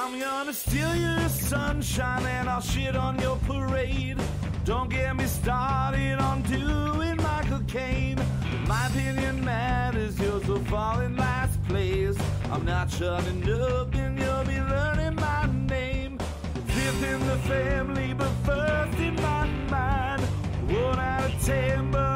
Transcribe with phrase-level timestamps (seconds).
[0.00, 4.16] I'm gonna steal your sunshine and I'll shit on your parade.
[4.64, 8.20] Don't get me started on doing Michael Caine.
[8.68, 12.16] My opinion matters, yours will fall in last place.
[12.52, 16.18] I'm not shutting up and you'll be learning my name.
[16.66, 20.22] Fifth in the family, but first in my mind.
[20.68, 22.07] One out of ten, but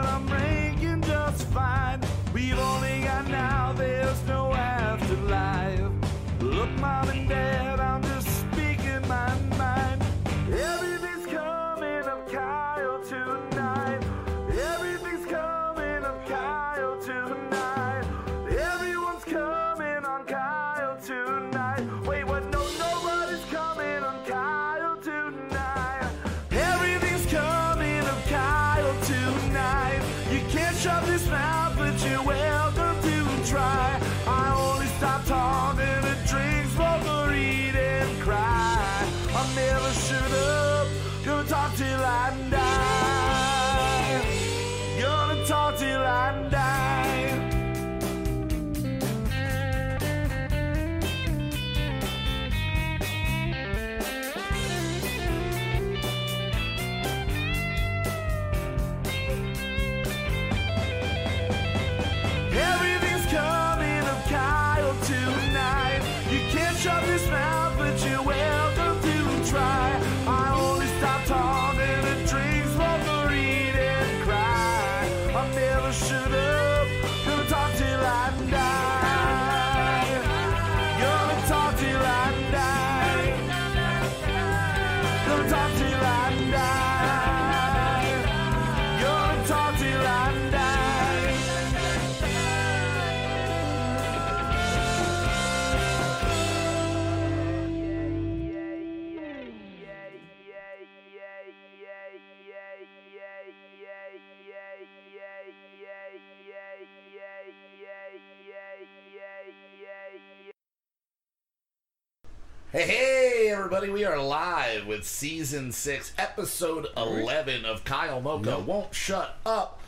[113.62, 119.80] everybody, we are live with season six, episode 11 of Kyle Mocha Won't Shut Up.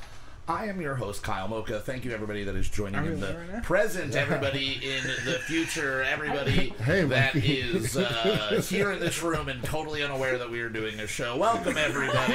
[0.47, 1.81] I am your host, Kyle Mocha.
[1.81, 6.69] Thank you, everybody that is joining in the right present, everybody in the future, everybody
[6.85, 11.01] Hey, that is uh, here in this room and totally unaware that we are doing
[11.01, 11.37] a show.
[11.37, 12.35] Welcome, everybody,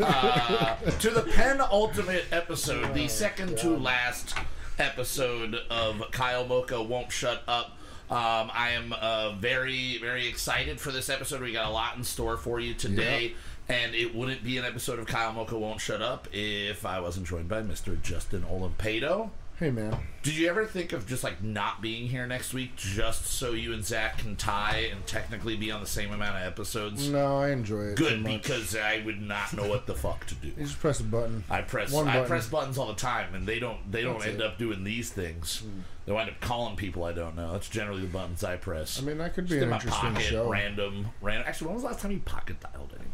[0.00, 4.34] uh, to the penultimate episode, the second to last
[4.78, 7.77] episode of Kyle Mocha Won't Shut Up.
[8.10, 11.42] Um, I am uh, very, very excited for this episode.
[11.42, 13.34] We got a lot in store for you today.
[13.68, 17.26] And it wouldn't be an episode of Kyle Mocha Won't Shut Up if I wasn't
[17.26, 18.00] joined by Mr.
[18.00, 19.28] Justin Olimpado.
[19.58, 23.26] Hey man, Did you ever think of just like not being here next week just
[23.26, 27.08] so you and Zach can tie and technically be on the same amount of episodes?
[27.08, 27.96] no, I enjoy it.
[27.96, 30.46] Good because I would not know what the fuck to do.
[30.48, 31.42] you just press a button.
[31.50, 32.28] I press One I button.
[32.28, 34.46] press buttons all the time, and they don't they don't That's end it.
[34.46, 35.62] up doing these things.
[35.66, 35.80] Hmm.
[36.06, 37.52] They wind up calling people I don't know.
[37.52, 39.02] That's generally the buttons I press.
[39.02, 40.48] I mean, that could Just be in my interesting pocket, show.
[40.48, 41.44] random, random.
[41.48, 43.07] Actually, when was the last time you pocket dialed anybody?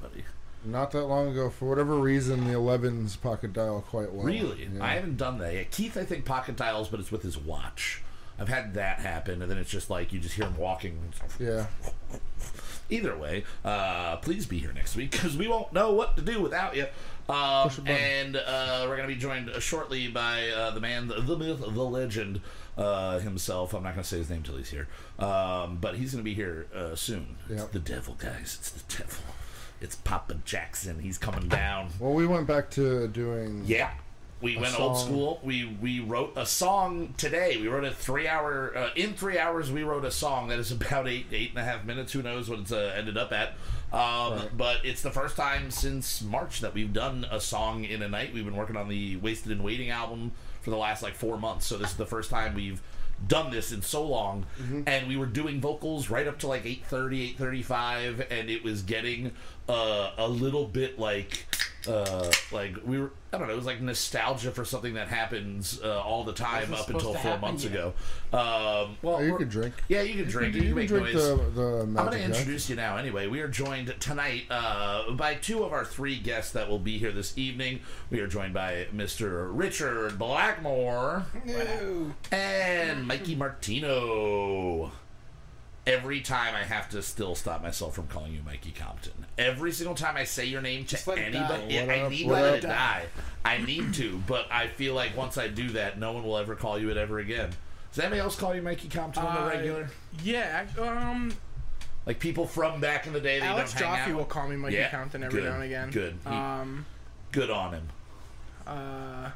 [0.65, 4.25] Not that long ago, for whatever reason, the 11's pocket dial quite well.
[4.27, 4.69] Really?
[4.75, 4.85] Yeah.
[4.85, 5.71] I haven't done that yet.
[5.71, 8.03] Keith, I think pocket dials, but it's with his watch.
[8.39, 10.99] I've had that happen, and then it's just like you just hear him walking.
[11.39, 11.67] Yeah.
[12.91, 16.41] Either way, uh, please be here next week because we won't know what to do
[16.43, 16.87] without you.
[17.29, 17.97] Um, Push a button.
[17.97, 21.61] and uh, we're going to be joined shortly by uh, the man, the, the myth,
[21.61, 22.41] the legend
[22.77, 23.73] uh, himself.
[23.73, 24.89] I'm not going to say his name till he's here,
[25.19, 27.37] um, but he's going to be here uh, soon.
[27.49, 27.73] It's Yep.
[27.73, 28.59] the devil, guys.
[28.61, 29.17] It's the devil.
[29.85, 30.99] It's Papa Jackson.
[30.99, 31.91] He's coming down.
[32.01, 33.65] Well, we went back to doing.
[33.67, 33.91] Yeah.
[34.41, 35.41] We went old school.
[35.43, 37.59] We we wrote a song today.
[37.59, 38.73] We wrote a three hour.
[38.75, 41.65] Uh, in three hours, we wrote a song that is about eight eight and a
[41.65, 42.13] half minutes.
[42.13, 43.51] Who knows what it's uh, ended up at?
[43.93, 44.57] Um, Right.
[44.57, 48.33] But it's the first time since March that we've done a song in a night.
[48.33, 50.33] We've been working on the Wasted and Waiting album
[50.63, 51.67] for the last like four months.
[51.67, 52.81] So this is the first time we've
[53.27, 54.45] done this in so long
[54.87, 59.33] and we were doing vocals right up to like 8.30 8.35 and it was getting
[59.69, 61.47] uh, a little bit like
[61.89, 65.81] uh, like we were I don't know it was like nostalgia for something that happens
[65.83, 67.73] uh, all the time up until four happen months yet.
[67.73, 67.87] ago
[68.33, 69.75] um, well Oh, you we're- drink.
[69.89, 72.13] yeah you can drink You, you, can can make drink noise the, the I'm going
[72.13, 73.27] to introduce you now anyway.
[73.27, 77.13] We are joined tonight uh, by two of our three guests that will be here
[77.13, 77.81] this evening.
[78.11, 79.49] We are joined by Mr.
[79.51, 81.25] Richard Blackmore
[82.33, 84.93] and Mikey Martino.
[85.87, 89.27] Every time I have to still stop myself from calling you Mikey Compton.
[89.37, 92.55] Every single time I say your name to it anybody, What I need to let
[92.55, 93.05] it die.
[93.45, 96.55] I need to, but I feel like once I do that, no one will ever
[96.55, 97.51] call you it ever again.
[97.93, 99.91] Does anybody else call you Mikey Compton on the Uh, regular?
[100.23, 101.37] Yeah, um,
[102.07, 104.19] Like people from back in the day that Alex you don't hang Joffe out will
[104.21, 104.29] with?
[104.31, 105.91] call me Mikey Yeah, Compton every good, now and again.
[105.91, 106.19] good.
[106.23, 106.87] He- Um,
[107.33, 107.89] Good on him.
[108.67, 109.31] uh,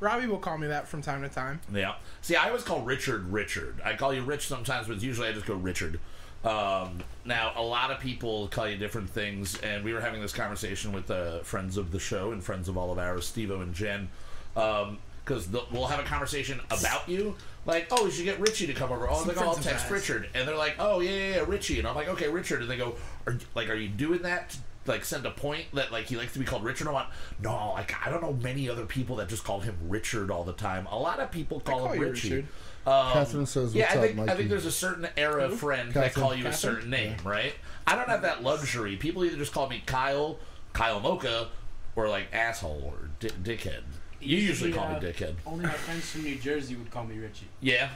[0.00, 1.60] Robbie will call me that from time to time.
[1.72, 1.94] Yeah.
[2.20, 3.80] See, I always call Richard Richard.
[3.84, 6.00] I call you Rich sometimes, but usually I just go Richard.
[6.44, 10.32] Um, now, a lot of people call you different things, and we were having this
[10.32, 13.72] conversation with uh, friends of the show and friends of all of ours, Stevo and
[13.72, 14.10] Jen,
[14.52, 17.34] because we'll have a conversation about you.
[17.64, 19.08] Like, oh, we should get Richie to come over.
[19.08, 19.90] Oh, like, oh, I'll text.
[19.90, 22.70] Richard, and they're like, oh, yeah, yeah, yeah, Richie, and I'm like, okay, Richard, and
[22.70, 22.96] they go,
[23.26, 24.54] are, like, are you doing that?
[24.84, 26.88] To, like, send a point that like he likes to be called Richard.
[26.88, 27.08] I want
[27.42, 30.52] no, like I don't know many other people that just call him Richard all the
[30.52, 30.86] time.
[30.90, 32.30] A lot of people call call him Richie.
[32.30, 32.48] Richard.
[32.86, 35.58] Um, Catherine says, yeah, "What's I up, think I think there's a certain era of
[35.58, 37.54] friend that call you a certain name, right?
[37.86, 38.96] I don't have that luxury.
[38.96, 40.38] People either just call me Kyle,
[40.74, 41.48] Kyle Mocha,
[41.96, 43.82] or like asshole or di- dickhead.
[44.20, 45.34] You usually call me dickhead.
[45.46, 47.48] Only my friends from New Jersey would call me Richie.
[47.60, 47.88] Yeah.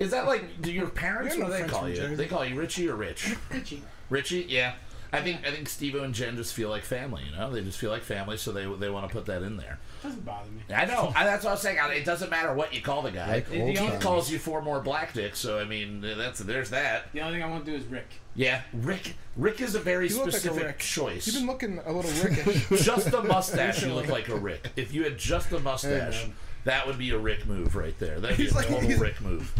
[0.00, 1.36] Is that like do your parents?
[1.36, 1.94] What do they call you?
[1.94, 2.14] Jersey.
[2.16, 3.36] They call you Richie or Rich?
[3.52, 3.82] Richie.
[4.10, 4.74] Richie, yeah.
[5.12, 7.22] I think I think Steve and Jen just feel like family.
[7.30, 9.56] You know, they just feel like family, so they they want to put that in
[9.58, 9.78] there.
[10.02, 10.62] Doesn't bother me.
[10.74, 11.12] I know.
[11.14, 11.78] I, that's what I was saying.
[11.78, 13.28] I- It doesn't matter what you call the guy.
[13.30, 14.02] Like The old only- Keith times.
[14.02, 17.12] calls you four more black dicks, so I mean that's there's that.
[17.12, 18.06] The only thing I won't do is Rick.
[18.34, 19.14] Yeah, Rick.
[19.36, 20.78] Rick is a very You look like a specific Rick.
[20.78, 21.26] choice.
[21.26, 22.68] You've been looking a little rickish.
[22.84, 24.70] just a mustache, you look like a Rick.
[24.76, 26.32] If you had just a mustache, Hey,
[26.64, 28.18] that would be a Rick move right there.
[28.18, 29.52] That'd be He's a like- total he's- Rick move.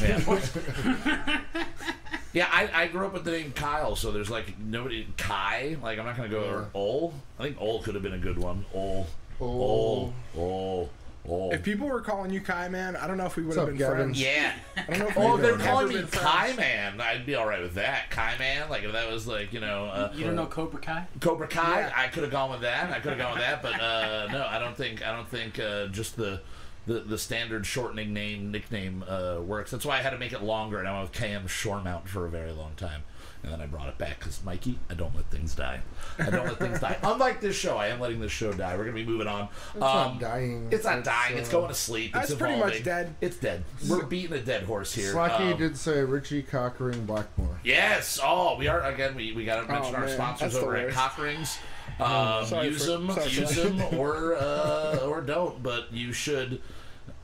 [0.00, 0.18] Yeah.
[2.32, 5.76] yeah, I, I grew up with the name Kyle, so there's like nobody Kai.
[5.82, 7.14] Like I'm not gonna go or Ol.
[7.38, 8.64] I think Ol could have been a good one.
[8.74, 9.06] Ol.
[9.40, 10.14] Ol.
[10.36, 10.90] Ol.
[11.28, 11.50] Ol.
[11.52, 13.76] if people were calling you Kai Man, I don't know if we would have been
[13.76, 13.96] Gavin?
[13.96, 14.20] friends.
[14.22, 14.54] Yeah.
[14.76, 16.54] I don't know if we Oh, would they're calling me Kai.
[16.54, 16.98] Man.
[17.00, 18.10] I'd be all right with that.
[18.10, 21.06] Kai Man, like if that was like you know uh, You don't know Cobra Kai?
[21.20, 21.80] Cobra Kai.
[21.80, 21.92] Yeah.
[21.94, 22.90] I could have gone with that.
[22.90, 25.58] I could have gone with that, but uh, no, I don't think I don't think
[25.58, 26.40] uh, just the,
[26.86, 29.70] the the standard shortening name nickname uh, works.
[29.70, 32.26] That's why I had to make it longer, and I went with KM Shoremount for
[32.26, 33.02] a very long time.
[33.42, 35.80] And then I brought it back because Mikey, I don't let things die.
[36.18, 36.98] I don't let things die.
[37.02, 38.76] Unlike this show, I am letting this show die.
[38.76, 39.48] We're gonna be moving on.
[39.70, 40.68] It's not dying.
[40.70, 41.38] It's not It's, dying.
[41.38, 42.14] it's uh, going to sleep.
[42.14, 43.14] It's pretty much dead.
[43.22, 43.64] It's dead.
[43.88, 45.14] We're beating a dead horse here.
[45.14, 47.58] Slacky Um, did say Richie Cockering Blackmore.
[47.64, 48.20] Yes.
[48.22, 49.14] Oh, we are again.
[49.14, 50.96] We, we got to mention our sponsors that's over at worst.
[50.96, 51.58] Cock Rings.
[51.98, 53.76] Um, use for- them, sorry use that.
[53.76, 55.62] them, or uh, or don't.
[55.62, 56.60] But you should.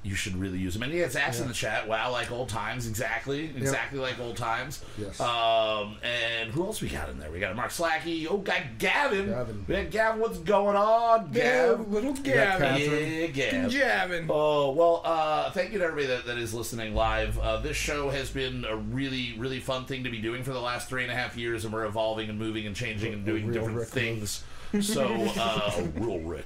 [0.03, 0.85] You should really use them.
[0.85, 1.89] And yeah, it's Ax in the chat.
[1.89, 4.81] Wow, like old times, exactly, exactly like old times.
[4.97, 5.19] Yes.
[5.21, 7.29] Um, and who else we got in there?
[7.33, 8.25] We got Mark Slacky.
[8.31, 9.31] Oh, got Gavin.
[9.31, 9.65] Gavin.
[9.67, 10.21] We got Gavin.
[10.21, 12.81] What's going on, Yeah, little Gavin.
[12.81, 13.73] Yeah, Gav.
[13.73, 14.27] Gavin.
[14.31, 17.37] Oh well, uh, thank you to everybody that, that is listening live.
[17.41, 20.61] Uh, this show has been a really, really fun thing to be doing for the
[20.61, 23.51] last three and a half years, and we're evolving and moving and changing and doing
[23.51, 24.45] different Rick things.
[24.81, 25.07] So,
[25.39, 26.45] uh, real Rick,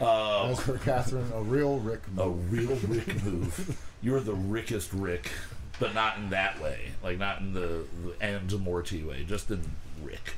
[0.00, 2.00] uh, As for Catherine, a real Rick.
[2.12, 2.26] move.
[2.26, 3.86] a real Rick move.
[4.02, 5.30] You're the Rickest Rick,
[5.78, 9.62] but not in that way, like not in the, the and Morty way, just in
[10.02, 10.34] Rick.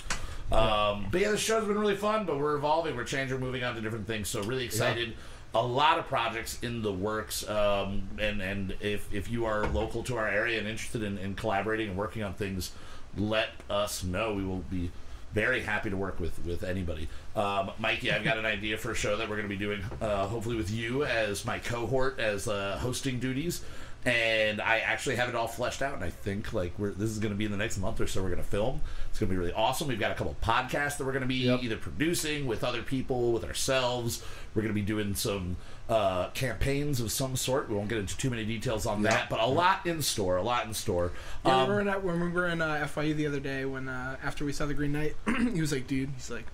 [0.51, 3.65] Um, but yeah, the show's been really fun, but we're evolving, we're changing, we're moving
[3.65, 4.29] on to different things.
[4.29, 5.15] So really excited.
[5.55, 10.03] A lot of projects in the works, um, and and if if you are local
[10.05, 12.73] to our area and interested in, in collaborating and working on things,
[13.19, 14.33] let us know.
[14.35, 14.91] We will be
[15.33, 17.09] very happy to work with with anybody.
[17.35, 19.83] Um, Mikey, I've got an idea for a show that we're going to be doing,
[20.01, 23.65] uh, hopefully with you as my cohort as uh, hosting duties.
[24.05, 27.21] And I actually have it all fleshed out, and I think like we're this is
[27.21, 28.21] going to be in the next month or so.
[28.21, 28.81] We're going to film.
[29.11, 29.87] It's going to be really awesome.
[29.87, 31.63] We've got a couple podcasts that we're going to be Yep.
[31.63, 34.21] either producing with other people, with ourselves.
[34.57, 35.57] We're going to be doing some
[35.89, 37.69] uh, campaigns of some sort.
[37.69, 40.37] We won't get into too many details on that, but a lot in store.
[40.37, 41.13] A lot in store.
[41.47, 43.65] Yeah, Um, we were in, uh, when we were in uh, FYE the other day,
[43.65, 45.15] when uh, after we saw the Green Knight,
[45.55, 46.47] he was like, "Dude," he's like,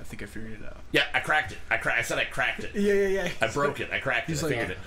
[0.00, 1.58] "I think I figured it out." yeah, I cracked it.
[1.70, 2.72] I cra- I said I cracked it.
[2.74, 3.28] Yeah, yeah, yeah.
[3.40, 3.90] I broke it.
[3.92, 4.32] I cracked it.
[4.32, 4.78] He's I like, figured it.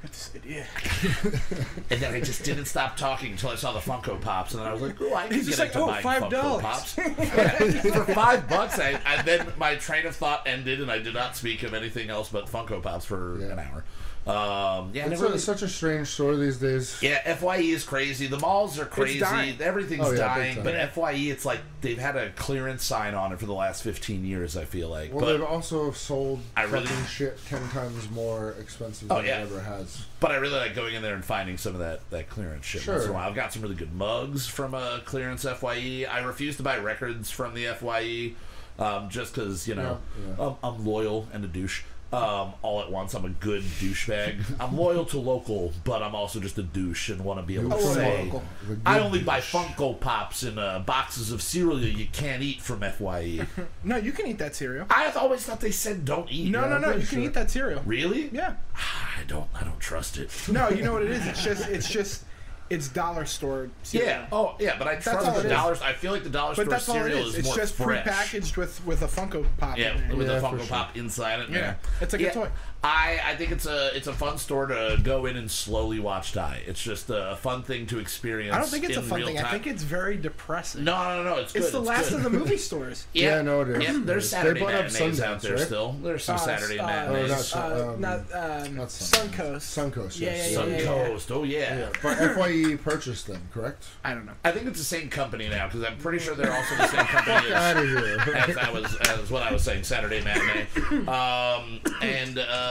[0.00, 0.66] I got this idea.
[1.90, 4.68] And then I just didn't stop talking until I saw the Funko Pops, and then
[4.68, 6.30] I was like, "Oh, I can He's get just like, into "Oh, buying five Funko
[6.30, 6.92] dollars." Pops."
[8.06, 11.34] For five bucks, I, I then my train of thought ended, and I did not
[11.36, 13.46] speak of anything else but Funko Pops for Yeah.
[13.52, 13.84] an hour.
[14.28, 16.98] Um, yeah, It's, a- really- such a strange store these days.
[17.00, 18.26] yeah, Fye is crazy.
[18.26, 19.20] The malls are crazy.
[19.20, 19.58] dying.
[19.60, 20.62] Everything's Oh, yeah, dying.
[20.62, 24.26] But Fye, it's like they've had a clearance sign on it for the last fifteen
[24.26, 24.54] years.
[24.56, 25.12] I feel like.
[25.14, 29.26] Well, but they've also sold I really- fucking shit ten times more expensive Oh, than
[29.26, 29.38] yeah.
[29.38, 30.04] it ever has.
[30.20, 32.86] But I really like going in there and finding some of that, that clearance shit
[32.86, 33.14] once in a Sure.
[33.14, 33.28] while.
[33.28, 36.06] I've got some really good mugs from a clearance Fye.
[36.10, 38.32] I refuse to buy records from the Fye
[38.78, 40.46] um, just because you know Yeah, yeah.
[40.62, 41.82] I'm, I'm loyal and a douche.
[42.10, 44.42] Um, all at once, I'm a good douchebag.
[44.58, 47.70] I'm loyal to local, but I'm also just a douche and want to be able
[47.70, 48.42] to say local.
[48.62, 49.40] The good I only buy.
[49.40, 53.46] Funko Pops and uh, boxes of cereal you can't eat from Fye.
[53.84, 54.86] No, you can eat that cereal.
[54.90, 56.50] I have always thought they said don't eat.
[56.50, 57.82] No, no, no, pretty you can eat that cereal.
[57.84, 58.30] Really?
[58.32, 58.54] Yeah.
[58.74, 59.48] I don't.
[59.54, 60.30] I don't trust it.
[60.48, 61.26] No, you know what it is?
[61.26, 62.24] It's just, it's just,
[62.70, 63.70] it's dollar store.
[63.92, 64.26] Yeah.
[64.32, 64.76] Oh, yeah.
[64.78, 65.80] But I trust the dollars.
[65.82, 67.28] I feel like the dollar But store that's all it cereal is.
[67.28, 68.06] is It's more just fresh.
[68.06, 69.78] prepackaged with with a Funko Pop.
[69.78, 70.66] Yeah, in with Yeah, the for Funko sure.
[70.66, 71.50] Pop inside it.
[71.50, 71.74] Yeah.
[72.00, 72.32] It's like a Yeah.
[72.32, 72.48] toy.
[72.84, 76.32] I I think it's a it's a fun store to go in and slowly watch
[76.32, 76.62] die.
[76.66, 78.54] It's just a fun thing to experience.
[78.54, 79.38] I don't think it's a in fun real thing.
[79.38, 80.84] I think it's very depressing.
[80.84, 81.40] no, no, no, no.
[81.40, 81.62] It's good.
[81.62, 82.18] it's the last good.
[82.18, 83.06] of the movie stores.
[83.12, 83.82] Yeah, Yeah, I know it is.
[83.82, 84.30] Yeah, It there's is.
[84.30, 85.66] They Saturday bought up matinees out Sundance, there right?
[85.66, 85.92] still.
[86.04, 87.30] There's some Uh, Saturday uh, matinees.
[87.30, 88.18] Oh, not Sun- Uh, um, not
[88.66, 89.56] um, not Sun- Suncoast.
[89.92, 90.20] Suncoast.
[90.20, 90.52] Yeah, yes.
[90.52, 90.84] yeah, yeah, yeah.
[90.86, 91.30] Suncoast.
[91.32, 91.78] Oh yeah.
[91.78, 93.86] Yeah, but FYE purchased them, correct?
[94.04, 94.34] I don't know.
[94.44, 97.04] I think it's the same company now because I'm pretty sure they're also the same
[97.06, 98.34] company Out as, of here.
[98.36, 100.66] as I was as what I was saying Saturday matinee.
[101.08, 102.67] Um, and uh,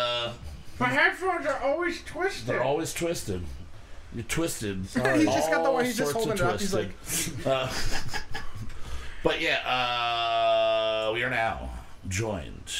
[0.80, 2.48] My headphones are always twisted.
[2.48, 3.44] they're always twisted.
[4.14, 4.78] You're twisted.
[4.94, 5.86] He's just got the one.
[5.86, 6.60] He's just holding it up.
[6.60, 6.90] He's like.
[7.46, 7.72] Uh,
[9.24, 11.70] but yeah, uh, we are now
[12.08, 12.72] joined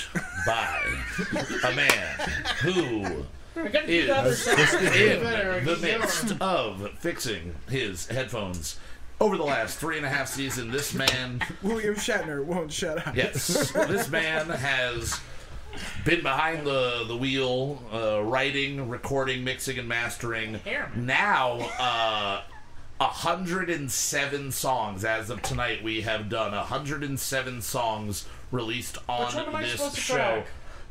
[0.46, 0.80] by
[1.66, 2.30] a man
[2.62, 4.96] who I gotta do is the other side.
[4.96, 8.80] in the midst of fixing his headphones.
[9.20, 13.16] Over the last three and a half seasons, this man, William Shatner won't shut up.
[13.16, 15.20] yes, this man has
[16.06, 20.60] been behind the the wheel, uh, writing, recording, mixing, and mastering.
[20.96, 22.42] Now, uh,
[23.00, 25.84] 107 songs as of tonight.
[25.84, 30.16] We have done 107 songs released on Which one am this supposed to show.
[30.16, 30.48] crack?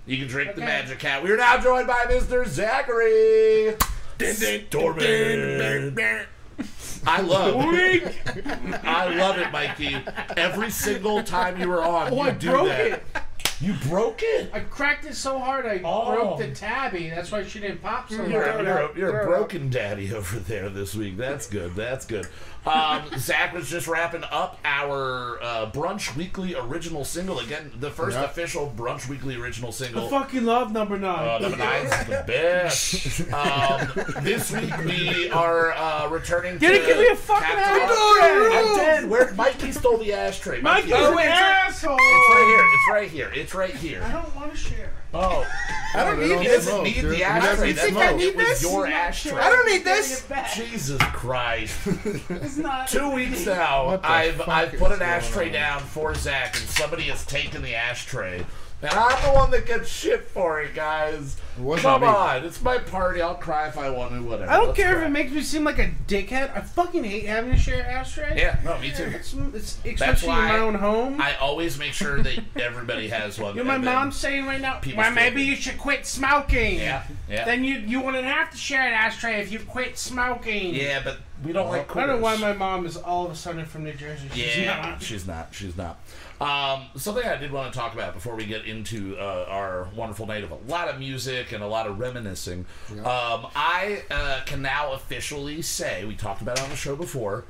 [0.07, 1.23] You can drink the Magic Hat.
[1.23, 2.47] We are now joined by Mr.
[2.47, 3.76] Zachary.
[4.19, 6.26] Storman.
[7.07, 7.55] I love
[8.85, 9.97] I love it, Mikey.
[10.37, 12.81] Every single time you were on, Oh, you I do broke that.
[12.87, 13.05] it.
[13.61, 14.51] You broke it.
[14.53, 16.15] I cracked it so hard I Oh.
[16.15, 17.09] broke the tabby.
[17.09, 18.61] That's why she didn't pop so You're, hard.
[18.61, 21.17] a, you're, a, you're a broken daddy over there this week.
[21.17, 21.75] That's good.
[21.75, 22.27] That's good.
[22.66, 27.38] Um, Zach was just wrapping up our uh, Brunch Weekly original single.
[27.38, 28.25] Again, the first Yeah.
[28.25, 30.08] official Brunch Weekly original single.
[30.08, 31.28] fucking love number nine.
[31.28, 31.42] Uh, nine.
[31.42, 33.32] number nine's the best.
[33.32, 37.87] Um, this week we are uh, returning Didn't to give me a fucking ashtray.
[37.87, 39.11] I did.
[39.11, 40.61] Where Mikey stole the ashtray.
[40.61, 41.96] Mikey's Mikey, an it's, asshole.
[41.99, 42.64] it's right here.
[42.73, 43.32] It's right here.
[43.42, 44.02] It's right here.
[44.02, 44.92] I don't want to share.
[45.15, 45.47] Oh,
[45.95, 46.53] I don't they need don't this.
[46.67, 47.13] doesn't smoke, need dude.
[47.13, 47.73] the ashtray.
[47.73, 48.63] doesn't think I need this?
[48.63, 49.33] your I'm ashtray.
[49.41, 50.27] I don't need this.
[50.55, 51.79] Jesus Christ.
[52.31, 52.89] It's not.
[52.89, 55.53] Two weeks now, I've I've put an ashtray on?
[55.53, 58.45] down for Zach, and somebody has taken the ashtray.
[58.83, 61.37] And I'm the one that gets shit for it, guys.
[61.56, 62.09] It wasn't Come me.
[62.09, 63.23] on, it's my party.
[63.23, 64.50] I'll cry if I want to, whatever.
[64.50, 66.54] I don't Let's care if it makes me seem like a dickhead.
[66.54, 68.35] I fucking hate having to share ashtray.
[68.37, 69.04] Yeah, no, me too.
[69.04, 71.18] It's, it's especially in why my own home.
[71.23, 73.56] I always make sure that everybody has one.
[73.56, 75.50] you know, my mom's saying right now, well, maybe do.
[75.50, 76.76] you should quit smoking.
[76.78, 77.47] Yeah, yeah.
[77.47, 80.75] Then you you wouldn't have to share an ashtray if you quit smoking.
[80.75, 83.37] yeah, but we don't like I don't know why my mom is all of a
[83.37, 84.28] sudden from New Jersey.
[84.33, 85.02] She's Yeah, not.
[85.02, 85.49] she's not.
[85.52, 85.99] She's not.
[86.40, 90.26] Um, something I did want to talk about before we get into uh, our wonderful
[90.26, 92.66] night of a lot of music and a lot of reminiscing.
[92.90, 97.45] Um, I uh, can now officially say we talked about it on the show before,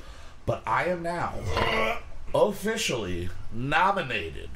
[0.47, 1.35] but I am now
[2.35, 4.51] officially nominated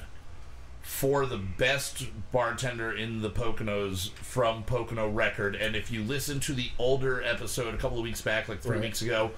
[0.91, 5.55] for the best bartender in the Poconos from Pocono Record.
[5.55, 8.73] And if you listen to the older episode a couple of weeks back, like three
[8.73, 8.81] Right.
[8.87, 9.31] weeks ago,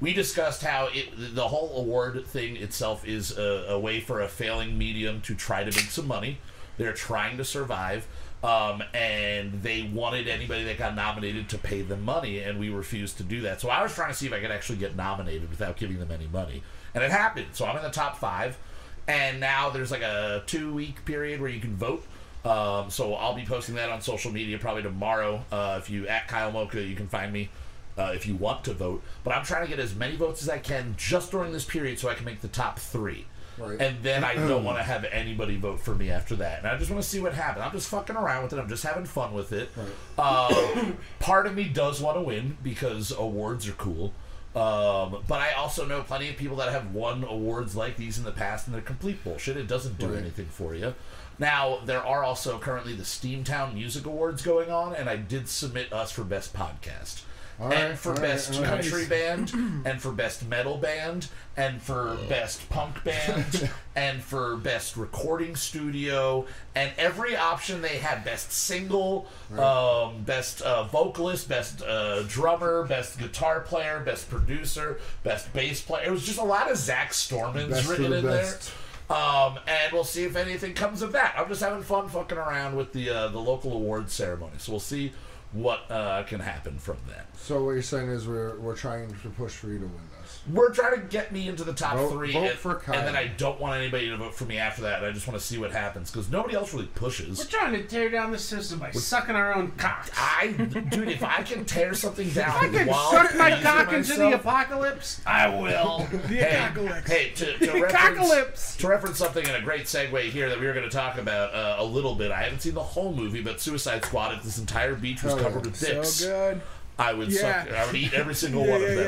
[0.00, 4.28] we discussed how it, the whole award thing itself is a, a way for a
[4.28, 6.38] failing medium to try to make some money.
[6.78, 8.06] They're trying to survive.
[8.44, 13.16] Um, and they wanted anybody that got nominated to pay them money, and we refused
[13.16, 13.60] to do that.
[13.60, 16.10] So I was trying to see if I could actually get nominated without giving them
[16.12, 16.62] any money,
[16.94, 17.46] and it happened.
[17.52, 18.58] So I'm in the top five,
[19.06, 22.04] and now there's like a two week period where you can vote.
[22.44, 25.44] Um, so I'll be posting that on social media probably tomorrow.
[25.50, 27.48] Uh, if you at Kyle Mocha, you can find me
[27.96, 29.02] uh, if you want to vote.
[29.22, 31.98] But I'm trying to get as many votes as I can just during this period
[31.98, 33.26] so I can make the top three.
[33.56, 33.80] Right.
[33.80, 36.58] And then I don't want to have anybody vote for me after that.
[36.58, 37.64] And I just want to see what happens.
[37.64, 38.58] I'm just fucking around with it.
[38.58, 39.70] I'm just having fun with it.
[40.18, 44.12] Uh, part of me does want to win because awards are cool.
[44.54, 48.24] Um, but I also know plenty of people that have won awards like these in
[48.24, 49.56] the past, and they're complete bullshit.
[49.56, 50.18] It doesn't do Right.
[50.20, 50.94] anything for you.
[51.40, 55.92] Now, there are also currently the Steamtown Music Awards going on, and I did submit
[55.92, 57.22] us for Best Podcast.
[57.60, 58.68] All and right, for all right, best all right.
[58.68, 59.52] country band,
[59.86, 66.46] and for best metal band, and for best punk band, and for best recording studio,
[66.74, 73.18] and every option they had best single, um, best uh, vocalist, best uh, drummer, best
[73.18, 76.06] guitar player, best producer, best bass player.
[76.06, 78.72] It was just a lot of Zach Stormans Best written the in best.
[79.08, 79.16] there.
[79.16, 81.34] Um, and we'll see if anything comes of that.
[81.36, 84.80] I'm just having fun fucking around with the uh, the local awards ceremony, so we'll
[84.80, 85.12] see
[85.54, 87.26] what uh, can happen from that.
[87.38, 90.13] So what you're saying is we're we're trying to push for you to win.
[90.52, 92.94] We're trying to get me into the top Vote- three, vote and, for Kyle.
[92.98, 95.02] and then I don't want anybody to vote for me after that.
[95.04, 97.38] I just want to see what happens because nobody else really pushes.
[97.38, 100.10] We're trying to tear down the system by sucking our own cocks.
[100.16, 103.92] I, dude, if I can tear something down if I can suck my pleasing cock
[103.92, 105.20] into the apocalypse.
[105.26, 106.06] I will.
[106.12, 107.10] The Hey, apocalypse.
[107.10, 108.76] hey, to, to reference, Apocalypse.
[108.76, 111.54] to reference something in a great segue here that we were going to talk about
[111.54, 112.30] uh, a little bit.
[112.30, 114.34] I haven't seen the whole movie, but Suicide Squad.
[114.34, 115.48] If this entire beach was Hell yeah.
[115.48, 116.60] covered with So dicks, good.
[116.98, 117.64] I would Yeah.
[117.64, 117.72] suck.
[117.74, 119.06] I would eat every single Yeah, one yeah, of them.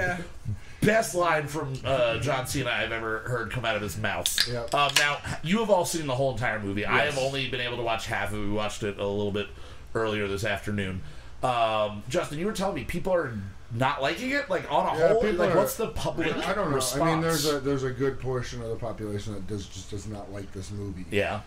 [0.48, 0.54] yeah.
[0.86, 4.48] Best line from uh, John Cena I've ever heard come out of his mouth.
[4.50, 4.74] Yep.
[4.74, 6.86] Um, now you have all seen the whole entire movie.
[6.86, 8.46] I have only been able to watch half of it.
[8.46, 9.48] We watched it a little bit
[9.94, 11.02] earlier this afternoon.
[11.42, 13.36] Um, Justin, you were telling me people are
[13.72, 14.48] not liking it.
[14.48, 16.76] Like on a Yeah, whole, like are- what's the public I don't know.
[16.76, 17.02] response?
[17.02, 20.06] I mean, there's a there's a good portion of the population that does just does
[20.06, 21.04] not like this movie.
[21.10, 21.40] yeah.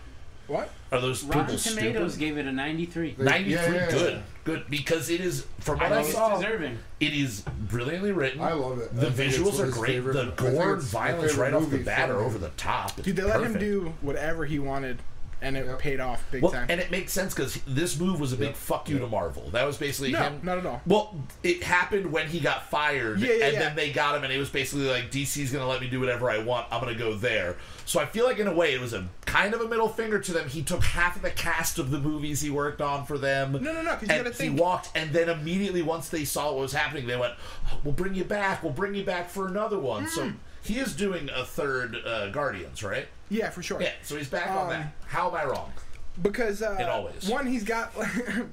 [0.50, 0.68] What?
[0.90, 2.18] Are those Rotten people Tomatoes stupid?
[2.18, 3.14] gave it a 93.
[3.16, 4.20] They- 93 yeah, yeah, good yeah.
[4.42, 6.78] good because it is from what I, think it's saw deserving.
[6.98, 8.92] it is brilliantly written I love it.
[8.94, 12.08] The think it's visuals are great favorite- the gore and violence right off the bat
[12.08, 14.98] from are over the top It's Dude, they let him do whatever he wanted,
[15.42, 15.78] and it Yep.
[15.78, 16.66] paid off big well, time.
[16.68, 18.56] and it makes sense because this move was a big Yep.
[18.56, 19.48] fuck you to Marvel.
[19.50, 20.40] That was basically no, him.
[20.42, 20.80] not at all.
[20.86, 23.58] Well, it happened when he got fired, Yeah, yeah, and yeah.
[23.60, 26.30] then they got him, and it was basically like DC's gonna let me do whatever
[26.30, 26.66] I want.
[26.70, 27.56] I'm gonna go there.
[27.86, 30.18] So I feel like in a way it was a kind of a middle finger
[30.18, 30.48] to them.
[30.48, 33.52] He took half of the cast of the movies he worked on for them.
[33.52, 36.24] No, no, no, 'cause you and gotta think- he walked, and then immediately once they
[36.24, 37.34] saw what was happening, they went,
[37.72, 38.62] oh, "We'll bring you back.
[38.62, 40.08] We'll bring you back for another one." Hmm.
[40.08, 40.32] So
[40.62, 43.08] he is doing a third uh, Guardians, right?
[43.30, 43.80] Yeah, for sure.
[43.80, 43.92] Yeah.
[44.02, 44.92] So he's back on Um, that.
[45.06, 45.72] How am I wrong?
[46.20, 47.28] Because uh, In all ways.
[47.28, 47.92] one, he's got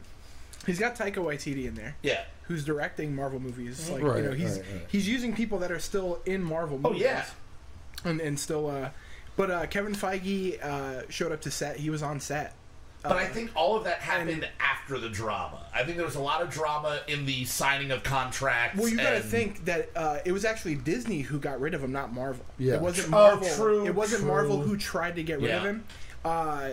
[0.65, 2.23] he's got Taika Waititi in there, Yeah.
[2.43, 3.89] who's directing Marvel movies.
[3.89, 4.81] Like Right, you know, he's right, right.
[4.87, 7.01] he's using people that are still in Marvel Oh movies.
[7.03, 7.25] yeah.
[8.05, 8.69] and and still.
[8.69, 8.89] Uh,
[9.35, 11.77] but uh, Kevin Feige uh, showed up to set.
[11.77, 12.53] He was on set.
[13.07, 15.65] But I think all of that happened after the drama.
[15.73, 18.77] I think there was a lot of drama in the signing of contracts.
[18.79, 21.73] Well, you got to and- think that uh, it was actually Disney who got rid
[21.73, 22.45] of him, not Marvel.
[22.57, 22.75] Yeah.
[22.75, 23.49] It wasn't Oh, Marvel.
[23.55, 24.29] true, it wasn't true.
[24.31, 25.69] Marvel who tried to get rid of Yeah.
[25.69, 25.83] him.
[26.25, 26.69] Uh,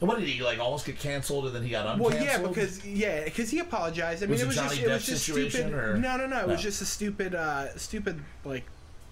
[0.00, 0.58] What did he like?
[0.58, 1.98] Almost get canceled, and then he got uncanceled.
[2.00, 4.22] well, yeah, because yeah, because he apologized.
[4.22, 5.74] I mean, Was it it was Johnny just it was Depp just situation, stupid.
[5.74, 6.40] or- No, no, no.
[6.40, 6.62] It was No.
[6.62, 8.64] just a stupid, uh, stupid like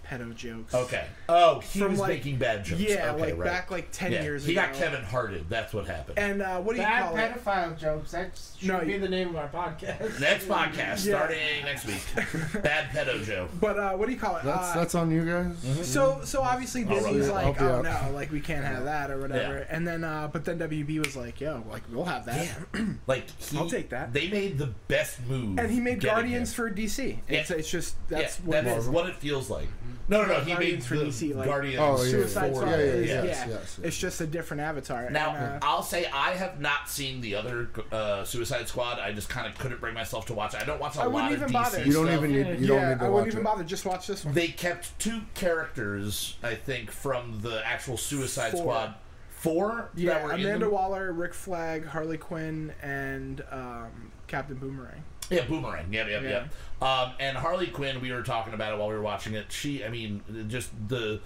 [0.08, 0.74] pedo jokes.
[0.74, 1.06] okay.
[1.28, 2.80] Oh, he From, was like- making bad jokes.
[2.80, 3.44] Yeah, okay, like right.
[3.44, 4.22] back like ten yeah.
[4.22, 4.62] years he ago.
[4.62, 5.48] got Kevin Hearted.
[5.48, 6.18] That's what happened.
[6.18, 7.44] And uh, what do you Bad call it?
[7.44, 8.10] pedophile jokes.
[8.12, 10.20] That should No, be you- the name of our podcast.
[10.20, 10.96] Next podcast Yeah.
[10.96, 12.02] starting next week.
[12.62, 13.48] Bad pedo Joe.
[13.60, 14.44] But uh, what do you call it?
[14.44, 15.46] That's uh, that's on you guys.
[15.56, 15.82] Mm-hmm.
[15.82, 17.84] So so obviously I'll run Disney's like, I'll be oh up.
[17.84, 19.58] no, like we can't have that or whatever.
[19.58, 19.66] Yeah.
[19.76, 22.46] And then uh, but then WB was like, yo, like we'll have that.
[22.74, 22.84] Yeah.
[23.06, 24.12] Like he, I'll take that.
[24.12, 25.58] They made the best move.
[25.58, 26.54] And he made getting Guardians him.
[26.54, 27.18] for DC.
[27.28, 27.56] It's, Yeah.
[27.56, 28.88] it's just that's yeah, what it is.
[28.88, 29.68] what it feels like.
[30.08, 30.40] No, no, no.
[30.40, 31.80] He Guardians made for the DC, like- Guardians.
[31.80, 33.24] Oh, yeah, Suicide yeah, Squad yeah, yeah, is- yes, yeah.
[33.24, 33.80] yes, yes.
[33.82, 35.10] It's just a different avatar.
[35.10, 38.98] Now, and, uh, I'll say I have not seen the other uh, Suicide Squad.
[38.98, 40.60] I just kind of couldn't bring myself to watch it.
[40.62, 41.84] I don't watch a I lot wouldn't of even DC bother.
[41.84, 42.16] You don't stuff.
[42.18, 42.60] even need.
[42.60, 43.44] You don't yeah, need to I wouldn't even it.
[43.44, 43.64] bother.
[43.64, 44.32] Just watch this one.
[44.34, 48.60] They kept two characters, I think, from the actual Suicide Four.
[48.62, 48.94] Squad.
[49.30, 49.90] Four.
[49.94, 55.04] that yeah, were in Amanda the- Waller, Rick Flag, Harley Quinn, and um, Captain Boomerang.
[55.30, 55.92] Yeah, Boomerang.
[55.92, 56.28] Yep, yep, Yeah.
[56.28, 56.48] yep.
[56.82, 59.50] Um, and Harley Quinn, we were talking about it while we were watching it.
[59.50, 61.20] She, I mean, just the.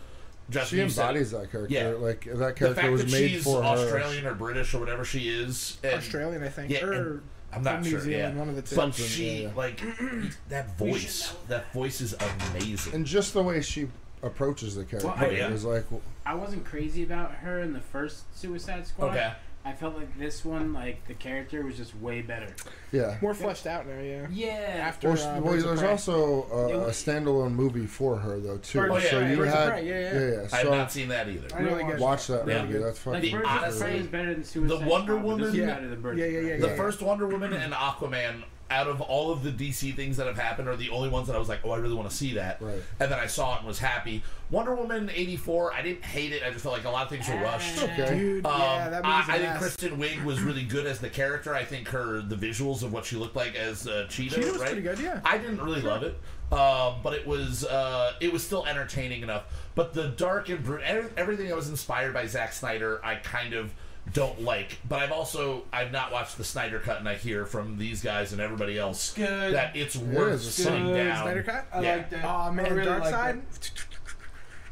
[0.51, 1.73] Just She embodies that character.
[1.73, 1.88] Yeah.
[1.91, 3.69] Like that the character fact was that made she's for her.
[3.69, 5.79] Australian or British or whatever she is.
[5.85, 8.01] and- Australian, I think, Yeah, or I'm not New sure.
[8.01, 8.38] Zealand, yeah.
[8.41, 8.75] one of the two.
[8.77, 9.55] But she, yeah, yeah.
[9.55, 9.81] like,
[10.49, 12.15] that voice, that voice is
[12.51, 12.93] amazing.
[12.95, 13.88] And just the way she
[14.23, 15.85] approaches the character Well, I- it was like
[16.27, 19.11] I wasn't crazy about her in the first Suicide Squad.
[19.11, 19.33] Okay.
[19.64, 22.48] I felt like this one, like the character was just way better.
[22.90, 23.16] yeah.
[23.22, 24.01] more fleshed out now.
[24.01, 24.27] Yeah.
[24.31, 24.48] Yeah.
[24.81, 28.81] After Well, uh, well, there's also uh, It a standalone movie for her though too.
[28.81, 29.31] Birds of so Prey.
[29.31, 30.42] you Birds had Prey, yeah, yeah.
[30.42, 31.46] yeah, I have not seen that either.
[31.55, 32.01] I Really good.
[32.01, 32.64] watch that Yeah.
[32.64, 32.79] movie.
[32.79, 33.33] That's like fucking.
[33.37, 35.75] Birds honestly, of Prey is better than Suicide the Wonder Squad, but this is Woman-
[35.75, 36.77] better than Birds Yeah, yeah, yeah, The yeah.
[36.77, 38.42] first Wonder Woman and Aquaman,
[38.73, 41.37] out of all of the DC things that have happened, are the only ones that
[41.37, 42.61] I was like, oh, I really want to see that.
[42.61, 42.83] Right.
[42.99, 44.23] And then I saw it and was happy.
[44.51, 46.43] Wonder Woman '84, I didn't hate it.
[46.43, 47.83] I just felt like a lot of things were rushed.
[47.83, 48.15] Okay.
[48.19, 49.59] Dude, Um, yeah, that I, movie's a I think.
[49.59, 51.55] Kristen Wiig was really good as the character.
[51.55, 54.61] I think her the visuals of what she looked like as uh, Cheetah, Cheetah was
[54.61, 54.67] right?
[54.69, 55.21] pretty good, yeah.
[55.25, 56.19] I didn't really love it,
[56.53, 59.45] um, but it was uh, it was still entertaining enough.
[59.75, 63.73] But the dark and brute, everything that was inspired by Zack Snyder, I kind of
[64.12, 64.79] don't like.
[64.88, 68.33] But I've also I've not watched the Snyder cut, and I hear from these guys
[68.33, 69.55] and everybody else Good.
[69.55, 71.05] that it's worth it's sitting good.
[71.05, 71.23] down.
[71.23, 71.67] Snyder Cut?
[71.73, 71.97] I yeah.
[71.97, 72.25] like that.
[72.25, 73.43] Oh man, I really Dark like Side.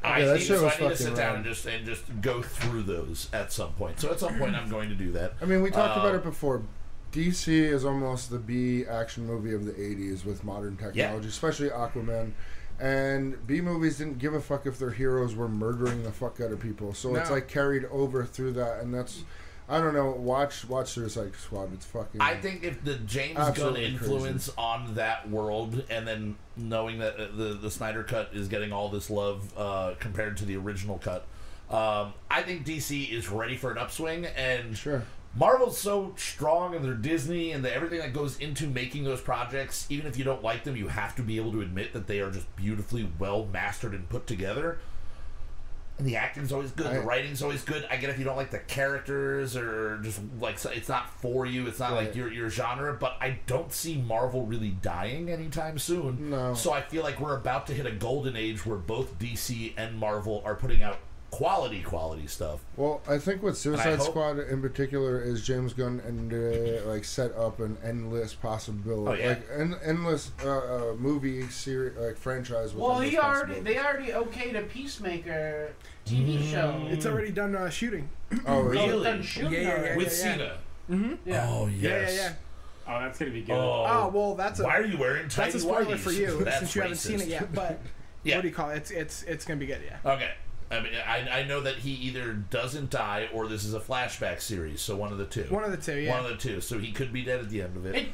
[0.02, 1.34] I Yeah, that need, shit so was I need to fucking sit down rad.
[1.36, 4.00] and just and just go through those at some point.
[4.00, 5.34] So at some point, I'm going to do that.
[5.40, 6.62] I mean, we talked Uh, about it before.
[7.12, 12.32] DC is almost the B action movie of the '80s with modern technology, especially Aquaman.
[12.80, 16.50] And B movies didn't give a fuck if their heroes were murdering the fuck out
[16.50, 16.94] of people.
[16.94, 19.22] So it's like carried over through that, and that's.
[19.68, 20.10] I don't know.
[20.10, 21.72] Watch watch Suicide Squad.
[21.72, 22.20] It's fucking.
[22.20, 27.28] I think if the James Gunn influence on that world, and then knowing that uh,
[27.36, 31.24] the the Snyder cut is getting all this love uh, compared to the original cut,
[31.70, 34.26] um, I think DC is ready for an upswing.
[34.26, 35.04] And Sure.
[35.34, 39.86] Marvel's so strong, and they're Disney, and the, everything that goes into making those projects.
[39.88, 42.20] Even if you don't like them, you have to be able to admit that they
[42.20, 44.78] are just beautifully well mastered and put together.
[45.98, 46.90] And the acting's always good.
[46.90, 47.86] the writing's always good.
[47.90, 51.44] I get if you don't like the characters or just like so- it's not for
[51.44, 51.66] you.
[51.66, 52.94] It's not like your your genre.
[52.94, 56.30] But I don't see Marvel really dying anytime soon.
[56.30, 56.54] No.
[56.54, 59.98] So I feel like we're about to hit a golden age where both DC and
[59.98, 60.96] Marvel are putting out
[61.30, 62.60] quality quality stuff.
[62.76, 66.88] Well, I think with I Suicide hope- Squad in particular is James Gunn and uh,
[66.88, 69.28] like set up an endless possibility, Oh, yeah.
[69.34, 70.48] like an endless uh,
[70.90, 72.74] uh, movie series, like franchise.
[72.74, 75.72] With Well, he already they already okayed a Peacemaker
[76.06, 76.86] TV show.
[76.90, 78.08] It's already done uh, shooting.
[78.32, 79.04] Oh, is Oh, Really?
[79.04, 80.12] done shooting Yeah, yeah, yeah, With yeah.
[80.12, 80.58] Cena.
[80.90, 81.14] Mm-hmm.
[81.24, 81.46] Yeah.
[81.48, 82.14] Oh Yeah, yes.
[82.16, 82.32] yeah, yeah.
[82.88, 83.52] Oh, that's gonna be good.
[83.54, 85.98] Oh, Oh well, that's a why are you wearing tight that's a spoiler whities?
[86.00, 87.52] for you since you haven't seen it yet.
[87.54, 87.80] But
[88.24, 88.36] Yeah.
[88.36, 88.78] what do you call it?
[88.78, 89.80] It's it's it's gonna be good.
[89.84, 90.12] Yeah.
[90.12, 90.30] Okay.
[90.70, 94.40] I mean, I, I know that he either doesn't die or this is a flashback
[94.40, 95.44] series, so one of the two.
[95.44, 95.98] One of the two.
[95.98, 96.12] Yeah.
[96.12, 96.60] One of the two.
[96.60, 97.96] So he could be dead at the end of it.
[97.96, 98.08] It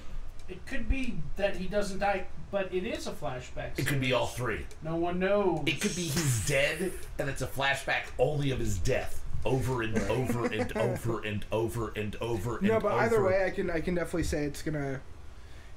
[0.48, 3.78] it could be that he doesn't die, but it is a flashback.
[3.78, 4.64] It could be all three.
[4.82, 5.62] No one knows.
[5.66, 9.22] It could be he's dead and it's a flashback only of his death.
[9.44, 12.58] Over and over and over and over and over and over.
[12.62, 15.00] no, but either way, I can I can definitely say it's gonna.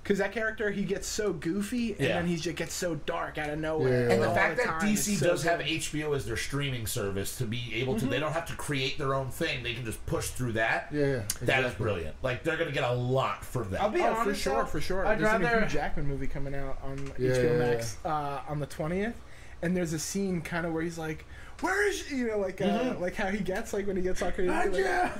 [0.03, 2.07] Because that character, he gets so goofy, and Yeah.
[2.15, 4.07] then he just gets so dark out of nowhere.
[4.07, 4.13] Yeah.
[4.13, 4.81] And the all fact that time.
[4.81, 5.67] DC so does have good.
[5.67, 8.09] HBO as their streaming service to be able to, Mm-hmm.
[8.09, 9.61] they don't have to create their own thing.
[9.61, 10.87] They can just push through that.
[10.91, 11.05] Yeah, yeah.
[11.05, 11.83] That is exactly.
[11.83, 12.15] brilliant.
[12.23, 13.81] Like they're gonna get a lot from that.
[13.81, 14.23] I'll be Oh, honest.
[14.23, 15.05] for sure, though, for sure.
[15.05, 15.55] I'd there's a rather.
[15.59, 19.15] new Hugh Jackman movie coming out on Yeah, HBO yeah, Max uh, on the twentieth,
[19.61, 21.25] and there's a scene kind of where he's like,
[21.61, 23.01] "Where is she?" you know like uh, Mm-hmm.
[23.01, 24.49] like how he gets like when he gets all crazy.
[24.49, 25.11] Like, yeah.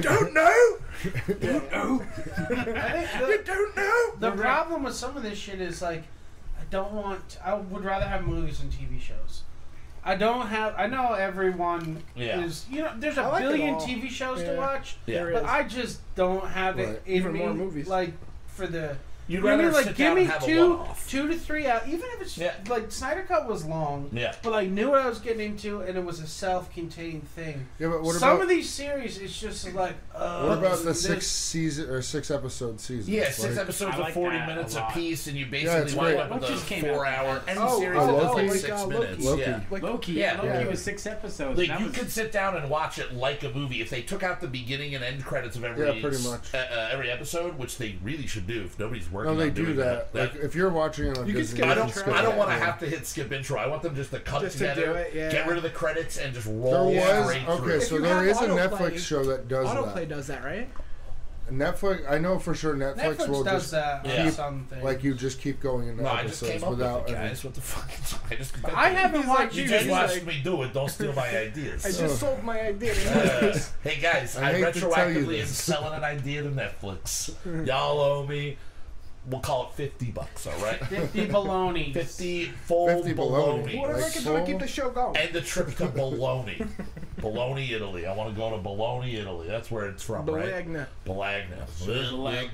[0.00, 0.78] Don't know.
[1.04, 1.08] I
[3.18, 4.12] think You don't know.
[4.18, 6.04] the problem with some of this shit is like,
[6.60, 7.38] I don't want.
[7.44, 9.42] I would rather have movies and TV shows.
[10.04, 10.74] I don't have.
[10.76, 12.40] I know everyone Yeah.
[12.42, 12.66] is.
[12.70, 13.76] You know, there's a like billion.
[13.76, 15.28] TV shows to watch, Yeah.
[15.32, 15.44] But.
[15.44, 17.00] I just don't have it Right.
[17.06, 17.38] in Even me.
[17.40, 17.86] more movies.
[17.88, 18.12] Like
[18.46, 18.96] for the.
[19.28, 19.72] You'd You I rather mean?
[19.74, 21.08] sit Like, down give me and have a two, one-off.
[21.08, 21.86] two to three out.
[21.86, 22.54] Even if it's Yeah.
[22.68, 24.34] like Snyder Cut was long, Yeah.
[24.42, 27.66] but I knew what I was getting into, and it was a self-contained thing.
[27.78, 29.94] Yeah, but what Some about of these series, it's just like.
[30.14, 33.12] Uh, what about the this- six season or six episode season?
[33.12, 36.18] Yeah, six like, episodes I of 40 minutes a piece, and you basically it's wind
[36.18, 38.42] up with What a just came four-hour Any Oh, series oh, that's Loki?
[38.42, 39.24] like like, six minutes.
[39.24, 39.40] Loki.
[39.42, 39.60] Yeah.
[39.70, 40.12] Like Loki.
[40.12, 40.32] Yeah.
[40.36, 40.68] Loki Yeah.
[40.68, 41.58] was six episodes.
[41.58, 43.80] Like you was- could sit down and watch it like a movie.
[43.80, 46.52] If they took out the beginning and end credits of every Yeah, pretty much.
[46.54, 49.32] uh, uh, every episode, which they really should do if nobody's working.
[49.32, 50.12] No, they on do doing that.
[50.12, 50.34] that.
[50.34, 51.92] Like if you're watching it on You can Disney, skip I don't.
[51.92, 52.12] can.
[52.12, 53.58] I don't want to have to hit skip intro.
[53.58, 55.30] I want them just to cut Just to together, do it, yeah.
[55.30, 57.80] get rid of the credits, and just There roll was straight okay, through.
[57.82, 59.76] so there is there a Netflix show that does that.
[59.76, 60.08] Autoplay that.
[60.08, 60.68] does that, right?
[61.50, 64.80] Netflix, I know for sure Netflix, Netflix will does just that Yeah.
[64.82, 67.16] like you just keep going into no, I just episodes came up without with it,
[67.18, 67.44] any- guys.
[67.44, 67.90] What the fuck?
[68.30, 68.54] I just.
[68.74, 69.54] I haven't He's watched.
[69.56, 70.72] You He's just like- watched me do it.
[70.72, 71.84] Don't steal my ideas.
[71.84, 72.08] I just Oh.
[72.28, 72.92] sold my idea.
[72.92, 76.48] Uh, hey guys, I I, hate to tell you retroactively am selling an idea to
[76.48, 77.34] Netflix.
[77.66, 78.56] Y'all owe me.
[79.26, 80.46] We'll call it fifty bucks.
[80.48, 81.92] All right, Fifty baloney.
[81.94, 83.62] fifty full 50 bologna.
[83.62, 83.78] bologna.
[83.78, 85.16] Whatever I Like can do to keep the show going.
[85.16, 86.64] And the trip to Bologna.
[87.18, 88.04] Bologna, Italy.
[88.06, 89.46] I want to go to Bologna, Italy.
[89.46, 90.64] That's where it's from, right?
[90.66, 90.86] Bologna.
[91.04, 91.46] Bologna.
[91.86, 92.50] Bologna.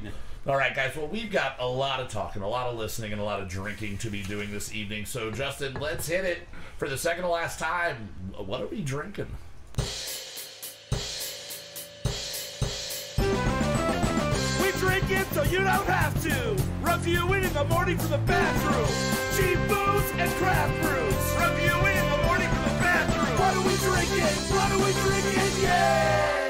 [0.46, 0.94] All right, guys.
[0.94, 3.48] Well, we've got a lot of talking, a lot of listening, and a lot of
[3.48, 5.06] drinking to be doing this evening.
[5.06, 6.40] So, Justin, let's hit it
[6.76, 8.10] for the second to last time.
[8.36, 9.28] What are we drinking?
[15.10, 16.56] It so you don't have to.
[16.82, 18.86] Reviewing in the morning for the bathroom.
[19.36, 21.24] Cheap booze and craft brews.
[21.40, 23.38] Reviewing in the morning for the bathroom.
[23.38, 24.36] What are we drinking?
[24.52, 25.62] What are we drinking?
[25.62, 26.47] Yeah!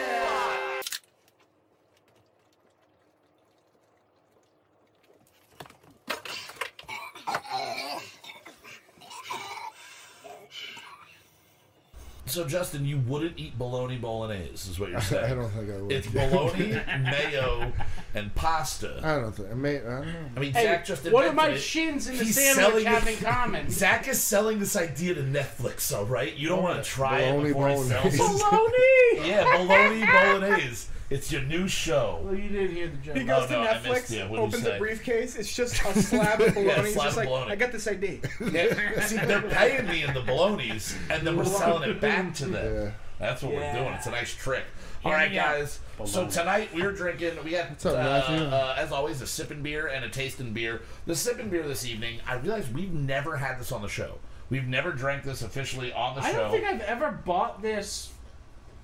[12.29, 15.25] So, Justin, you wouldn't eat bologna bolognese, is what you're saying?
[15.33, 15.93] I don't think I would.
[15.93, 16.69] It's bologna,
[17.03, 17.73] mayo,
[18.15, 19.01] and pasta.
[19.03, 19.51] I don't think.
[19.51, 20.13] I, may, I uh, don't know.
[20.37, 21.59] I mean, Hey, Zach just what do invented my it.
[21.59, 23.71] shins in the He's sandwich selling have in common?
[23.71, 26.35] Zach is selling this idea to Netflix, all right?
[26.37, 28.21] You don't want to try it Bologna before he sells it.
[28.21, 29.27] Baloney.
[29.27, 30.89] Yeah, bologna bolognese.
[31.11, 32.21] It's your new show.
[32.23, 33.17] Well, you didn't hear the joke.
[33.17, 34.25] He goes Oh, to no, Netflix, you.
[34.25, 34.77] What'd opens say?
[34.77, 35.37] a briefcase.
[35.37, 36.83] It's just a slab of bologna.
[36.83, 37.53] He's slab just of like, bologna.
[37.53, 38.21] I got this ID.
[38.53, 42.47] Yeah, see, they're paying me in the bolognas, and then we're selling it back to
[42.47, 42.75] them.
[42.87, 42.91] Yeah.
[43.19, 43.95] That's what we're doing.
[43.95, 44.65] It's a nice trick.
[45.05, 45.81] All right, Hear right, guys.
[46.05, 47.33] So tonight we're drinking.
[47.45, 50.83] We got, What's up, uh, uh, as always, a sipping beer and a tasting beer.
[51.07, 52.21] The sipping beer this evening.
[52.27, 54.19] I realize we've never had this on the show.
[54.51, 56.39] We've never drank this officially on the I show.
[56.39, 58.13] I don't think I've ever bought this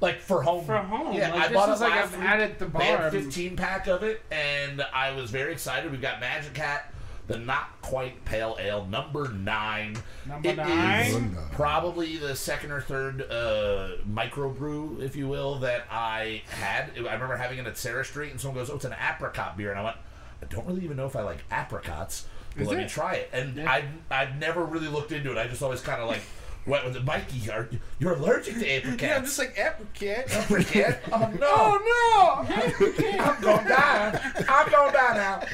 [0.05, 0.65] like for home.
[0.65, 1.15] For home.
[1.15, 2.21] Yeah, Like, I this bought is it like last I've week.
[2.29, 3.07] had it at the They had bar.
[3.09, 5.91] a 15 pack of it, and I was very excited.
[5.91, 6.93] We've got Magic Hat,
[7.27, 9.97] the not quite pale ale, number nine.
[10.27, 11.37] Number It is nine?
[11.53, 16.91] probably the second or third uh, microbrew, if you will, that I had.
[16.97, 19.71] I remember having it at Sarah Street, and someone goes, "Oh, it's an apricot beer,"
[19.71, 19.97] and I went,
[20.43, 23.31] "I don't really even know if I like apricots." But Is let me try it.
[23.33, 23.71] And Yeah.
[23.71, 25.39] I I've never really looked into it.
[25.39, 26.23] I just always kind of like
[26.67, 27.05] went with it.
[27.05, 29.03] Mikey, are, you're allergic to apricots.
[29.03, 30.25] Yeah, I'm just like apricot.
[30.51, 30.99] Apricot?
[31.13, 31.49] Oh no!
[31.51, 33.21] Oh no!
[33.25, 34.33] I'm gonna die.
[34.49, 35.47] I'm gonna die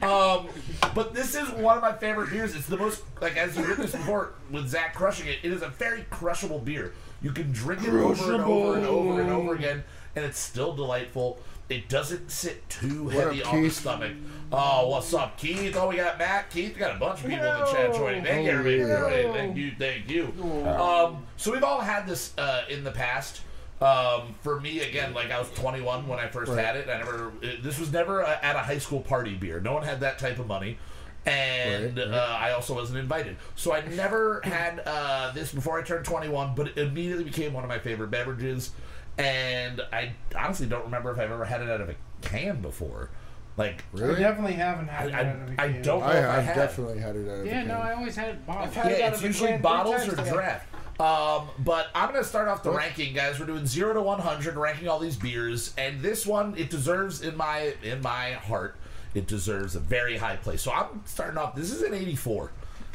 [0.00, 0.08] now.
[0.08, 0.48] Um,
[0.94, 2.54] but this is one of my favorite beers.
[2.54, 5.38] It's the most like as you witnessed before with Zach crushing it.
[5.42, 6.94] It is a very crushable beer.
[7.20, 9.82] You can drink it over and over and over and over again,
[10.14, 11.40] and it's still delightful.
[11.68, 14.12] It doesn't sit too What heavy on the stomach.
[14.50, 15.76] Oh, what's up, Keith?
[15.76, 16.50] Oh, we got Matt.
[16.50, 18.24] Keith, we got a bunch of people in the chat joining.
[18.24, 18.82] Thank you, everybody.
[18.90, 19.32] for joining.
[19.34, 20.24] Thank you, thank you.
[20.66, 23.42] Um, so we've all had this uh, in the past.
[23.80, 26.64] Um, for me, again, like I was 21 when I first Right.
[26.64, 26.88] had it.
[26.88, 27.30] I never.
[27.42, 29.60] It, this was never a, at a high school party beer.
[29.60, 30.78] No one had that type of money,
[31.26, 32.14] and Right, right.
[32.14, 33.36] Uh, I also wasn't invited.
[33.54, 36.54] So I never had uh, this before I turned 21.
[36.54, 38.70] But it immediately became one of my favorite beverages,
[39.18, 43.10] and I honestly don't remember if I've ever had it out of a can before.
[43.58, 44.14] Like really?
[44.16, 45.82] I definitely haven't I, had it out of a I, I can.
[45.82, 46.54] don't know I, if I I've have.
[46.56, 47.74] definitely had it out of Yeah, a no.
[47.74, 48.68] I always had it bottled.
[48.68, 50.66] I've had it Yeah, out it's of a usually can bottles or draft.
[51.00, 52.78] Um, but I'm going to start off the What?
[52.78, 53.38] ranking, guys.
[53.38, 57.36] We're doing zero to 100, ranking all these beers, and this one it deserves in
[57.36, 58.76] my in my heart,
[59.14, 60.62] it deserves a very high place.
[60.62, 61.54] So I'm starting off.
[61.54, 62.50] This is an 84.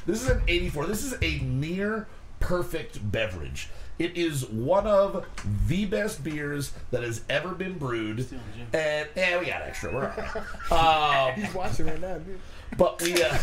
[0.05, 0.85] This is an 84.
[0.87, 2.07] This is a near
[2.41, 3.69] perfect beverage.
[3.99, 5.25] It is one of
[5.67, 8.25] the best beers that has ever been brewed.
[8.73, 9.93] And yeah, we got extra.
[9.93, 10.17] We're all
[10.71, 11.33] right.
[11.35, 12.39] Um, He's watching right now, dude.
[12.77, 13.29] But we, uh,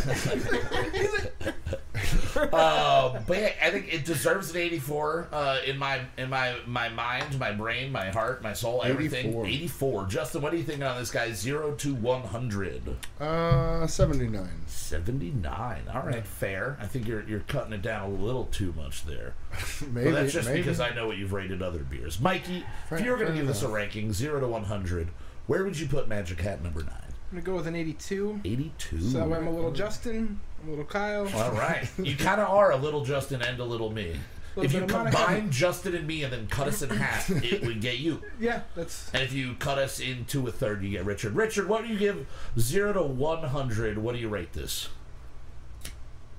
[2.53, 6.88] uh, but yeah, I think it deserves an 84 uh, in my in my my
[6.88, 9.27] mind, my brain, my heart, my soul, everything.
[9.29, 9.47] 84.
[9.47, 10.07] 84.
[10.07, 11.33] Justin, what do you think on this guy?
[11.33, 12.97] Zero to 100.
[13.21, 14.49] Uh, 79.
[14.66, 15.83] 79.
[15.93, 16.77] All right, fair.
[16.81, 19.35] I think you're you're cutting it down a little too much there.
[19.90, 20.11] Maybe.
[20.11, 20.62] But that's just maybe.
[20.62, 22.21] because I know what you've rated other beers.
[22.21, 25.09] Mikey, if you were going to fair give this a ranking, zero to 100,
[25.47, 27.10] where would you put Magic Hat number nine?
[27.31, 28.40] I'm gonna go with an 82.
[28.45, 29.01] 82.
[29.01, 31.29] So I'm a little Justin, I'm a little Kyle.
[31.35, 31.88] All right.
[31.99, 34.16] You kind of are a little Justin and a little me.
[34.57, 35.16] Little If you bit of Monica.
[35.16, 38.21] combine Justin and me and then cut us in half, it would get you.
[38.40, 41.35] Yeah, that's And if you cut us into a third, you get Richard.
[41.37, 42.27] Richard, what do you give
[42.59, 43.99] 0 to 100?
[43.99, 44.88] What do you rate this?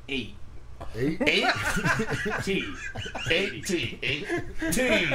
[0.10, 0.36] Eight.
[0.96, 1.22] Eight?
[1.22, 1.46] 8?
[2.44, 2.66] T.
[3.30, 4.00] 8 T.
[4.02, 4.26] 8
[4.72, 5.06] T.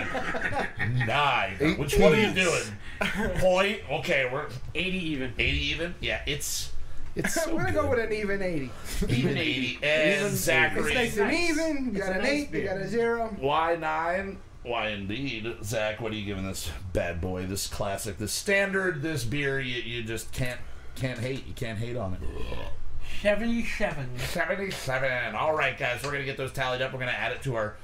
[1.07, 1.57] 9.
[1.61, 2.63] Eight Which one are you doing?
[3.39, 3.81] Point?
[3.91, 5.33] Okay, we're Eighty even.
[5.39, 5.95] 80 even?
[6.01, 6.73] Yeah, it's.
[7.15, 7.75] It's so I'm gonna good.
[7.83, 8.71] go with an even 80.
[9.09, 9.79] even 80.
[9.83, 10.95] And Even Zachary.
[10.95, 11.95] It's nice and even.
[11.95, 13.37] You got an nice 8, you got a 0.
[13.41, 14.39] Why nine?
[14.63, 16.01] Why indeed, Zach?
[16.01, 19.61] What are you giving this bad boy, this classic, this standard, this beer?
[19.61, 20.59] You, you just can't
[20.97, 21.47] can't hate.
[21.47, 22.21] You can't hate on it.
[23.23, 24.19] Seventy-seven.
[24.19, 25.35] Seventy-seven.
[25.35, 26.93] All right, guys, we're gonna get those tallied up.
[26.93, 27.77] We're gonna add it to our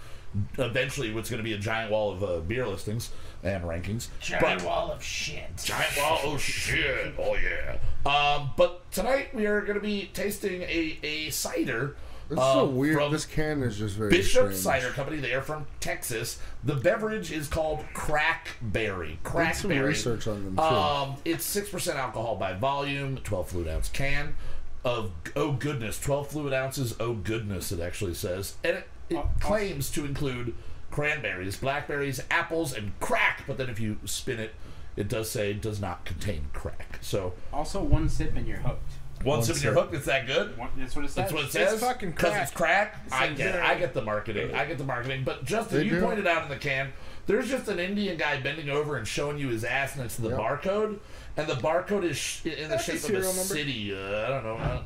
[0.58, 3.10] eventually what's gonna be a giant wall of uh, beer listings
[3.42, 4.08] and rankings.
[4.20, 5.50] Giant But- wall of shit.
[5.62, 6.18] Giant wall.
[6.22, 7.14] Oh shit.
[7.18, 7.76] Oh yeah.
[8.10, 11.96] Um, but tonight we are gonna be tasting a a cider.
[12.28, 12.94] This is so um, weird.
[12.96, 14.56] from- This can is just very Bishop strange.
[14.56, 15.18] Cider Company.
[15.18, 16.38] They are from Texas.
[16.64, 19.18] The beverage is called Crackberry.
[19.22, 19.86] Did some Crackberry.
[19.88, 20.62] research on them, too.
[20.62, 23.18] Um, it's six percent alcohol by volume.
[23.18, 24.34] Twelve fluid ounce can
[24.84, 26.94] of oh goodness, twelve fluid ounces.
[26.98, 30.54] Oh goodness, it actually says, and it, it Uh, claims to include
[30.90, 33.44] cranberries, blackberries, apples, and crack.
[33.46, 34.54] But then if you spin it,
[34.96, 36.98] it does say it does not contain crack.
[37.00, 38.92] So Also, one sip and you're hooked.
[39.22, 39.94] one, One sip and you're hooked.
[39.94, 40.58] It's that good.
[40.58, 41.14] One, that's what it says.
[41.14, 41.80] That's what it It's says.
[41.80, 42.42] fucking Because crack.
[42.42, 42.96] it's crack.
[43.12, 43.60] I get it.
[43.62, 44.54] I get the marketing.
[44.54, 45.22] I get the marketing.
[45.24, 46.00] But Justin, They you do.
[46.02, 46.92] pointed out in the can,
[47.26, 50.30] there's just an Indian guy bending over and showing you his ass next to the
[50.30, 50.38] Yep.
[50.38, 50.98] barcode,
[51.36, 53.30] and the barcode is sh- in the That's a shape of a number.
[53.30, 53.94] city.
[53.94, 54.56] Uh, I don't know.
[54.56, 54.82] Uh,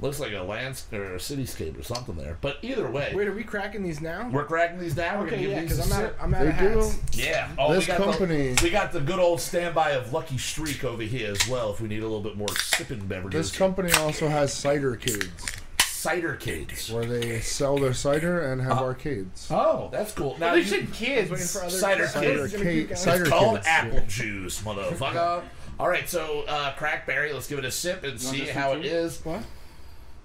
[0.00, 2.36] looks like a landscape or a cityscape or something there.
[2.40, 4.28] But either way, Wait, are we cracking these now?
[4.30, 5.20] we're cracking these now.
[5.20, 6.22] We're okay, gonna yeah, give these because a I'm out, sip.
[6.22, 6.80] I'm out They of do.
[6.90, 6.98] hats.
[7.18, 7.48] Yeah.
[7.58, 10.82] Oh, This we got company- The, we got the good old standby of Lucky Streak
[10.84, 11.72] over here as well.
[11.72, 15.30] If we need a little bit more sipping beverages, This company also has Cidercade.
[15.78, 19.46] cider kids, where they sell their cider and have Uh, arcades.
[19.52, 20.36] Oh, that's cool.
[20.40, 21.30] Now They you, said kids.
[21.30, 22.96] Waiting for other Cider Cider Gonna keep cake, going.
[23.00, 23.66] cider It's called kids.
[23.68, 24.04] apple yeah.
[24.08, 25.42] juice, motherfucker.
[25.78, 27.32] All right, so uh, crackberry.
[27.32, 28.88] Let's give it a sip and see how one it too?
[28.88, 29.24] is.
[29.24, 29.42] What?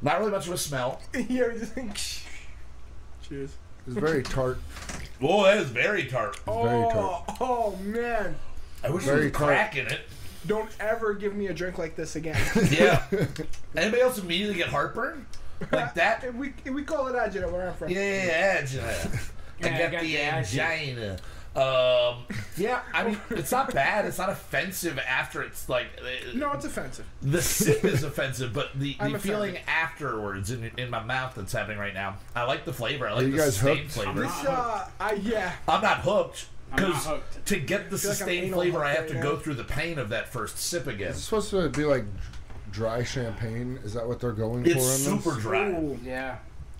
[0.01, 1.01] Not really much of a smell.
[1.13, 1.95] yeah, just think.
[3.27, 3.55] Cheers.
[3.87, 4.59] It's very tart.
[5.21, 6.39] Oh, that is very tart.
[6.47, 7.23] Oh, very tart.
[7.41, 8.35] oh man!
[8.83, 9.33] I wish there was tart.
[9.47, 10.01] crack in it.
[10.45, 12.39] Don't ever give me a drink like this again.
[12.71, 13.03] Yeah.
[13.75, 15.25] Anybody else immediately get heartburn
[15.71, 16.23] like that?
[16.23, 17.89] If we if we call it agita where I'm from.
[17.89, 18.83] Yeah, angina.
[18.83, 20.59] I Yeah, I got got the the agita.
[20.59, 21.17] angina.
[21.57, 24.05] Um, Yeah, I mean, it's not bad.
[24.05, 27.05] It's not offensive after it's like uh, No, it's offensive.
[27.21, 29.21] the sip is offensive, but the, I'm the offended.
[29.21, 32.17] feeling afterwards in, in my mouth that's happening right now.
[32.35, 33.07] I like the flavor.
[33.07, 33.91] I like you the guys sustained hooked?
[33.93, 34.21] flavor.
[34.21, 35.53] This, uh, I yeah.
[35.67, 37.07] I'm not hooked because
[37.45, 39.39] to get the feel like sustained flavor, I hooked have to right go now.
[39.39, 41.09] through the pain of that first sip again.
[41.11, 42.05] It's supposed to be like
[42.71, 43.79] dry champagne.
[43.83, 44.79] Is that what they're going It's for?
[45.11, 45.43] in super this?
[45.43, 45.99] dry, Ooh.
[46.03, 46.37] Yeah.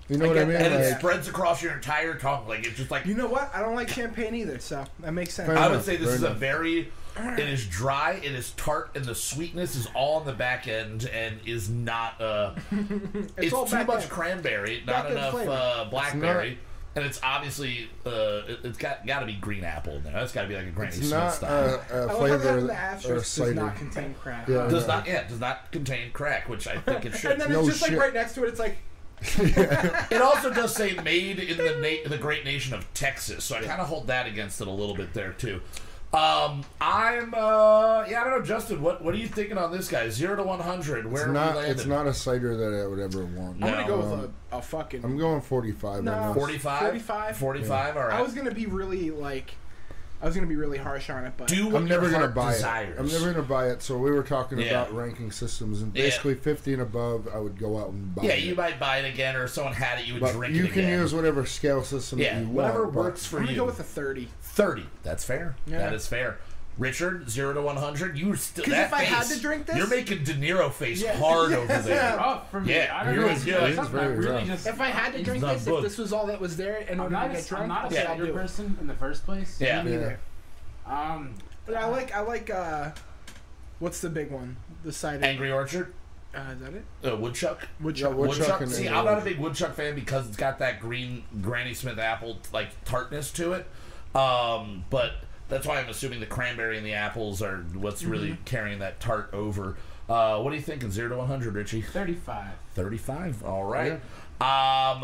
[0.10, 0.54] You know I what I mean?
[0.54, 0.72] that.
[0.72, 2.48] and it Like, spreads across your entire tongue.
[2.48, 3.54] Like it's just like You know what?
[3.54, 5.48] I don't like champagne either, so that makes sense.
[5.50, 6.92] Fair I would say this fair is a very.
[7.20, 8.22] It is dry.
[8.24, 12.22] It is tart, and the sweetness is all on the back end, and is not.
[12.22, 12.54] Uh,
[13.38, 14.12] it's all too back much end.
[14.12, 15.52] cranberry, not Back end enough flavor.
[15.52, 16.60] uh, blackberry,
[16.96, 20.14] and it's obviously uh, it, it's got got to be green apple in there.
[20.14, 21.84] That's got to be like a Granny it's Smith not style.
[21.92, 23.54] a, a I love how that in flavor the or asterisk does cider.
[23.56, 24.48] not contain crack.
[24.48, 24.68] Yeah.
[24.68, 27.32] does not yeah does not contain crack, which I think it should.
[27.32, 27.94] And then No it's just shit.
[27.94, 28.50] like right next to it.
[28.50, 28.78] It's like
[29.40, 33.62] It also does say made in the na- the great nation of Texas, so I
[33.64, 35.62] kind of hold that against it a little bit there too.
[36.14, 38.82] Um, I'm uh, yeah, I don't know, Justin.
[38.82, 40.08] What what are you thinking on this guy?
[40.10, 41.06] Zero to one hundred.
[41.06, 41.56] Where It's are we not.
[41.58, 41.72] landing?
[41.74, 43.60] It's not a cider that I would ever want.
[43.60, 43.68] No.
[43.68, 45.04] I'm gonna go Um, with a, a fucking.
[45.04, 46.14] I'm going 45 No.
[46.14, 46.36] on this.
[46.38, 46.80] 45?
[46.80, 47.38] 45?
[47.38, 48.14] 45, all right.
[48.14, 49.52] I was gonna be really like,
[50.22, 52.24] I was gonna be really harsh on it, but Do what I'm never your gonna
[52.26, 52.98] heart buy desires.
[52.98, 53.00] it.
[53.00, 53.84] I'm never gonna buy it.
[53.84, 54.82] So we were talking Yeah.
[54.82, 56.04] about ranking systems, and Yeah.
[56.06, 58.44] basically 50 and above, I would go out and buy Yeah, it.
[58.44, 60.66] you might buy it again, or if someone had it, you would but drink you
[60.66, 61.00] it can again.
[61.02, 62.96] use whatever scale system yeah, that you whatever want.
[62.96, 63.58] works for I'm gonna you.
[63.60, 64.30] go with a 30.
[64.42, 64.88] 30.
[65.04, 65.56] That's fair.
[65.68, 65.78] Yeah.
[65.80, 66.38] That is fair.
[66.78, 68.18] Richard, zero to one hundred.
[68.18, 70.72] You still 'Cause that if I had face, to drink this- you're making De Niro
[70.72, 71.18] face Yeah.
[71.18, 71.96] hard over there.
[71.96, 72.22] Yeah.
[72.24, 73.28] Oh, for me, Yeah, I don't he know.
[73.28, 75.76] is- yeah, It's very I really just- If I had to drink this, good.
[75.78, 77.62] if this was all that was there and I'm order not, to a, get drunk,
[77.64, 79.58] I'm not a I'll say I'll cider do person in the first place.
[79.60, 79.82] Yeah.
[79.84, 80.20] Me neither.
[80.86, 81.34] Um,
[81.66, 82.92] But I like, I like, uh,
[83.80, 84.58] what's the big one?
[84.84, 85.26] The cider.
[85.26, 85.94] Angry Orchard,
[86.36, 86.86] Uh, is that it?
[87.12, 87.68] uh, Woodchuck.
[87.82, 88.12] Woodchuck.
[88.12, 88.70] Yeah, Woodchuck Woodchuck.
[88.76, 92.38] See, I'm not a big Woodchuck fan because it's got that green Granny Smith apple
[92.54, 93.66] like tartness to it.
[94.16, 95.14] Um, but
[95.50, 98.44] that's why I'm assuming the cranberry and the apples are what's really Mm-hmm.
[98.46, 99.78] carrying that tart over.
[100.10, 100.90] Uh, what are you thinking?
[100.92, 101.82] Zero to 100, Richie?
[101.82, 102.48] 35.
[102.76, 103.44] 35.
[103.44, 103.94] All right.
[103.94, 104.00] Um,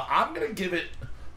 [0.10, 0.86] I'm gonna give it.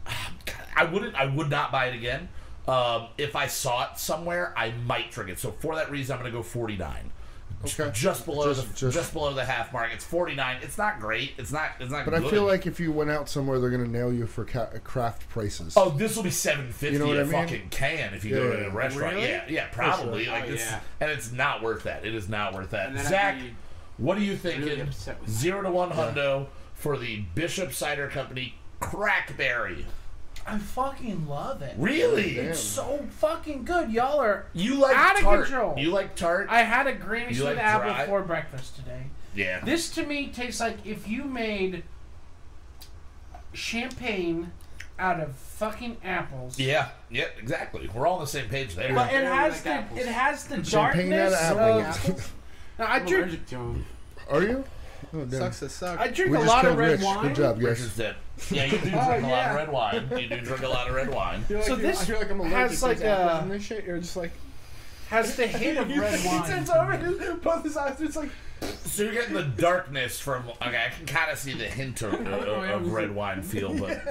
[0.75, 1.15] I wouldn't.
[1.15, 2.29] I would not buy it again.
[2.67, 5.39] Um, if I saw it somewhere, I might drink it.
[5.39, 7.11] So for that reason, I'm gonna go 49.
[7.65, 7.89] Okay.
[7.91, 9.89] Just below Just- the just- just, below the half mark.
[9.91, 10.57] It's 49.
[10.61, 11.33] It's not great.
[11.37, 11.71] It's not.
[11.79, 12.05] It's not.
[12.05, 14.67] But I feel like if you went out somewhere, they're gonna nail you for ca-
[14.83, 15.73] craft prices.
[15.75, 17.31] Oh, this will be seven fifty You know what a I mean?
[17.31, 18.57] fucking can if you go Yeah.
[18.57, 19.15] to a restaurant.
[19.15, 19.27] Really?
[19.29, 20.25] Yeah, yeah, probably.
[20.25, 20.33] sure.
[20.33, 20.79] Like Oh, it's, yeah.
[20.99, 22.05] and it's not worth that.
[22.05, 22.89] It is not worth that.
[22.89, 23.55] And then I'd Zach, be
[23.97, 24.63] what are you thinking?
[24.63, 24.87] really
[25.27, 29.83] Zero to one hundo for the Bishop Cider Company Crackberry.
[30.49, 31.75] I fucking love it.
[31.77, 32.35] Really?
[32.35, 32.45] Damn.
[32.51, 33.91] It's so fucking good.
[33.91, 34.45] Y'all are.
[34.53, 35.45] You like Out of tart?
[35.45, 35.75] control.
[35.77, 36.47] You like tart?
[36.49, 38.05] I had a Granny You Smith like apple dry?
[38.05, 39.03] for breakfast today.
[39.35, 39.59] yeah.
[39.59, 41.83] This to me tastes like if you made
[43.53, 44.51] champagne
[44.99, 46.57] out of fucking apples.
[46.57, 46.89] Yeah.
[47.11, 47.25] Yeah.
[47.39, 47.89] Exactly.
[47.93, 48.93] We're all on the same page there.
[48.93, 49.99] But it has like the apples.
[49.99, 51.81] it has the Champagne darkness of of.
[51.81, 52.29] apples.
[52.79, 53.85] Now, I I'm drink allergic to them.
[54.29, 54.63] Are you?
[55.13, 55.39] Oh, damn.
[55.39, 55.99] Sucks to suck.
[55.99, 57.01] I drink We a lot of red Rich.
[57.01, 57.27] wine.
[57.27, 57.63] Good job, guys.
[57.65, 58.15] Richard's dead.
[58.51, 60.09] Yeah, you do drink Oh, a lot of red wine.
[60.17, 61.43] You do drink a lot of red wine.
[61.49, 63.51] You're So like, this I feel like I'm allergic has like these uh, a- and
[63.51, 63.85] this shit.
[63.85, 64.31] You're just like
[65.09, 66.47] Has the hint of red He wine.
[66.49, 67.99] turns over his, both his eyes.
[67.99, 68.29] It's like
[68.61, 70.43] So you're getting the darkness from.
[70.61, 74.01] Okay, I can kind of see the hint of, of, of red wine feel, but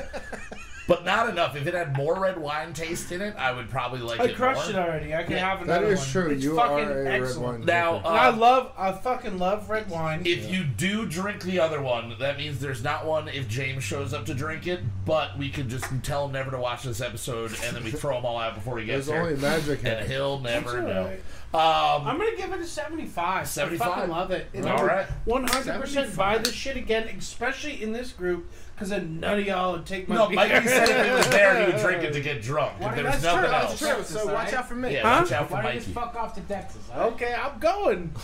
[0.89, 1.57] but not enough.
[1.57, 4.31] If it had more red wine taste in it, I would probably like I it
[4.31, 4.81] I crushed more.
[4.81, 5.15] it already.
[5.15, 5.39] I can Yeah.
[5.57, 6.09] have That another is one.
[6.09, 6.31] true.
[6.31, 7.59] It's you fucking are a red excellent.
[7.59, 7.67] wine.
[7.67, 10.23] Now, uh, I love, I fucking love red wine.
[10.25, 14.15] If you do drink the other one, that means there's not one if James shows
[14.15, 17.53] up to drink it, but we could just tell him never to watch this episode
[17.65, 20.09] and then we throw him all out before he gets there's only magic And it.
[20.09, 21.11] he'll never It's know.
[21.55, 23.49] Um, I'm gonna give it a 75.
[23.49, 23.87] 75?
[23.89, 24.49] I fucking love it.
[24.53, 25.07] And All I would right.
[25.27, 29.87] 100% buy this shit again, especially in this group, because then none of y'all would
[29.87, 30.37] take my no, beer.
[30.37, 32.79] Mikey said if it was there, he would drink it to get drunk.
[32.79, 33.79] Why, there was that's nothing true, that's else.
[33.79, 33.95] true.
[33.95, 34.05] true.
[34.27, 34.93] So watch out for me.
[34.93, 35.23] Yeah, Huh?
[35.23, 35.85] watch out for Why don't you Mikey.
[35.93, 36.83] just fuck off to Texas?
[36.93, 37.13] alright?
[37.15, 38.15] Okay, I'm going.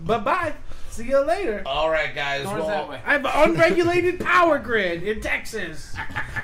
[0.00, 0.54] bye bye.
[0.90, 1.62] See you later.
[1.64, 2.44] All right, guys.
[2.44, 3.00] Well, that way.
[3.06, 5.94] I have an unregulated power grid in Texas.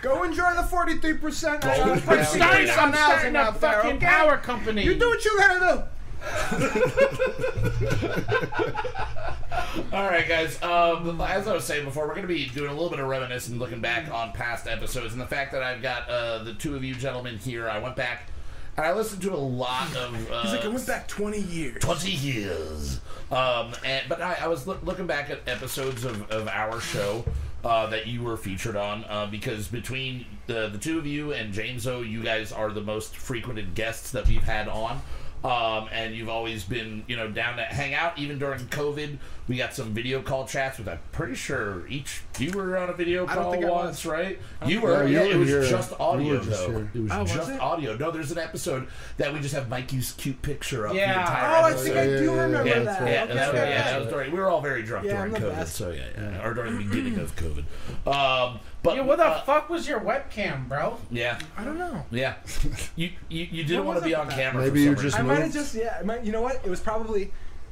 [0.03, 3.97] Go enjoy the 43% Go enjoy price the Starting, I'm starting a out there, fucking
[3.97, 4.07] okay?
[4.07, 4.85] power company.
[4.85, 5.89] You do what you gotta
[9.93, 10.61] All right, guys.
[10.63, 13.07] Um, as I was saying before, we're going to be doing a little bit of
[13.07, 16.77] reminiscing, looking back on past episodes, and the fact that I've got uh, the two
[16.77, 17.69] of you gentlemen here.
[17.69, 18.31] I went back
[18.77, 20.15] and I listened to a lot of.
[20.31, 20.43] Uh.
[20.43, 21.83] He's like, I went back 20 years.
[21.83, 23.01] 20 years.
[23.31, 27.25] Um, and but I, I was loo- looking back at episodes of, of our show
[27.65, 31.53] uh, that you were featured on uh, because between the, the two of you and
[31.53, 35.01] James O, you guys are the most frequented guests that we've had on.
[35.45, 38.19] Um, and you've always been, you know, down to hang out.
[38.19, 40.89] Even during COVID, we got some video call chats with.
[40.89, 44.05] I'm pretty sure each you were on a video I don't call think I once,
[44.05, 44.07] was.
[44.07, 44.39] right?
[44.67, 45.07] You were.
[45.07, 45.63] Yeah, Yeah, you it were was here.
[45.63, 46.71] just audio were just though.
[46.71, 46.91] here.
[46.93, 47.61] It was Oh, was just it?
[47.61, 47.97] audio.
[47.97, 51.21] No, there's an episode that we just have Mikey's cute picture up the Yeah.
[51.21, 53.01] entire Oh, I think I do Yeah, remember Yeah, that.
[53.03, 54.33] yeah, Okay, that, okay, yeah, that was during.
[54.33, 55.77] We were all very drunk Yeah, during COVID, best.
[55.77, 57.65] so yeah, yeah, or during the beginning of COVID.
[58.13, 58.59] Um,
[58.89, 60.97] but Yeah, what the uh, fuck was your webcam, bro?
[61.11, 62.05] yeah, I don't know.
[62.11, 62.35] yeah.
[62.97, 64.37] You you, you didn't want to be on that?
[64.37, 64.63] camera.
[64.65, 65.99] Maybe for you some just I might have just yeah.
[66.01, 66.57] I might, you know what?
[66.65, 67.31] It was probably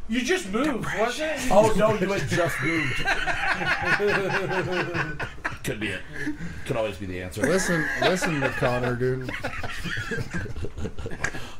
[0.09, 1.37] You just moved, was it?
[1.51, 2.97] Oh no, you had just moved.
[5.65, 6.01] Could be it.
[6.67, 7.43] Could always be the answer.
[7.43, 9.29] Listen, listen to Connor, dude.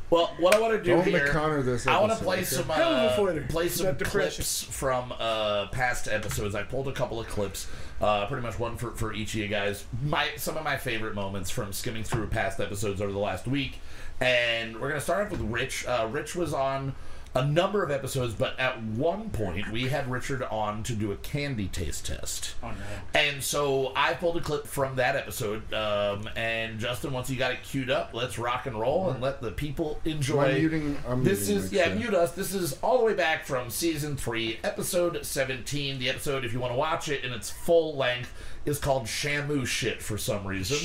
[0.09, 1.85] Well, what I want to do Don't here, McConnor this.
[1.85, 2.45] I want to play okay?
[2.45, 6.55] some Hell of a uh, play some clips from uh, past episodes.
[6.55, 7.67] I pulled a couple of clips,
[7.99, 9.83] uh, pretty much one for, for each of you guys.
[10.01, 13.79] My some of my favorite moments from skimming through past episodes over the last week,
[14.21, 15.85] and we're gonna start off with Rich.
[15.85, 16.95] Uh, Rich was on
[17.35, 21.17] a number of episodes, but at one point we had Richard on to do a
[21.17, 22.55] candy taste test.
[22.63, 22.75] Oh no.
[23.19, 25.71] And so I pulled a clip from that episode.
[25.73, 29.41] Um, and Justin, once you got it queued up, let's rock and roll and let
[29.41, 30.45] the people enjoy.
[30.45, 30.97] Am muting?
[31.07, 32.31] I'm this muting is Rick, yeah, so- mute us.
[32.31, 35.99] This is all the way back from season three, episode seventeen.
[35.99, 38.33] The episode, if you want to watch it in its full length,
[38.65, 40.77] is called Shamu Shit for some reason.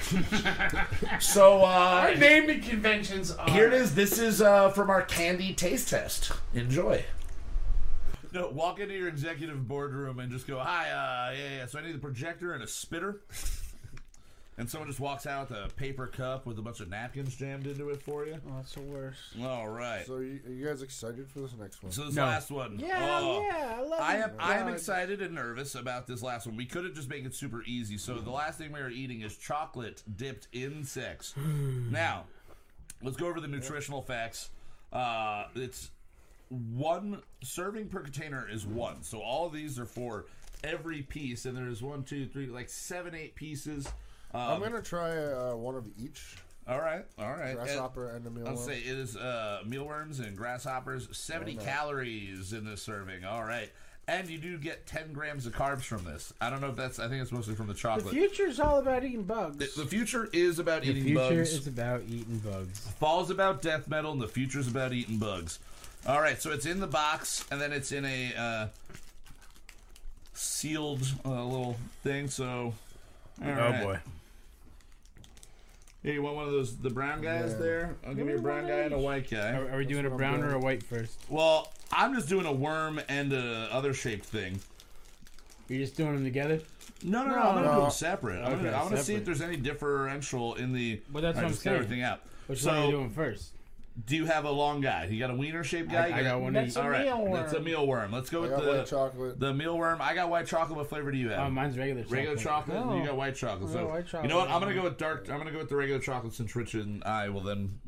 [1.20, 3.50] so Our uh, naming conventions are.
[3.50, 3.94] here it is.
[3.94, 6.32] This is uh, from our candy taste test.
[6.54, 7.04] Enjoy.
[8.32, 11.66] No, walk into your executive boardroom and just go, "Hi, uh, yeah, yeah.
[11.66, 13.20] So I need a projector and a spitter."
[14.60, 17.66] And someone just walks out with a paper cup with a bunch of napkins jammed
[17.66, 18.36] into it for you.
[18.46, 19.18] Oh, that's the worst.
[19.42, 20.04] All right.
[20.06, 21.90] So, you, are you guys excited for this next one?
[21.92, 22.26] So this No.
[22.26, 22.78] last one.
[22.78, 24.20] Yeah, oh, yeah, I love I it.
[24.20, 26.56] am I am excited and nervous about this last one.
[26.56, 27.96] We couldn't just make it super easy.
[27.96, 31.32] So the last thing we are eating is chocolate dipped insects.
[31.38, 32.24] now,
[33.02, 34.50] let's go over the nutritional facts.
[34.92, 35.90] Uh, it's
[36.50, 39.02] one serving per container is one.
[39.04, 40.26] So all of these are for
[40.62, 43.88] every piece, and there's one, two, three, like seven, eight pieces.
[44.32, 46.36] Um, I'm gonna try uh, one of each
[46.70, 47.56] all right, all right.
[47.56, 48.48] Grasshopper and the mealworm.
[48.48, 51.08] I'll say it is uh, mealworms and grasshoppers.
[51.10, 51.62] 70 no.
[51.64, 53.24] calories in this serving.
[53.24, 53.70] All right.
[54.06, 56.32] And you do get 10 grams of carbs from this.
[56.40, 58.06] I don't know if that's, I think it's mostly from the chocolate.
[58.06, 58.34] The chocolate.
[58.36, 59.56] future's all about eating bugs.
[59.56, 61.50] The, the future is about The eating future bugs.
[61.50, 62.78] Future is about eating bugs.
[62.98, 65.58] Fall's about death metal, and the future's about eating bugs.
[66.06, 68.66] All right, so it's in the box, and then it's in a uh,
[70.34, 72.28] sealed uh, little thing.
[72.28, 72.74] So,
[73.44, 74.00] all right.
[76.02, 77.58] Hey, you want one of those the brown guys Yeah.
[77.58, 77.96] there?
[78.06, 79.50] I'll give you a brown guy and a white guy.
[79.52, 81.18] Are, are we doing a what I'm brown or a white first?
[81.28, 84.60] Well, I'm just doing a worm and a other shaped thing.
[85.68, 86.60] You're just doing them together?
[87.02, 87.36] No, no, no.
[87.36, 87.42] No.
[87.42, 88.38] I'm gonna do them separate.
[88.42, 91.00] I'm Okay, gonna, I want to see if there's any differential in the.
[91.12, 91.76] Well, that's I what I'm saying.
[91.76, 92.20] everything out.
[92.46, 93.52] Which So- one are you doing first?
[94.06, 95.06] Do you have a long guy?
[95.06, 96.08] You got a wiener shaped guy?
[96.10, 97.32] I- I got one That's of a All right, mealworm.
[97.34, 98.12] that's a mealworm.
[98.12, 99.40] Let's go I with got the white chocolate.
[99.40, 100.00] the mealworm.
[100.00, 100.76] I got white chocolate.
[100.78, 101.40] What flavor do you have?
[101.40, 102.16] Oh, mine's regular chocolate.
[102.18, 102.86] regular chocolate.
[102.86, 102.96] No.
[102.96, 103.70] You got white chocolate.
[103.70, 104.44] I So got white you know what?
[104.48, 104.50] chocolate.
[104.50, 105.28] I'm gonna go with dark.
[105.30, 107.80] I'm gonna go with the regular chocolate since Richard and I will then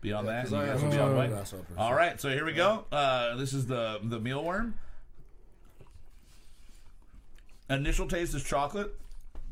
[0.00, 0.42] be on Yeah, that.
[0.44, 1.30] 'cause and I guys have will be on white.
[1.30, 2.84] grasshopper, All so- so here we go.
[2.92, 4.74] Uh, this is the the mealworm.
[7.70, 8.94] Initial taste is chocolate.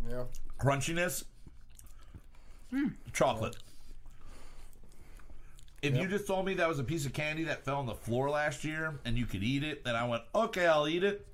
[0.09, 0.25] Yeah.
[0.61, 1.25] Crunchiness,
[3.13, 3.57] chocolate.
[5.87, 7.95] If you just told me that was a piece of candy that fell on the
[7.95, 11.27] floor last year and you could eat it, then I went, okay, I'll eat it,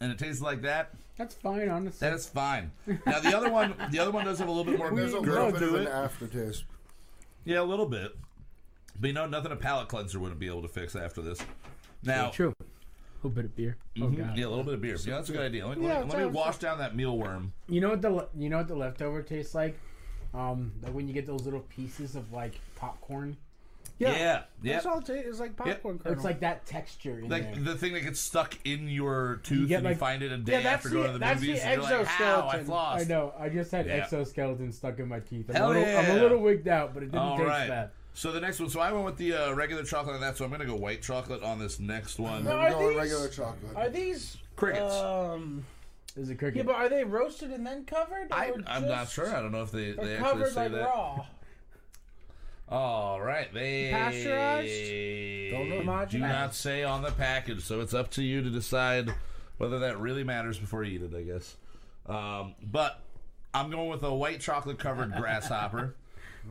[0.00, 2.06] and it tastes like that, That's fine, honestly.
[2.06, 2.70] then it's fine.
[3.06, 5.20] Now the other one, the other one does have a little bit more There's a
[5.20, 6.64] girl little bit of an aftertaste.
[7.44, 8.14] Yeah, a little bit.
[9.00, 11.38] But you know, nothing a palate cleanser wouldn't be able to fix after this.
[12.02, 12.52] Now, True.
[12.60, 13.76] A little bit of beer.
[13.96, 14.36] Oh Mhm, god.
[14.38, 14.96] yeah, a little bit of beer.
[15.04, 15.66] Yeah, that's a good idea.
[15.66, 17.50] Let me, Yeah, let me, let me sounds- wash down that mealworm.
[17.68, 19.76] You know what the you know what the leftover tastes like?
[20.34, 23.36] Um, like when you get those little pieces of like popcorn.
[23.98, 24.74] Yeah, yeah.
[24.74, 25.26] That's all it is.
[25.26, 26.14] It's like popcorn kernel.
[26.16, 27.64] It's like that texture in Like there.
[27.64, 30.38] the thing that gets stuck in your tooth get, and you like- find it a
[30.38, 31.62] day Yeah, that's after going the- to the that's the movies.
[31.62, 32.24] and you're like, how?
[32.24, 32.66] I exoskeleton.
[32.66, 33.00] flossed.
[33.00, 33.34] I know.
[33.38, 33.92] I just had Yeah.
[33.96, 35.46] exoskeleton stuck in my teeth.
[35.50, 36.12] I'm, Hell a little, I'm yeah.
[36.12, 37.68] a little wigged out, but it didn't All taste right.
[37.68, 37.90] bad.
[38.14, 38.68] So the next one.
[38.70, 40.36] So I went with the uh, regular chocolate on that.
[40.36, 42.44] So I'm gonna go white chocolate on this next one.
[42.44, 43.76] No, Are these- regular chocolate.
[43.76, 44.92] Are these Crickets.
[44.94, 45.64] Um,
[46.16, 46.56] is it cricket.
[46.56, 48.26] yeah, but are they roasted and then covered?
[48.32, 49.32] I, or I'm not just- sure.
[49.34, 50.84] I don't know if they, or they actually covered say like that.
[50.84, 51.26] raw.
[52.70, 55.50] All right, they Pasteurized?
[55.52, 56.04] Don't know.
[56.04, 59.12] do not say on the package, so it's up to you to decide
[59.56, 61.16] whether that really matters before you eat it.
[61.16, 61.56] I guess,
[62.06, 63.00] um, but
[63.54, 65.94] I'm going with a white chocolate covered grasshopper.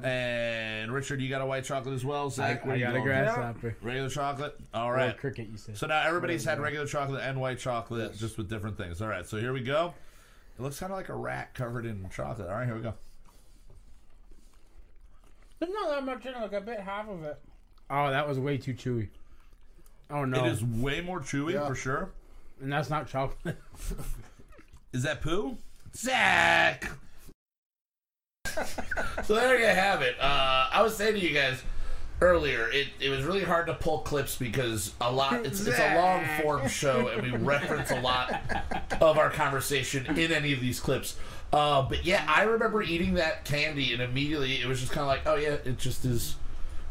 [0.03, 2.29] And Richard, you got a white chocolate as well.
[2.29, 3.03] Zach, where I got a going?
[3.05, 3.75] grasshopper.
[3.81, 4.59] Regular chocolate.
[4.73, 5.15] All right.
[5.15, 5.77] Or cricket, you said.
[5.77, 9.01] So now everybody's had regular chocolate and white chocolate, just with different things.
[9.01, 9.93] All right, so here we go.
[10.57, 12.47] It looks kind of like a rat covered in chocolate.
[12.47, 12.93] All right, here we go.
[15.59, 16.39] There's not that much in it.
[16.39, 17.39] Like I bit half of it.
[17.89, 19.09] Oh, that was way too chewy.
[20.09, 21.67] Oh no, It is way more chewy Yeah.
[21.67, 22.09] for sure.
[22.61, 23.57] and that's not chocolate.
[24.93, 25.57] Is that poo?
[25.95, 26.89] Zach.
[29.23, 30.15] so there you have it.
[30.19, 31.61] Uh, I was saying to you guys
[32.21, 35.95] earlier, it, it was really hard to pull clips because a lot it's, it's a
[35.95, 38.41] long form show and we reference a lot
[39.01, 41.17] of our conversation in any of these clips.
[41.53, 45.07] Uh, but yeah, I remember eating that candy and immediately it was just kind of
[45.07, 46.35] like, oh yeah, it just is.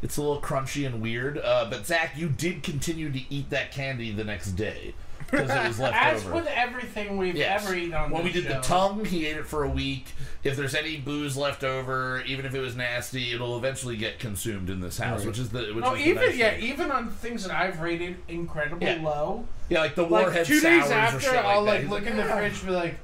[0.02, 1.38] It's a little crunchy and weird.
[1.38, 4.94] Uh, but Zach, you did continue to eat that candy the next day
[5.30, 6.34] because it was left As over.
[6.36, 7.64] with everything we've Yes.
[7.66, 10.06] ever eaten on when we this did the tongue, he ate it for a week.
[10.44, 14.70] If there's any booze left over, even if it was nasty, it'll eventually get consumed
[14.70, 15.28] in this house, Right.
[15.28, 16.62] which is the which No, is the even nice yeah, thing.
[16.62, 19.00] even on things that I've rated incredibly Yeah.
[19.02, 19.46] low.
[19.70, 21.70] yeah, like the Like warhead two sours days or after, shit like I'll that.
[21.70, 22.98] like He's look in the "Ah, fridge and be like,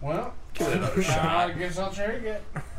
[0.00, 2.42] "Well, give it another uh, shot." I guess I'll try it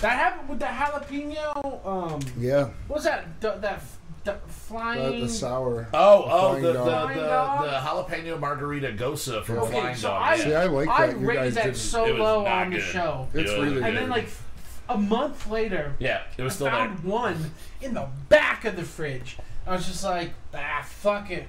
[0.00, 1.86] that happened with the jalapeno.
[1.86, 3.40] Um, Yeah, What's that?
[3.40, 5.20] D- that f- d- the, flying.
[5.20, 5.88] the sour.
[5.92, 10.22] Oh, oh, Flying the, the, the, the jalapeno margarita gose from Okay, Flying so Dog.
[10.22, 10.44] I- yeah.
[10.44, 11.20] See, I like I that.
[11.20, 11.76] You rated guys that didn't.
[11.76, 12.84] so It was low not on the good.
[12.84, 13.56] show, It's Yeah.
[13.60, 14.42] really and then like f-
[14.88, 16.74] a month later, yeah, it was I still there.
[16.74, 19.38] found one in the back of the fridge.
[19.66, 21.46] I was just like, ah, fuck it.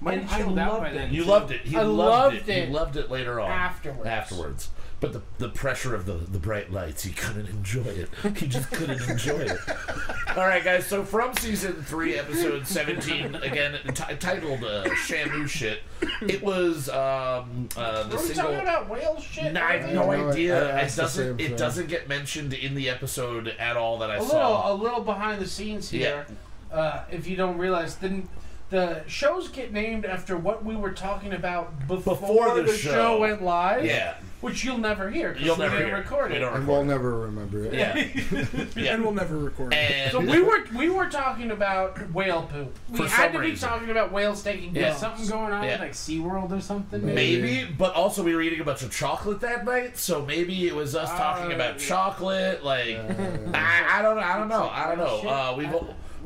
[0.00, 0.94] Might And have I chilled out loved by it.
[0.94, 1.12] then.
[1.14, 1.30] You too.
[1.30, 1.60] loved it.
[1.62, 2.48] He I loved, loved it.
[2.48, 3.50] it He loved it later on.
[3.50, 4.06] Afterwards.
[4.06, 4.68] Afterwards.
[4.98, 8.08] But the, the pressure of the, the bright lights, he couldn't enjoy it.
[8.38, 9.58] He just couldn't enjoy it.
[10.36, 10.86] All right, guys.
[10.86, 15.80] So from season three, episode seventeen, again t- titled uh, "Shamu Shit,"
[16.22, 18.44] it was um, uh, the Were we single.
[18.44, 19.52] talking about whale shit?
[19.52, 20.74] No, I have no No, idea.
[20.76, 21.40] I it doesn't.
[21.42, 24.72] It doesn't get mentioned in the episode at all that I a little, saw.
[24.72, 26.26] a little behind the scenes here.
[26.72, 28.22] Uh, if you don't realize, the
[28.70, 32.90] the shows get named after what we were talking about before, Before the the, show.
[32.92, 33.20] show.
[33.20, 33.84] went live.
[33.84, 35.32] Yeah, which you'll never hear.
[35.34, 35.96] 'cause you'll we never didn't hear.
[35.96, 36.00] it.
[36.00, 36.40] record We it.
[36.40, 36.86] don't And we'll it.
[36.86, 37.74] never remember it.
[37.74, 37.96] Yeah,
[38.76, 38.94] yeah.
[38.94, 39.76] and we'll never record it.
[39.76, 42.76] And So we were we were talking about whale poop.
[42.90, 43.68] We For had some to be reason.
[43.68, 44.86] talking about whales taking Yeah.
[44.88, 45.00] dumps.
[45.00, 45.72] something going on Yeah.
[45.72, 47.06] with like SeaWorld or something.
[47.06, 47.40] Maybe.
[47.40, 50.74] Maybe, but also we were eating a bunch of chocolate that night, so maybe it
[50.74, 52.64] was us talking Uh, about chocolate.
[52.64, 53.12] Like, Uh,
[53.54, 55.28] I, I don't, I don't know, I don't know.
[55.28, 55.72] Uh, we've,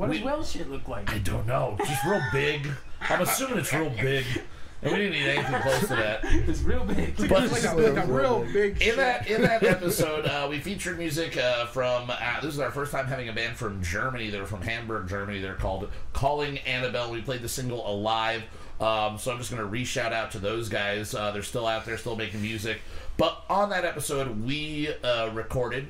[0.00, 1.10] What does we- whale shit look like?
[1.12, 2.66] I don't know, just real big.
[3.02, 4.24] I'm assuming it's real big,
[4.82, 6.20] and we didn't eat anything close to that.
[6.24, 7.16] It's real big.
[7.28, 8.80] But It's like a, like a real big.
[8.82, 12.10] in that in that episode, uh, we featured music uh, from.
[12.10, 14.30] Uh, this is our first time having a band from Germany.
[14.30, 15.40] They're from Hamburg, Germany.
[15.40, 17.10] They're called Calling Annabelle.
[17.10, 18.42] We played the single Alive.
[18.80, 21.14] Um, so I'm just going to re shout out to those guys.
[21.14, 22.80] Uh, they're still out there, still making music.
[23.18, 25.88] But on that episode, we uh, recorded,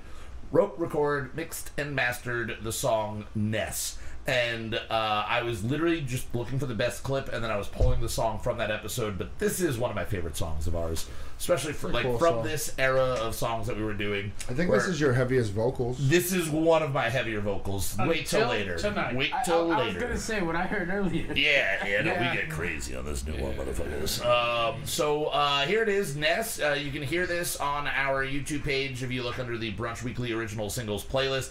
[0.51, 3.97] wrote, recorded, mixed, and mastered the song Ness.
[4.27, 7.67] And uh, I was literally just looking for the best clip, and then I was
[7.67, 9.19] pulling the song from that episode.
[9.19, 11.09] But this is one of my favorite songs of ours,
[11.39, 12.45] especially for, like cool from song.
[12.45, 14.31] this era of songs that we were doing.
[14.49, 16.09] I think this is your heaviest vocals.
[16.09, 17.97] this is one of my heavier vocals.
[17.99, 18.77] Wait till later.
[18.77, 19.17] tonight.
[19.17, 21.33] Wait till I, I was gonna say what I heard earlier.
[21.35, 22.31] Yeah, yeah, no, Yeah.
[22.31, 24.25] we get crazy on this new one, motherfuckers.
[24.25, 26.61] Um, so uh, here it is, Ness.
[26.61, 30.03] Uh, you can hear this on our YouTube page if you look under the Brunch
[30.05, 31.51] Weekly Original Singles playlist,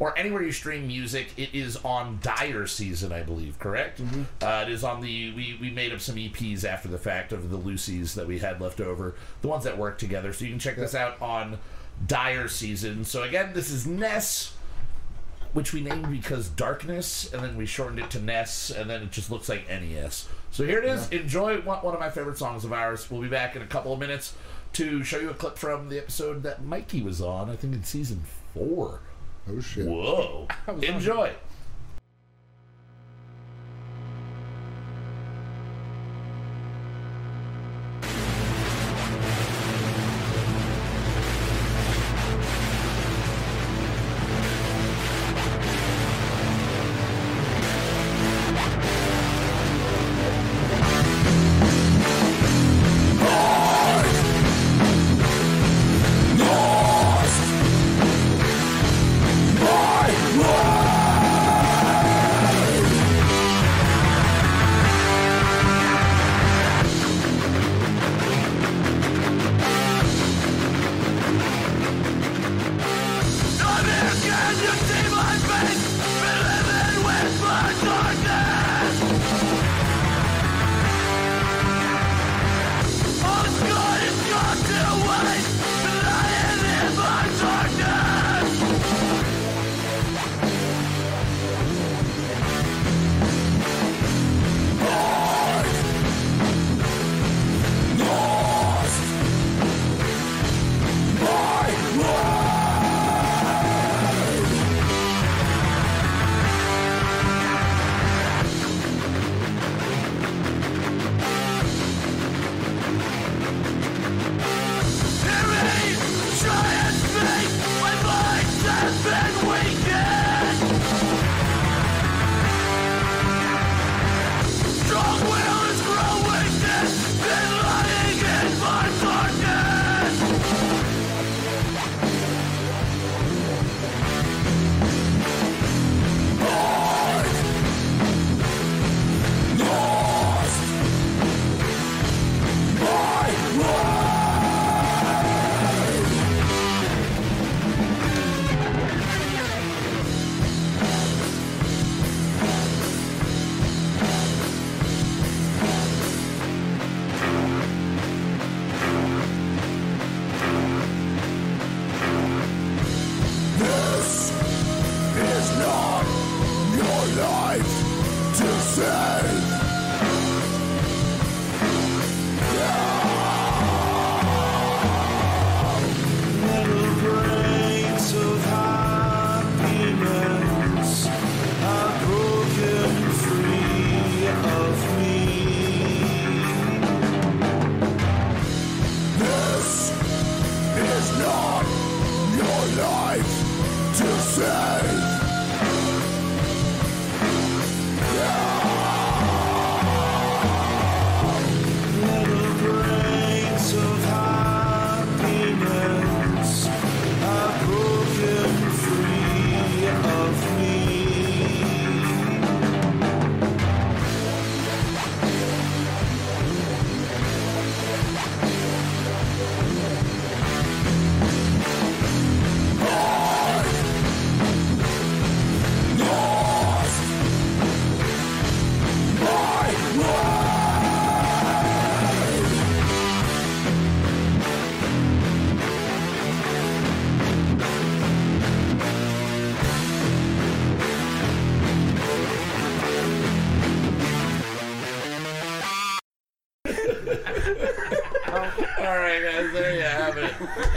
[0.00, 1.28] or anywhere you stream music.
[1.36, 3.58] It is on Dire Season, I believe.
[3.60, 4.00] Correct?
[4.42, 5.32] Uh, it is on the.
[5.32, 8.60] We we made up some EPs after the fact of the Lucy's that we had
[8.60, 10.32] left over, the ones that work together.
[10.32, 11.58] So you can check this out on
[12.04, 13.04] Dire Season.
[13.04, 14.54] So again, this is Ness
[15.52, 19.10] which we named because darkness, and then we shortened it to Ness, and then it
[19.10, 20.28] just looks like NES.
[20.52, 21.08] So here it is.
[21.10, 23.10] Enjoy one, one of my favorite songs of ours.
[23.10, 24.34] We'll be back in a couple of minutes
[24.74, 27.50] to show you a clip from the episode that Mikey was on.
[27.50, 28.22] I think in season
[28.54, 29.00] four.
[29.50, 29.86] Oh shit.
[29.86, 30.46] Whoa!
[30.82, 31.32] Enjoy.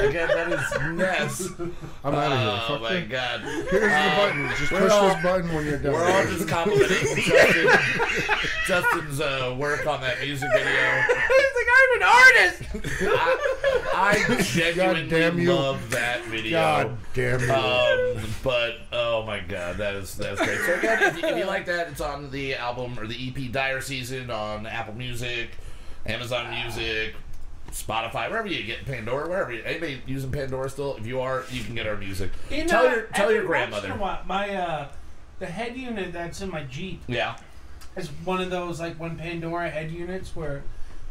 [0.03, 1.49] Again, that is Ness.
[2.03, 2.47] I'm out of here.
[2.49, 3.05] Oh Fuck my you.
[3.05, 3.41] god.
[3.41, 4.49] Here's the button.
[4.57, 5.93] Just push all- this button when you're done.
[5.93, 7.69] We're all just complimenting Justin,
[8.65, 11.01] Justin's uh, work on that music video.
[11.07, 12.63] He's like, I'm an artist.
[13.95, 15.53] I, I genuinely damn you.
[15.53, 16.51] love that video.
[16.59, 17.51] God damn you.
[17.53, 20.59] Um, but oh my god, that is that's great.
[20.65, 23.51] So again, if you, if you like that, it's on the album or the EP
[23.51, 25.51] Dire Season on Apple Music,
[26.05, 27.15] Amazon Music,
[27.87, 30.95] Spotify, wherever you get Pandora, wherever you, anybody using Pandora still.
[30.95, 32.31] If you are, you can get our music.
[32.49, 33.89] In, tell your tell your grandmother.
[33.89, 34.87] once in a while, my uh,
[35.39, 37.35] the head unit that's in my Jeep Yeah,
[37.95, 40.61] is one of those like when Pandora head units were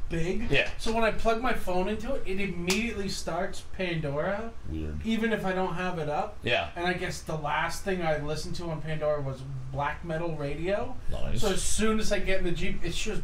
[0.08, 0.50] big.
[0.50, 0.68] Yeah.
[0.78, 5.00] So when I plug my phone into it, it immediately starts Pandora, weird.
[5.04, 6.36] even if I don't have it up.
[6.42, 9.40] Yeah, And I guess the last thing I listened to on Pandora was
[9.72, 10.94] black metal radio.
[11.10, 11.40] nice.
[11.40, 13.22] So as soon as I get in the Jeep, it's just.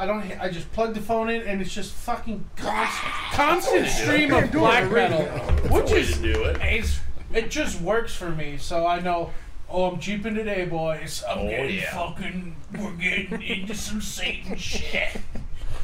[0.00, 0.22] I don't.
[0.40, 4.90] I just plug the phone in, and it's just fucking constant, constant stream of black
[4.90, 5.24] metal,
[5.68, 6.56] which is do it.
[6.62, 6.98] it's,
[7.34, 8.56] it just works for me.
[8.56, 9.30] So I know.
[9.68, 11.22] Oh, I'm jeeping today, boys.
[11.28, 11.92] I'm Oh, getting yeah.
[11.94, 12.56] fucking.
[12.78, 15.16] We're getting into some Satan shit.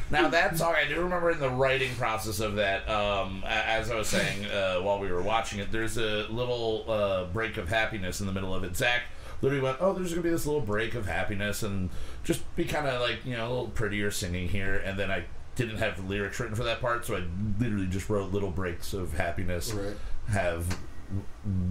[0.09, 2.89] Now that's song, I do remember in the writing process of that.
[2.89, 6.85] Um, a- as I was saying uh, while we were watching it, there's a little
[6.89, 8.75] uh, break of happiness in the middle of it.
[8.75, 9.03] Zach
[9.41, 11.89] literally went, "Oh, there's gonna be this little break of happiness, and
[12.23, 15.25] just be kind of like you know a little prettier singing here." And then I
[15.55, 17.23] didn't have lyrics written for that part, so I
[17.59, 19.73] literally just wrote little breaks of happiness.
[19.73, 19.95] Right.
[20.29, 20.77] Have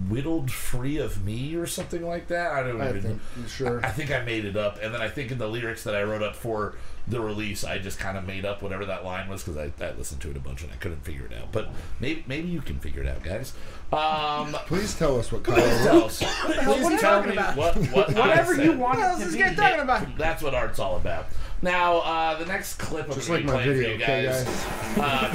[0.09, 2.53] whittled free of me or something like that.
[2.53, 3.03] I don't I even.
[3.03, 3.85] think, sure.
[3.85, 6.03] I think I made it up, and then I think in the lyrics that I
[6.03, 6.75] wrote up for
[7.09, 9.93] the release, I just kind of made up whatever that line was because I, I
[9.93, 11.53] listened to it a bunch and I couldn't figure it out.
[11.53, 11.69] But
[12.01, 13.53] maybe maybe you can figure it out, guys.
[13.93, 15.85] Um, Please tell us what Kyle please wrote.
[15.85, 16.19] tell us.
[16.21, 17.57] hell- Please what are you tell talking me about?
[17.57, 19.57] what what Whatever I you want What else it is to this be.
[19.57, 20.19] talking about?
[20.19, 21.27] That's what art's all about.
[21.63, 24.45] Now, uh, the next clip I'm Just like my video, for you okay, guys.
[24.45, 24.67] guys?
[24.99, 25.35] Uh,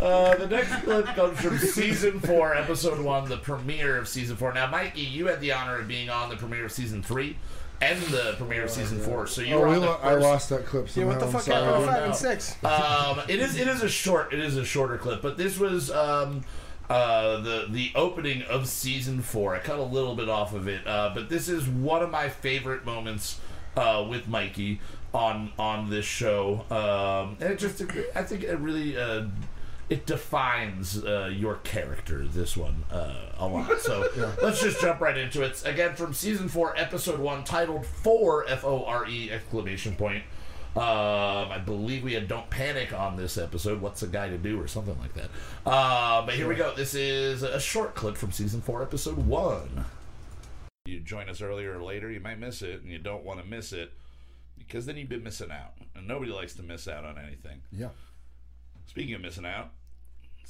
[0.00, 4.52] Uh, the next clip comes from season four, episode one, the premiere of season four.
[4.52, 7.36] Now, Mikey, you had the honor of being on the premiere of season three
[7.82, 9.26] and the premiere of season four.
[9.26, 11.08] So you Oh, were we on the lo- I lost that clip Yeah, somehow.
[11.10, 12.64] what the fuck happened five and six?
[12.64, 15.90] Um, it is it is a short it is a shorter clip, but this was
[15.90, 16.44] um,
[16.88, 19.54] uh, the the opening of season four.
[19.54, 22.28] I cut a little bit off of it, uh, but this is one of my
[22.30, 23.38] favorite moments
[23.76, 24.80] uh, with Mikey
[25.14, 26.64] on on this show.
[26.70, 27.82] Um, and it just
[28.14, 28.96] I think it really.
[29.90, 33.70] It defines uh, your character, this one, uh, a lot.
[33.80, 34.08] So
[34.40, 35.60] let's just jump right into it.
[35.66, 40.22] Again, from season four, episode one, titled "Four F O R E!" exclamation point.
[40.76, 43.80] Um, I believe we had "Don't Panic" on this episode.
[43.80, 45.30] What's a guy to do, or something like that.
[45.66, 46.72] Uh, but here we go.
[46.74, 49.86] This is a short clip from season four, episode one.
[50.84, 53.46] You join us earlier or later, you might miss it, and you don't want to
[53.46, 53.92] miss it
[54.56, 57.62] because then you've been missing out, and nobody likes to miss out on anything.
[57.72, 57.88] Yeah.
[58.86, 59.72] Speaking of missing out,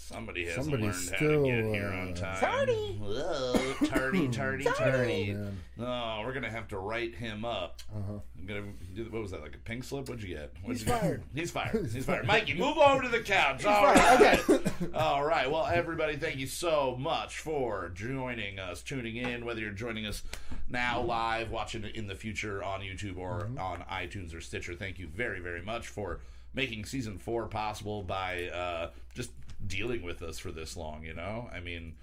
[0.01, 2.41] somebody hasn't Somebody's learned how to get still, here uh, on time.
[2.41, 2.99] Tardy.
[3.01, 5.35] Whoa, tardy, tardy, tardy.
[5.37, 5.59] Oh, man.
[5.77, 7.81] No, we're gonna have to write him up.
[7.95, 8.19] Uh-huh.
[8.39, 9.43] I'm gonna do what was that?
[9.43, 10.09] Like a pink slip?
[10.09, 10.53] What'd you get?
[10.63, 11.01] What'd He's you get?
[11.01, 11.23] fired.
[11.35, 11.91] He's fired.
[11.93, 12.27] He's fired.
[12.27, 13.65] Mikey, move over to the couch.
[13.67, 14.51] All right.
[14.51, 14.61] Okay.
[14.95, 15.51] All right.
[15.51, 19.45] Well, everybody, thank you so much for joining us, tuning in.
[19.45, 20.23] Whether you're joining us
[20.69, 24.99] now live, watching it in the future on YouTube or on iTunes or Stitcher, thank
[24.99, 26.21] you very, very much for
[26.55, 29.31] making season four possible by uh, just
[29.67, 31.05] dealing with us for this long.
[31.05, 31.95] You know, I mean.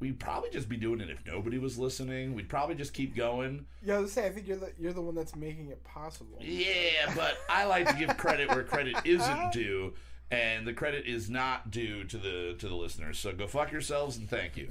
[0.00, 2.34] we'd probably just be doing it if nobody was listening.
[2.34, 3.66] We'd probably just keep going.
[3.84, 6.38] Yeah, I was say I think you're the you're the one that's making it possible.
[6.40, 9.92] Yeah, but I like to give credit where credit isn't due,
[10.30, 13.18] and the credit is not due to the to the listeners.
[13.18, 14.68] So go fuck yourselves and thank you.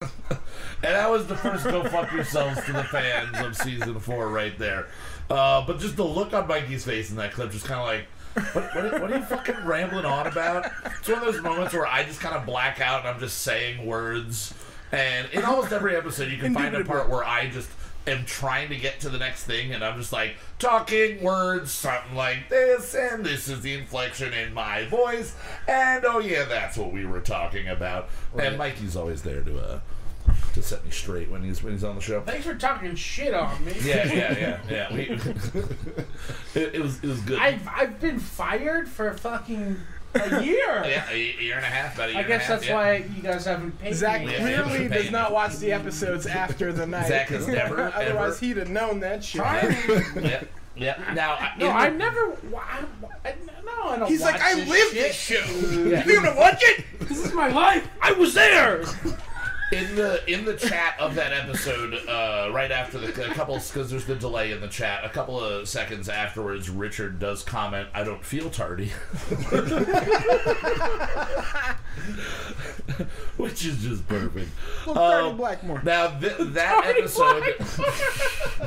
[0.00, 0.10] and
[0.82, 4.86] that was the first go fuck yourselves to the fans of season four right there.
[5.28, 8.06] Uh, but just the look on Mikey's face in that clip, just kind of like.
[8.52, 10.70] What, what, are- what are you fucking rambling on about?
[10.98, 13.38] It's one of those moments where I just kind of black out and I'm just
[13.42, 14.52] saying words.
[14.92, 17.68] And in almost every episode, you can find a part where I just
[18.06, 22.14] am trying to get to the next thing and I'm just like talking words, something
[22.14, 25.34] like this, and this is the inflection in my voice.
[25.66, 28.08] And oh, yeah, that's what we were talking about.
[28.38, 29.80] And Mikey's always there to, uh,
[30.56, 32.20] to set me straight when he's when he's on the show.
[32.22, 33.72] Thanks for talking shit on me.
[33.82, 34.92] Yeah, yeah, yeah, yeah.
[34.94, 35.00] We,
[36.60, 37.38] it, it was it was good.
[37.38, 39.76] I've I've been fired for fucking
[40.14, 40.56] a year.
[40.86, 42.68] yeah, a year and a half, about a year I and a guess half, that's
[42.68, 42.74] yeah.
[42.74, 44.32] why you guys haven't paid Zach me.
[44.32, 44.88] Yeah, clearly yeah.
[44.94, 47.08] does not watch the episodes after the night.
[47.08, 49.42] Zach has never, Otherwise, ever- he'd have known that shit.
[49.42, 50.42] Yeah,
[50.74, 51.12] yeah.
[51.14, 52.36] Now, I- No, in I the- never.
[52.56, 52.84] I,
[53.26, 53.34] I,
[53.64, 54.08] no, I don't.
[54.08, 55.02] He's like, watch I this lived shit.
[55.02, 55.80] this show.
[55.86, 56.06] Yeah.
[56.06, 56.84] You gonna watch it?
[57.00, 57.86] This is my life.
[58.00, 58.84] I was there.
[59.72, 63.90] In the in the chat of that episode, uh, right after the a couple because
[63.90, 65.04] there's the delay in the chat.
[65.04, 68.86] A couple of seconds afterwards, Richard does comment, "I don't feel tardy,"
[73.36, 74.50] which is just perfect.
[74.86, 75.82] Well, Barney Um, Blackmore.
[75.82, 77.44] Now th- that episode,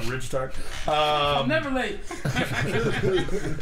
[0.09, 0.53] Rich Tart.
[0.87, 1.99] Um, Never late.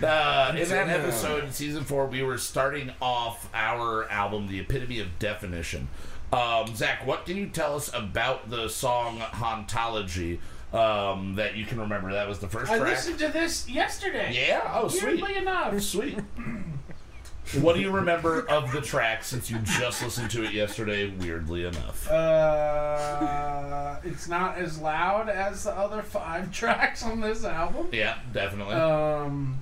[0.00, 5.00] Uh, in that episode, in season four, we were starting off our album, "The Epitome
[5.00, 5.88] of Definition."
[6.32, 10.38] Um, Zach, what can you tell us about the song "Hauntology"
[10.72, 12.10] um, that you can remember?
[12.12, 12.90] That was the first I track.
[12.90, 14.32] listened to this yesterday.
[14.34, 14.70] Yeah.
[14.74, 15.20] Oh, sweet.
[15.20, 15.78] Weirdly enough.
[15.82, 16.18] Sweet.
[17.60, 21.10] what do you remember of the track since you just listened to it yesterday?
[21.10, 22.10] Weirdly enough.
[22.10, 27.88] Uh, it's not as loud as the other five tracks on this album.
[27.92, 28.76] Yeah, definitely.
[28.76, 29.58] Um,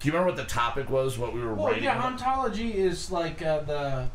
[0.00, 1.16] do you remember what the topic was?
[1.18, 1.84] What we were well, writing?
[1.84, 4.08] yeah, ontology is like uh, the,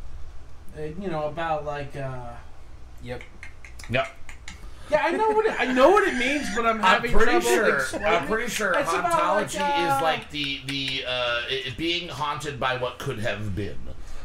[0.77, 1.95] you know, about like.
[1.95, 2.31] Uh,
[3.03, 3.21] Yep.
[3.91, 4.07] Yep.
[4.89, 7.31] yeah, I know what it, I know what it means, but I'm I'm having pretty
[7.33, 7.75] trouble sure.
[7.75, 8.07] explaining.
[8.07, 12.07] I'm pretty sure It's about, hauntology like, uh, is like the the uh, it being
[12.09, 13.77] haunted by what could have been.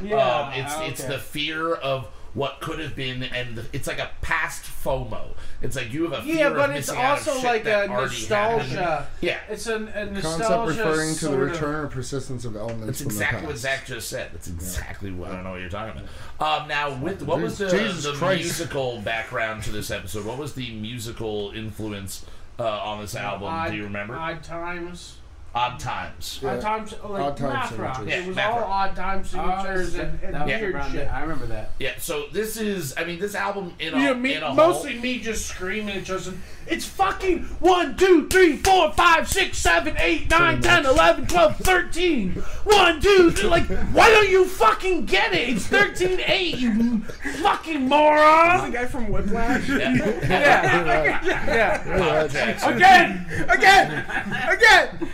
[0.02, 1.12] Yeah, um, it's it's okay.
[1.12, 5.30] the fear of what could have been, and it's like a past FOMO.
[5.62, 7.64] It's like you have a fear Yeah, of but it's missing out of also like
[7.66, 9.08] a nostalgia.
[9.20, 12.56] Yeah, It's a, a nostalgia Concept referring to the sort of- return or persistence of
[12.56, 13.56] elements That's from exactly the what.
[13.58, 14.30] Zach just said.
[14.32, 16.02] That's exactly what I don't know what you're talking
[16.38, 16.62] about.
[16.62, 18.42] Um, now, with what was the, Jesus the Christ.
[18.44, 20.24] musical background to this episode?
[20.24, 22.24] What was the musical influence
[22.58, 23.48] uh, on this album?
[23.48, 24.14] Odd, Do you remember?
[24.16, 25.16] Odd times.
[25.52, 26.38] Odd Times.
[26.40, 26.52] Yeah.
[26.52, 27.96] Odd times, like Odd time math rock.
[27.96, 28.22] signatures.
[28.22, 28.68] It was math all rock.
[28.68, 31.00] odd time Oh, and, and that weird around shit.
[31.02, 31.12] it.
[31.12, 31.72] I remember that.
[31.80, 34.92] Yeah, so this is, I mean, this album in a, Yeah, me, in a mostly
[34.92, 36.40] whole, me just screaming at Justin.
[36.68, 42.30] It's fucking 1, 2, 3, 4, 5, 6, 7, 8, 9, 10, 11, 12, 13.
[42.32, 43.48] 1, 2, 3.
[43.48, 45.48] Like, why don't you fucking get it?
[45.48, 47.00] It's 13, 8, you
[47.42, 48.70] fucking moron.
[48.70, 49.68] the guy from Whiplash.
[49.68, 49.94] yeah,
[50.28, 51.24] Yeah.
[51.24, 51.84] yeah.
[51.86, 52.72] Yeah, Jackson.
[52.76, 53.26] Again.
[53.48, 54.04] again,
[54.48, 55.08] again.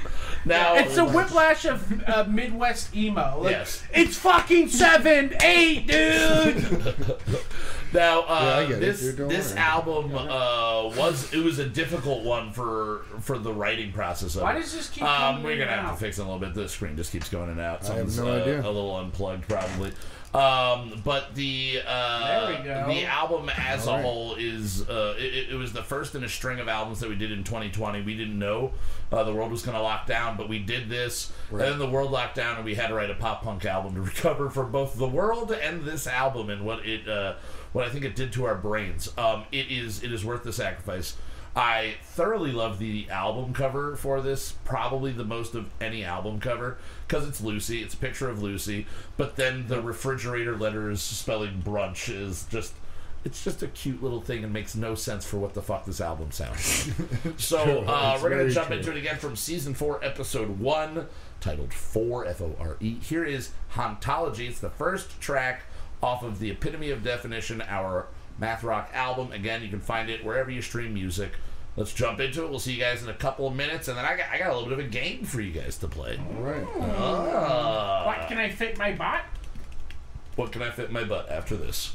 [0.47, 3.41] Now, It's a whiplash of uh, Midwest emo.
[3.43, 3.83] Like, Yes.
[3.93, 7.17] It's fucking 7, 8, dude.
[7.93, 9.59] Now, uh, get it, this this worry.
[9.61, 14.55] album uh, was it was a difficult one for for the writing process of Why
[14.55, 15.95] does this keep Um, coming we're gonna and have out?
[15.95, 16.53] to fix it a little bit.
[16.53, 17.89] The screen just keeps going in and out.
[17.89, 18.61] I have no uh, idea.
[18.61, 19.93] A little unplugged, probably.
[20.35, 22.87] Um, but the uh, There we go.
[22.89, 24.05] the album as All a right.
[24.05, 27.15] whole is uh, it, it was the first in a string of albums that we
[27.15, 28.03] did in 2020.
[28.03, 28.73] We didn't know
[29.11, 31.63] uh, the world was going to lock down, but we did this, Right.
[31.63, 33.95] and then the world locked down, and we had to write a pop punk album
[33.95, 37.35] to recover from both the world and this album and what it uh,
[37.73, 39.11] what I think it did to our brains.
[39.17, 41.17] Um, it is it is worth the sacrifice.
[41.57, 46.77] I thoroughly love the album cover for this, probably the most of any album cover,
[47.09, 47.83] because it's Lucy.
[47.83, 48.87] It's a picture of Lucy,
[49.17, 52.75] but then the refrigerator letters spelling brunch is just.
[53.25, 56.01] It's just a cute little thing and makes no sense for what the fuck this
[56.01, 57.35] album sounds like.
[57.39, 58.77] so uh, we're gonna jump true.
[58.77, 61.09] into it again from season four, episode one,
[61.41, 63.01] titled Four F O R E.
[63.01, 64.49] Here is Hauntology.
[64.49, 65.63] It's the first track
[66.01, 68.07] off of the Epitome of Definition, our
[68.39, 69.33] math rock album.
[69.33, 71.33] Again, you can find it wherever you stream music.
[71.77, 72.51] Let's jump into it.
[72.51, 74.51] We'll see you guys in a couple of minutes, and then I got, I got
[74.51, 76.19] a little bit of a game for you guys to play.
[76.19, 76.67] All right.
[76.81, 78.07] Ah.
[78.07, 79.23] What can I fit my butt?
[80.37, 81.95] What can I fit my butt after this?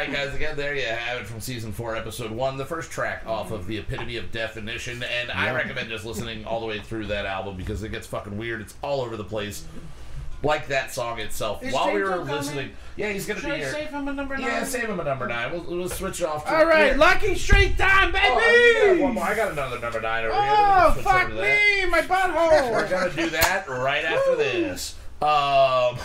[0.00, 0.34] Right, guys.
[0.34, 3.66] Again, there you have it from season four, episode one, the first track off of
[3.66, 7.56] the Epitome of Definition, and I recommend just listening all the way through that album
[7.56, 8.60] because it gets fucking weird.
[8.60, 9.64] It's all over the place,
[10.42, 11.62] like that song itself.
[11.62, 12.34] Is While we James were coming?
[12.34, 13.72] listening, yeah, he's gonna Should be I here.
[13.72, 14.46] save him a number nine?
[14.46, 15.52] Yeah, save him a number nine.
[15.52, 16.44] We'll, we'll switch off.
[16.46, 16.96] To All right, here.
[16.96, 18.26] lucky straight time, baby.
[18.28, 19.24] Oh, I got one more.
[19.24, 20.42] I got another number nine over here.
[20.56, 21.84] Oh, Let me fuck that.
[21.84, 22.70] me, my butthole.
[22.72, 24.94] We're gonna do that right after this.
[25.22, 25.98] Um,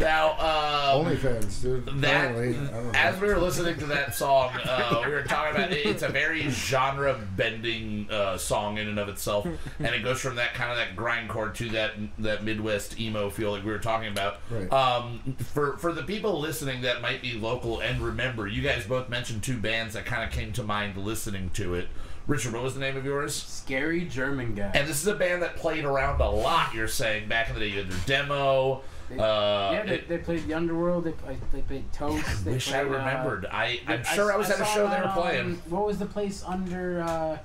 [0.00, 1.86] now, um, OnlyFans, dude.
[2.00, 2.90] that I don't know.
[2.94, 6.08] as we were listening to that song, uh, we were talking about it, it's a
[6.08, 9.46] very genre bending uh, song in and of itself,
[9.78, 13.50] and it goes from that kind of that grindcore to that that Midwest emo feel
[13.52, 14.38] like we were talking about.
[14.50, 14.72] Right.
[14.72, 19.08] Um, for for the people listening that might be local and remember, you guys both
[19.08, 21.88] mentioned two bands that kind of came to mind listening to it.
[22.26, 23.34] Richard, what was the name of yours?
[23.34, 24.72] Scary German guy.
[24.74, 26.74] And this is a band that played around a lot.
[26.74, 28.82] You're saying back in the day, you had their demo.
[29.08, 31.04] They- Uh, yeah, they, it- they played the Underworld.
[31.04, 32.44] They played, they played Toast.
[32.44, 33.46] They wish I played, uh, remembered.
[33.46, 35.62] I I'm I- sure I, was at a show they were playing.
[35.68, 37.38] What was the place under uh,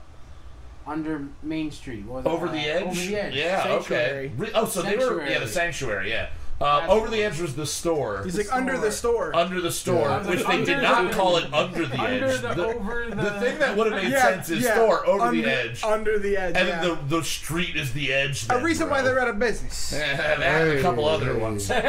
[0.88, 2.06] under Main Street?
[2.06, 2.30] What was it?
[2.30, 2.84] Over Uh, the edge.
[2.84, 3.36] Over the edge.
[3.36, 3.64] Yeah.
[3.64, 4.32] Sanctuary.
[4.40, 4.52] Okay.
[4.56, 6.10] Oh, so they were yeah the sanctuary.
[6.10, 6.30] Yeah.
[6.62, 8.22] Uh, over the the edge was the store.
[8.24, 9.36] He's like under the store.
[9.36, 10.30] under the store, Yeah.
[10.30, 12.42] which they Under did the- not call it under the Under edge.
[12.42, 13.16] the, over the.
[13.16, 15.84] the thing that would have made Yeah, sense is yeah, store over under, the edge,
[15.84, 16.56] Under the edge.
[16.56, 16.82] and yeah.
[16.82, 18.44] then the the street is the edge.
[18.46, 18.98] a then, reason bro.
[18.98, 19.90] why they're out of business.
[19.90, 21.40] that and a couple Hey, other hey.
[21.42, 21.70] ones.
[21.72, 21.82] It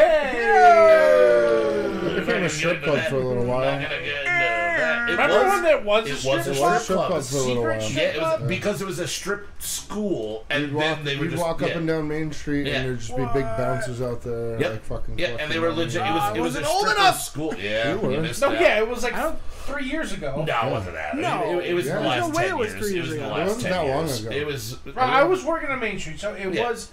[2.27, 3.81] became a strip club for a little while.
[3.81, 5.09] Not gonna get into that.
[5.09, 6.97] It Remember was- when there was a it strip was a strip was a strip
[6.99, 7.09] club.
[7.09, 7.81] club for a little secret while.
[7.89, 8.49] strip Yeah, it was club?
[8.49, 11.61] because it was a strip school, and You'd then walk, they were you'd just walk
[11.61, 11.67] yeah.
[11.69, 12.75] up and down Main Street, Yeah.
[12.75, 14.71] and there'd just be big bouncers out there, Yep.
[14.71, 15.19] like fucking.
[15.19, 15.81] Yeah, and they collecting were money.
[15.83, 16.03] legit.
[16.07, 17.21] It was it was wasn't a old stripper enough.
[17.23, 17.55] school.
[17.59, 18.21] Yeah, You were.
[18.21, 18.61] missed No, that.
[18.61, 20.45] yeah, it was like I don't- three years ago.
[20.47, 21.17] No, it wasn't that.
[21.17, 21.59] No.
[21.61, 21.95] it, it was Yeah.
[21.97, 22.81] the There's last no way 10 it was years.
[22.81, 23.29] three It years was the ago.
[23.35, 24.21] last It wasn't 10 that long years.
[24.27, 24.37] ago.
[24.37, 24.73] It was.
[24.75, 26.69] Bro, I was working on Main Street, so it Yeah.
[26.69, 26.89] was.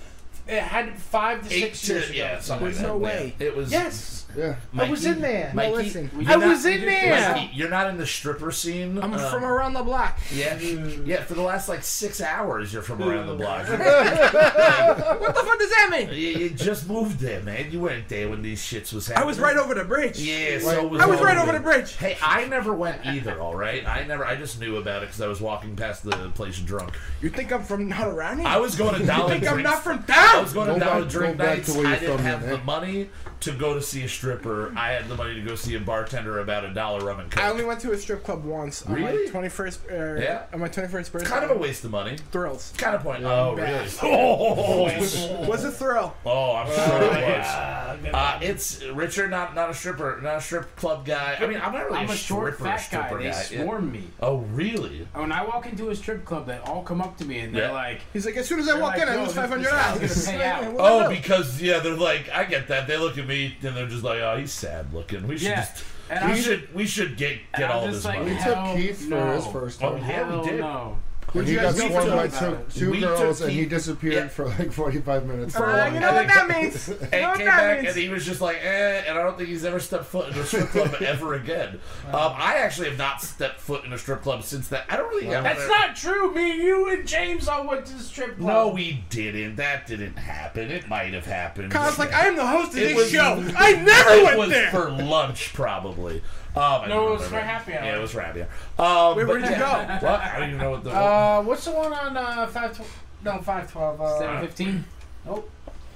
[0.47, 2.17] It had five to eight six to years ago.
[2.17, 3.05] yeah, something There's like no that.
[3.05, 3.35] way.
[3.39, 3.71] It was.
[3.71, 4.55] Yes, Yeah.
[4.77, 5.51] I was in there.
[5.53, 6.11] Mikey, No, listen.
[6.27, 7.31] I not- was in there.
[7.33, 9.01] Mikey, you're not in the stripper scene.
[9.01, 10.19] I'm uh, from around the block.
[10.31, 11.23] Yeah, yeah.
[11.23, 13.67] For the last like six hours, you're from around the block.
[14.29, 16.09] What the fuck does that mean?
[16.09, 17.71] you, you just moved there, man.
[17.71, 19.23] You weren't there when these shits was happening.
[19.23, 20.19] I was right over the bridge.
[20.19, 21.95] Yeah, so was I was right over the bridge.
[21.95, 23.39] Hey, I never went either.
[23.41, 24.25] All right, I never.
[24.25, 26.93] I just knew about it because I was walking past the place drunk.
[27.21, 28.47] You think I'm from not around here?
[28.47, 31.01] I was going to Dollar think I'm not from I was going Go to Dollar
[31.01, 31.73] back- Drink go back nights.
[31.73, 33.09] to where I you're didn't have man, the money
[33.41, 34.73] to go to see a stripper.
[34.75, 37.41] I had the money to go see a bartender about a dollar rum and coke.
[37.41, 39.25] I only went to a strip club once on Really?
[39.25, 39.77] my 21st.
[39.89, 40.43] Uh, Yeah.
[40.53, 41.29] On my 21st birthday.
[41.29, 42.17] kind of a waste of money.
[42.31, 42.73] thrills.
[42.77, 43.23] Kind of point.
[43.23, 43.79] Oh, bad.
[43.79, 43.89] really?
[44.01, 46.13] Oh, Was a thrill.
[46.25, 48.13] oh, I'm sure it was.
[48.13, 51.37] Uh, it's Richard, not not a stripper, not a strip club guy.
[51.39, 52.81] I mean, I'm not really I'm a short, stripper, fat guy.
[52.81, 53.45] stripper They guy.
[53.51, 53.63] Yeah.
[53.63, 54.03] swarm me.
[54.21, 55.07] Oh, really?
[55.13, 57.67] When I walk into a strip club, they all come up to me and they're
[57.67, 57.71] Yeah.
[57.71, 60.25] like, He's like, as soon as I walk like, in, I lose five hundred dollars.
[60.25, 62.87] gonna pay out." Oh, because yeah, they're like, I get that.
[62.87, 65.27] They look at me and they're just like, oh, he's sad looking.
[65.27, 65.61] We should Yeah.
[65.65, 68.31] just, And we I'm- should, we should get get all this like, money.
[68.31, 70.09] We took Hell Keith for his first Oh, time.
[70.09, 70.59] yeah, we did.
[70.59, 70.97] no.
[71.33, 72.15] Where'd He got guys go swarmed to?
[72.15, 74.27] by two, two girls, and he disappeared yeah.
[74.27, 75.55] for like 45 minutes.
[75.55, 76.87] Uh, you know what that means?
[76.87, 77.95] You know And what came that back means?
[77.95, 80.37] and he was just like, eh, and I don't think he's ever stepped foot in
[80.39, 81.79] a strip club ever again.
[82.07, 84.85] Um, I actually have not stepped foot in a strip club since that.
[84.89, 85.43] I don't really have.
[85.43, 86.33] That's not true.
[86.33, 88.47] Me, you, and James all went to the strip club.
[88.47, 89.55] No, we didn't.
[89.57, 90.71] That didn't happen.
[90.71, 91.71] It might have happened.
[91.71, 93.43] Kyle's like, I am the host of It this was- show.
[93.57, 94.71] I never it went was there.
[94.71, 96.21] for lunch, probably.
[96.59, 97.25] Um, No, it was remember.
[97.39, 97.85] for happy hour.
[97.85, 98.41] Yeah, it was for happy
[98.77, 99.11] hour.
[99.11, 99.55] Um, Wait, where'd you go?
[99.57, 100.05] What?
[100.21, 100.91] I don't even know what the.
[100.91, 102.77] Uh, what's the one on uh, five?
[102.77, 103.99] Tw- no, five twelve.
[104.01, 104.83] Uh, 715?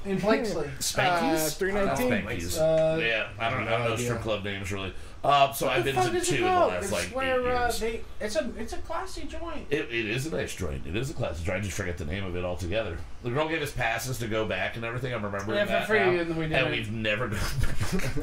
[0.06, 0.68] in Blakeslee.
[0.80, 1.48] Spankies?
[1.48, 2.10] uh, 319.
[2.26, 2.58] Not Spankies.
[2.60, 3.68] Uh, yeah, I don't know.
[3.68, 4.06] I don't know idea.
[4.08, 4.94] strip club names really.
[5.24, 7.80] Uh, so I've been to two in the last It's like where eight uh, years.
[7.80, 8.02] they.
[8.20, 9.66] It's a it's a classy joint.
[9.70, 10.86] It, it is a nice joint.
[10.86, 11.60] It is a classy joint.
[11.60, 12.98] I just forget the name of it altogether.
[13.24, 15.14] The girl gave us passes to go back and everything.
[15.14, 16.10] I'm remembering Yeah, for that free, now.
[16.22, 17.40] and we and we've never done.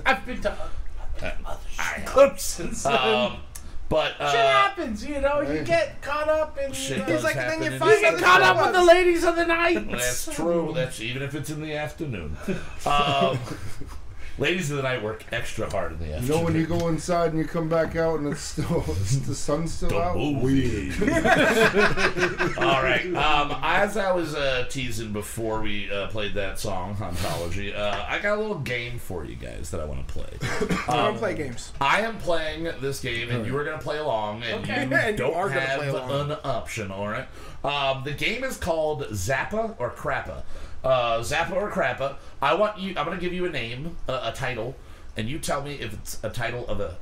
[0.05, 0.55] I've been to
[1.23, 3.33] I clips and stuff.
[3.33, 3.41] um,
[3.89, 5.41] but Shit uh, happens, you know.
[5.41, 6.73] You get caught up in.
[6.73, 8.85] shit uh, does like, then you in find this you get caught up with the
[8.85, 9.91] ladies of the night.
[9.91, 10.71] That's true.
[10.73, 12.37] That's even if it's in the afternoon.
[12.87, 13.39] Um,
[14.41, 16.27] ladies of the night work extra hard in the afternoon.
[16.27, 19.17] You know when you go inside and you come back out and it's still it's,
[19.19, 20.17] the sun's still The out.
[20.17, 20.89] movie.
[20.91, 20.95] Weird.
[22.59, 23.07] All right.
[23.15, 28.19] Um, as I was uh, teasing before we uh, played that song, Ontology, uh, I
[28.19, 30.29] got a little game for you guys that I want to play.
[30.89, 31.73] I Um, don't play games.
[31.81, 34.87] I am playing this game, and you are going to play along, and Okay.
[34.87, 36.31] you And don't are gonna have play along.
[36.33, 36.91] an option.
[36.91, 37.27] All right.
[37.65, 40.43] Um, the game is called Zappa or Crappa.
[40.83, 42.17] Uh, Zappa or Crappa.
[42.41, 42.91] I want you.
[42.97, 44.75] I'm gonna give you a name, a, a title,
[45.17, 46.97] and you tell me if it's a title of a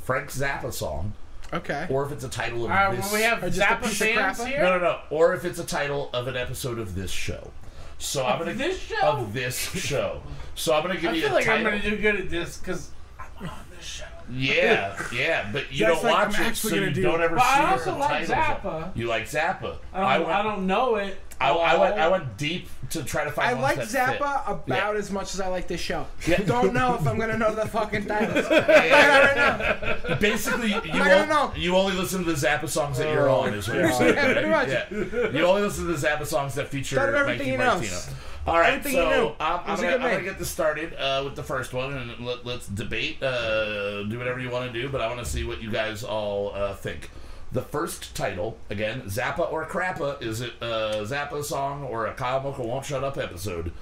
[0.00, 1.12] Frank Zappa song
[1.52, 1.86] Okay.
[1.90, 3.04] or if it's a title of All right, this.
[3.06, 4.62] well, we have Or Zappa fans here.
[4.62, 5.00] no, no, no.
[5.10, 7.50] Or if it's a title of an episode of this show.
[7.98, 8.96] So I'm gonna this show?
[9.02, 10.22] of this show.
[10.54, 12.56] So I'm gonna give I you feel a like I'm gonna do good at this
[12.56, 14.04] because I'm on this show.
[14.32, 17.34] Yeah, yeah, but you That's don't like watch I'm it, so you do- don't ever
[17.34, 18.30] But see I what also like titles.
[18.30, 18.96] Zappa.
[18.96, 19.76] You like Zappa?
[19.92, 21.18] I don't, went, I don't know it.
[21.40, 21.94] I, I went.
[21.98, 23.56] I went deep to try to find.
[23.56, 24.16] I like Zappa fit.
[24.20, 24.92] about Yeah.
[24.92, 26.06] as much as I like this show.
[26.26, 26.42] Yeah.
[26.46, 28.46] Don't know if I'm gonna know the fucking titles.
[28.50, 29.94] Yeah.
[30.08, 30.14] now.
[30.16, 31.52] Basically, you, I gotta on- know.
[31.56, 34.14] you only listen to the Zappa songs that you're Oh, on, is what you're saying.
[34.14, 34.68] Yeah, pretty much.
[34.68, 35.30] Yeah.
[35.30, 37.64] You only listen to the Zappa songs that feature Thought of everything Mikey.
[37.64, 37.98] Martino.
[38.46, 41.42] All right, Everything so um, I'm, gonna, I'm gonna get this started uh, with the
[41.42, 43.22] first one, and let, let's debate.
[43.22, 46.02] Uh, do whatever you want to do, but I want to see what you guys
[46.02, 47.10] all uh, think.
[47.52, 50.22] The first title, again, Zappa or Crappa.
[50.22, 53.72] Is it a Zappa song or a Kyle Mocha Won't Shut Up episode?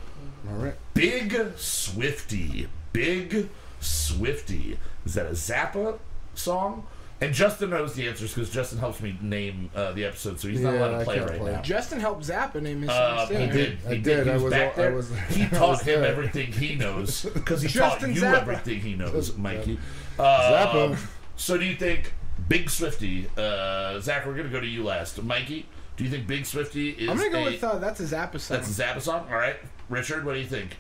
[0.49, 0.75] All right.
[0.95, 2.69] Big Swifty.
[2.93, 3.49] Big
[3.81, 4.79] Swifty.
[5.05, 5.99] Is that a Zappa
[6.35, 6.87] song?
[7.21, 10.61] And Justin knows the answers because Justin helps me name uh, the episode, so he's
[10.61, 11.53] not Yeah, allowed to play right play.
[11.53, 11.63] now.
[11.63, 13.53] Justin helped Zappa name his Uh, he too.
[13.53, 13.79] did.
[13.89, 14.25] I He did.
[14.27, 14.95] He I was, was back all- I there.
[14.95, 16.11] was- he taught was him there.
[16.13, 18.41] everything he knows because he Justin taught you Zappa.
[18.41, 19.79] everything he knows, Mikey.
[20.17, 20.23] Uh,
[20.69, 20.99] Zappa.
[21.37, 22.13] So do you think
[22.49, 23.29] Big Swifty?
[23.37, 25.23] Uh, Zach, we're gonna go to you last.
[25.23, 27.09] Mikey, do you think Big Swifty is?
[27.09, 28.57] I'm gonna go a, with uh, that's a Zappa song.
[28.57, 29.27] That's a Zappa song.
[29.29, 29.57] All right,
[29.89, 30.77] Richard, what do you think?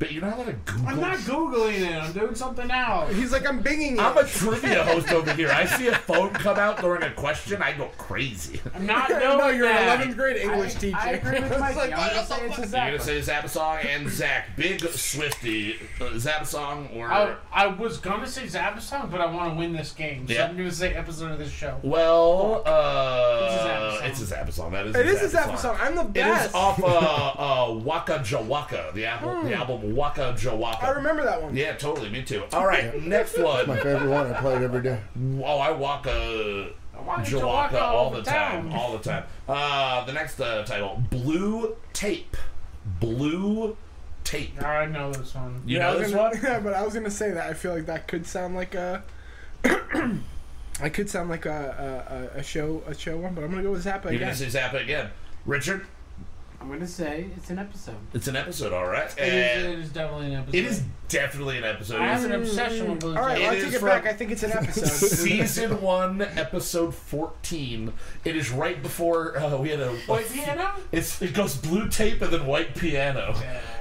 [0.00, 0.88] But you're not allowed to Google.
[0.88, 1.94] I'm not googling it.
[1.94, 3.14] I'm doing something else.
[3.14, 4.00] He's like, I'm binging it.
[4.00, 5.50] I'm a trivia host over here.
[5.50, 8.62] I see a phone come out during a question, I go crazy.
[8.74, 10.00] I'm not doing no, you're that.
[10.00, 10.96] an 11th grade English I, teacher.
[10.98, 11.76] I agree with Mikey.
[11.76, 15.74] like, I'm gonna say it's a You're gonna say Zappa song and Zach, Big Swifty,
[16.00, 19.58] uh, Zappa song or I, I was gonna say Zappa song, but I want to
[19.58, 20.46] win this game, so Yeah.
[20.46, 21.78] I'm gonna say episode of this show.
[21.82, 24.08] well, It's a Zappa uh, song.
[24.08, 24.72] it's a Zappa song.
[24.72, 24.96] That is.
[24.96, 25.76] It is a Zappa song.
[25.78, 26.48] I'm the best.
[26.48, 26.86] is off uh,
[27.68, 30.82] uh, Waka Jawaka, the album, the album Waka Jawaka.
[30.84, 31.54] I remember that one.
[31.56, 32.08] Yeah, totally.
[32.10, 32.44] Me too.
[32.52, 33.66] All right, next one.
[33.66, 34.32] My favorite one.
[34.32, 35.00] I play it every day.
[35.42, 36.72] Oh, I walk a
[37.04, 38.78] want Jawaka all the time, time.
[38.78, 39.24] all the time.
[39.48, 42.36] Uh, the next uh, title, Blue Tape.
[43.00, 43.76] Blue
[44.24, 44.62] Tape.
[44.62, 45.62] I know this one.
[45.66, 46.40] You Yeah, know this gonna, one?
[46.42, 49.02] Yeah, but I was gonna say that I feel like that could sound like a.
[50.82, 53.72] I could sound like a, a, a- show a show one, but I'm gonna go
[53.72, 54.20] with Zappa You're again.
[54.20, 55.10] gonna say Zappa again,
[55.44, 55.86] Richard.
[56.60, 57.96] I'm gonna say it's an episode.
[58.12, 59.10] It's an episode, all right.
[59.18, 60.56] It is, And it is definitely an episode.
[60.58, 62.00] it is definitely an episode.
[62.02, 63.88] I have an obsession with Blue All right, It well, I is take it from-
[63.88, 64.06] back.
[64.06, 64.86] I think it's an episode.
[65.16, 67.94] season one, episode fourteen.
[68.26, 70.70] It is right before uh, we had a White piano?
[70.92, 73.34] It's it goes blue tape and then white piano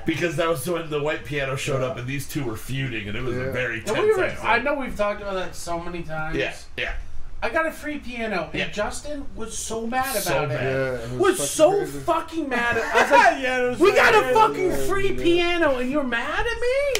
[0.05, 3.17] because that was when the white piano showed up and these two were feuding and
[3.17, 3.51] it was a Yeah.
[3.51, 3.99] very And tense.
[3.99, 4.45] we were, episode.
[4.47, 6.37] I know we've talked about that so many times.
[6.37, 6.93] Yeah, yeah.
[7.41, 8.69] I got a free piano, and Yeah.
[8.69, 10.47] Justin was so mad about So it.
[10.49, 10.61] mad.
[10.63, 11.99] Yeah, it Was fucking so crazy.
[11.99, 12.77] fucking mad.
[12.77, 15.23] At, I was like, yeah, it was "We got a fucking free yeah.
[15.23, 16.45] piano, and you're mad at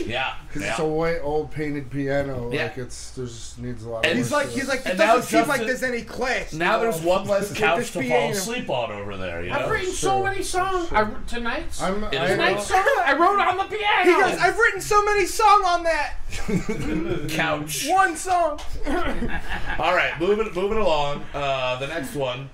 [0.06, 0.70] me." Yeah, Because yeah.
[0.72, 2.50] it's a white old painted piano.
[2.54, 2.64] Yeah.
[2.64, 4.06] Like it's there's needs a lot.
[4.06, 6.54] And of He's like, to he's like, it And doesn't seem like there's any clash.
[6.54, 7.10] now you there's know?
[7.10, 9.44] one less couch this to fall asleep on over there.
[9.44, 9.56] You know?
[9.60, 10.88] I've know, written so many songs.
[10.88, 10.98] sure.
[10.98, 12.84] I wrote tonight's I'm, It is I, song.
[13.06, 14.04] I wrote on the piano.
[14.04, 16.16] He goes, I've written so many songs on that
[17.30, 17.86] couch.
[17.88, 18.60] one song.
[18.88, 21.24] All right, moving moving along.
[21.34, 22.50] Uh, the next one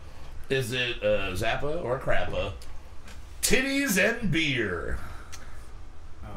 [0.49, 2.53] is it uh, Zappa or Crappa?
[3.41, 4.97] Titties and beer.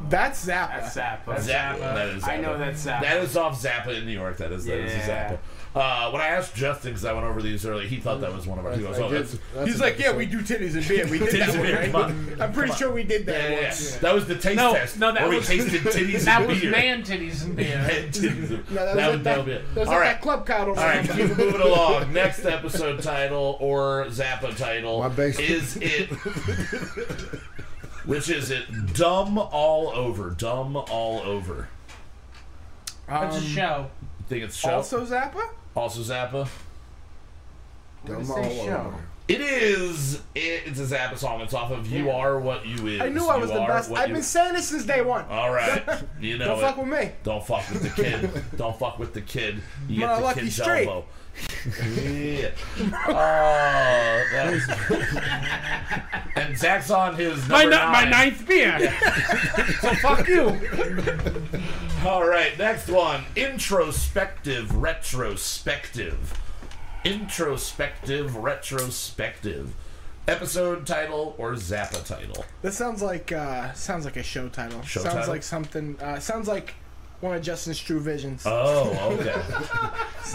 [0.09, 0.81] That's Zappa.
[0.81, 1.35] That's Zappa.
[1.37, 1.79] Zappa.
[1.81, 2.29] That is Zappa.
[2.29, 3.01] I know that's Zappa.
[3.03, 4.37] That is off Zappa in New York.
[4.37, 5.31] That is that is a Yeah.
[5.33, 5.39] Zappa.
[5.79, 8.47] Uh, when I asked Justin, because I went over these earlier, he thought that was
[8.49, 8.73] one of our.
[8.73, 11.07] He goes, I "Oh, did- that's that's He's like, yeah, we do titties and beer.
[11.07, 11.93] We did Titties that and one, beer, right?
[11.93, 12.03] come
[12.41, 12.43] on.
[12.43, 13.93] I'm pretty sure we did that yeah, yeah, once.
[13.95, 13.99] yeah.
[14.01, 14.99] That was the taste No, test.
[14.99, 16.71] no, that where was- we tasted titties that and was beer.
[16.73, 17.77] man titties and beer.
[17.79, 18.51] Man titties.
[18.51, 19.75] No, that was that like would that, that would be it.
[19.75, 20.13] that was All like right.
[20.15, 22.13] that club card over All right, keep moving along.
[22.13, 25.49] Next episode title or Zappa title My basement.
[25.51, 26.09] is it?
[28.05, 28.95] Which is it?
[28.95, 30.31] Dumb all over.
[30.31, 31.69] Dumb all over.
[33.07, 33.91] It's a Um, show.
[34.29, 34.71] Think it's show.
[34.77, 35.51] Also Zappa?
[35.79, 36.49] Also Zappa.
[38.07, 38.77] Dumb gonna all show.
[38.89, 39.05] over.
[39.29, 40.15] It is.
[40.35, 41.41] It, it's a Zappa song.
[41.43, 42.15] It's off of "You Yeah.
[42.17, 43.93] Are What You Is." I knew I was You the best.
[43.93, 45.25] I've You- been saying this since day one.
[45.29, 45.83] All right,
[46.21, 46.63] you know Don't it.
[46.63, 47.11] fuck with me.
[47.25, 48.31] Don't fuck with the kid.
[48.57, 49.61] Don't fuck with the kid.
[49.89, 50.89] You My get the lucky kid's straight.
[50.89, 51.05] elbow.
[51.95, 52.51] Yeah.
[53.09, 54.69] Oh, that was...
[56.37, 58.79] and Zach's on his My, number ni- my ninth beer.
[59.81, 60.59] so fuck you.
[62.07, 63.25] All right, next one.
[63.37, 66.35] Introspective, retrospective.
[67.05, 69.75] Introspective, retrospective.
[70.27, 72.45] Episode title or Zappa title?
[72.61, 74.83] This sounds like uh, sounds like a show title.
[74.83, 75.33] Show sounds title?
[75.33, 75.99] like something.
[76.01, 76.75] Uh, sounds like
[77.21, 78.45] one of Justin's True Visions.
[78.47, 79.35] Oh, okay.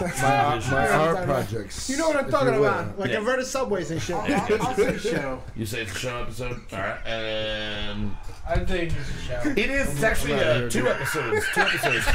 [0.22, 1.88] my, my Yeah, art projects.
[1.88, 2.98] You know what I'm talking about?
[2.98, 3.18] Like Yeah.
[3.18, 4.16] inverted subways and shit.
[4.18, 5.42] I'll, I'll say show.
[5.56, 6.60] You say it's a show episode?
[6.72, 7.06] Alright.
[7.06, 8.14] And
[8.46, 9.50] I think it's a show.
[9.50, 10.86] it is it's actually uh, two dude.
[10.88, 11.46] episodes.
[11.54, 12.06] Two episodes.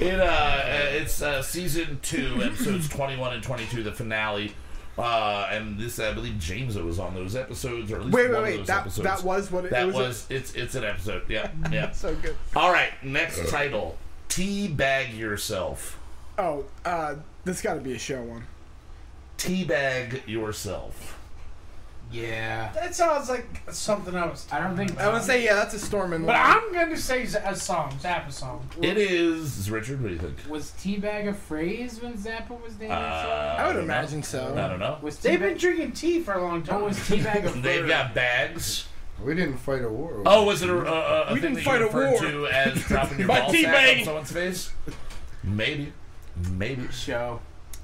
[0.00, 0.62] it uh
[0.92, 4.52] it's uh season two, episodes twenty one and twenty two, the finale.
[4.98, 8.32] Uh, and this, I believe, James was on those episodes, or at least Wait, one
[8.32, 8.56] wait, of wait.
[8.58, 9.04] those That episodes.
[9.04, 9.94] that was what it, that it was.
[9.94, 10.26] was.
[10.30, 11.22] It's it's an episode.
[11.28, 11.92] Yeah, yeah.
[11.92, 12.36] so good.
[12.56, 13.96] All right, next title:
[14.28, 15.98] Teabag yourself.
[16.36, 18.46] Oh, uh, this got to be a show one.
[19.38, 21.17] Teabag yourself.
[22.10, 22.72] Yeah.
[22.72, 24.46] That sounds like something I was.
[24.50, 24.98] I don't think.
[24.98, 26.24] I would say yeah, that's a storm in.
[26.24, 26.56] But line.
[26.56, 28.68] I'm going to say a song, Zappa song.
[28.80, 30.00] It is Richard.
[30.02, 30.36] What do you think?
[30.48, 32.92] Was Teabag a phrase when Zappa was dating?
[32.92, 33.94] Uh, I would don't know.
[33.94, 34.54] imagine so.
[34.56, 34.98] I don't know.
[35.02, 36.82] was They've been drinking tea for a long oh, time.
[36.82, 38.86] was Teabag a They've got bags.
[39.22, 40.22] We didn't fight a war.
[40.24, 42.20] Oh, was it a, a, a We thing didn't that you fight a war.
[42.20, 43.98] to as dropping your My ball tea sack bag.
[43.98, 44.70] on someone's face?
[45.42, 45.92] Maybe.
[46.52, 46.86] Maybe.
[46.92, 47.40] show.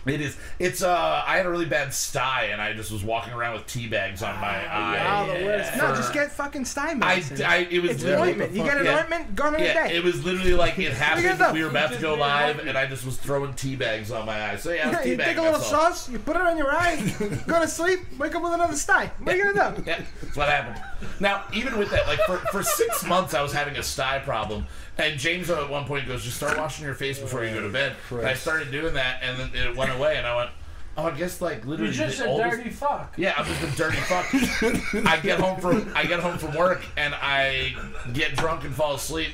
[0.06, 0.36] It is.
[0.58, 1.24] It's uh.
[1.26, 4.22] I had a really bad sty, and I just was walking around with tea bags
[4.22, 4.98] on my eye.
[5.00, 5.76] Ah, the worst.
[5.78, 7.42] No, just get fucking sty I, medicine.
[7.42, 7.56] I.
[7.70, 8.28] It was it's literally.
[8.30, 8.52] ointment.
[8.52, 8.98] You get an Yeah.
[9.00, 9.96] ointment, gone in a Yeah, day.
[9.96, 11.38] it was literally like it happened.
[11.38, 11.52] do?
[11.52, 14.50] We were about to go live, and I just was throwing tea bags on my
[14.50, 14.62] eyes.
[14.62, 15.94] So yeah, I was Yeah, tea you take a little myself.
[15.96, 16.96] sauce, you put it on your eye,
[17.46, 19.10] go to sleep, wake up with another sty.
[19.20, 19.82] What are you gonna do?
[19.86, 20.82] Yeah, that's what happened.
[21.20, 24.66] Now, even with that, like for, for six months, I was having a sty problem,
[24.98, 27.68] and James at one point goes, "Just start washing your face before you go to
[27.68, 30.50] bed." And I started doing that, and then it went away, and I went,
[30.96, 33.12] "Oh, I guess like You're literally just the a oldest- dirty fuck.
[33.16, 35.06] Yeah, I'm just a dirty fuck.
[35.06, 37.74] I get home from I get home from work, and I
[38.12, 39.32] get drunk and fall asleep,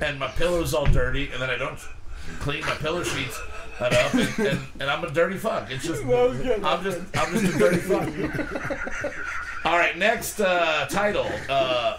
[0.00, 1.78] and my pillow's all dirty, and then I don't
[2.40, 3.40] clean my pillow sheets.
[3.80, 5.70] That up and, and, and I'm a dirty fuck.
[5.70, 6.62] It's just was good.
[6.62, 9.14] I'm just I'm just a dirty fuck.
[9.64, 11.26] All right, next uh, title.
[11.48, 11.96] Uh,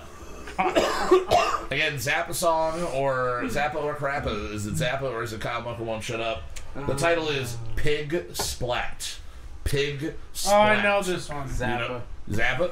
[1.71, 4.53] again, Zappa song or Zappa or Crappa?
[4.53, 6.43] Is it Zappa or is it Kyle Mucker Won't Shut Up?
[6.87, 9.17] The title is Pig Splat.
[9.63, 10.55] Pig Splat.
[10.55, 11.47] Oh, I know this one.
[11.47, 11.79] You Zappa.
[11.89, 12.71] know, Zappa?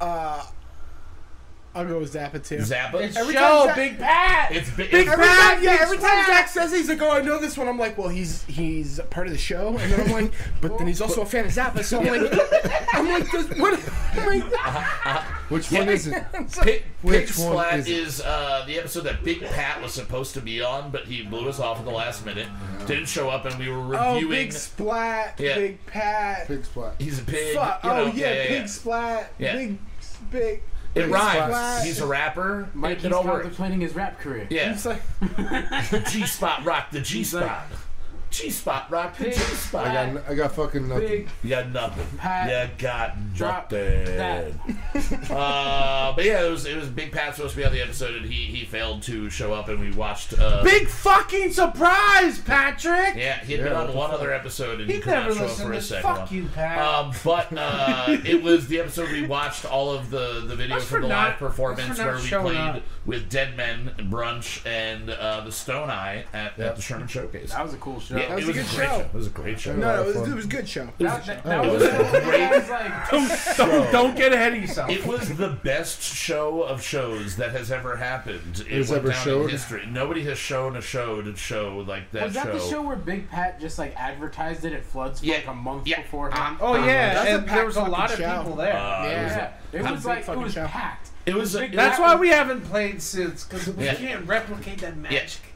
[0.00, 0.44] Uh,
[1.74, 2.56] I'll go with Zappa too.
[2.56, 2.94] Zappa?
[3.02, 4.52] It's Every show, time Zach- Big Pat.
[4.52, 4.90] it's big.
[4.90, 6.26] Big Every Zach, time, yeah, big every time Zach.
[6.26, 9.26] Zach says he's like, "Oh, I know this one," I'm like, "Well, he's he's part
[9.26, 11.84] of the show," and then I'm like, "But then he's also a fan of Zappa,"
[11.84, 12.32] so I'm like,
[12.94, 13.78] "I'm like, this, what?"
[14.14, 16.22] I'm like, Which one is it?
[16.62, 17.92] Pig, Which Pig one is it?
[17.96, 21.48] is uh, the episode that Big Pat was supposed to be on, but he blew
[21.48, 22.48] us off at the last minute.
[22.86, 24.00] Didn't show up, and we were reviewing.
[24.00, 24.30] "Oh, reviewing.
[24.32, 25.54] big splat, Yeah.
[25.54, 26.94] big pat, Big splat.
[26.98, 27.54] He's a pig.
[27.54, 29.54] fuck, you know, oh yeah, yeah, big splat, Yeah.
[29.56, 29.78] big,
[30.30, 30.62] big."
[30.98, 31.30] It rhymes.
[31.36, 31.84] splat.
[31.86, 32.68] He's a rapper.
[32.74, 33.42] Mikey's it all works.
[33.42, 34.46] contemplating his rap career.
[34.50, 34.72] Yeah.
[34.72, 35.02] It's like,
[36.10, 37.66] G spot rock the G spot.
[38.38, 39.84] G spot rock the G Big I spot.
[39.86, 41.06] got, I got fucking nothing.
[41.08, 42.18] Big You got nothing.
[42.18, 42.68] Pat.
[42.70, 44.58] You got Drop nothing.
[45.30, 48.14] uh, but yeah, it was it was Big Pat supposed to be on the episode,
[48.14, 50.34] and he he failed to show up, and we watched.
[50.38, 53.14] Uh, Big fucking surprise, Patrick.
[53.16, 55.12] yeah, he had been Yeah, on what the one other episode, and he, He could
[55.14, 56.34] not never show up listened for to a second Fuck one.
[56.34, 56.78] you, Pat.
[56.78, 60.88] Um, but uh, it was the episode we watched all of the, the video That's
[60.88, 62.82] from the not- live performance for not where we showing played up.
[63.06, 67.52] with Dead Men Brunch and uh, the Stone Eye at, at the Sherman Showcase.
[67.52, 68.16] That was a cool show.
[68.16, 68.98] Yeah, was it a was good a great show.
[68.98, 69.00] show.
[69.00, 69.72] It was a great show.
[69.76, 70.88] no, no, it was, it was a good show.
[70.98, 72.38] That, that, that It was was one of the great.
[72.50, 74.90] guys, like don't, don't get ahead of yourself.
[74.90, 78.64] It was the best show of shows that has ever happened.
[78.68, 79.44] It Was went ever down showed?
[79.44, 79.86] in history.
[79.90, 82.52] Nobody has shown a show to show like that was that show.
[82.52, 85.36] the show where Big Pat just like advertised it at Floods for Yeah.
[85.36, 86.02] like a month Yeah.
[86.02, 86.34] before?
[86.36, 88.38] Um, oh yeah, That's and packed there was a lot of show.
[88.38, 88.76] people there.
[88.76, 90.66] Uh, was yeah, it was like it fucking was show.
[90.66, 91.10] packed.
[91.26, 91.52] It was.
[91.52, 95.47] That's why we haven't played since because we can't replicate that magic again.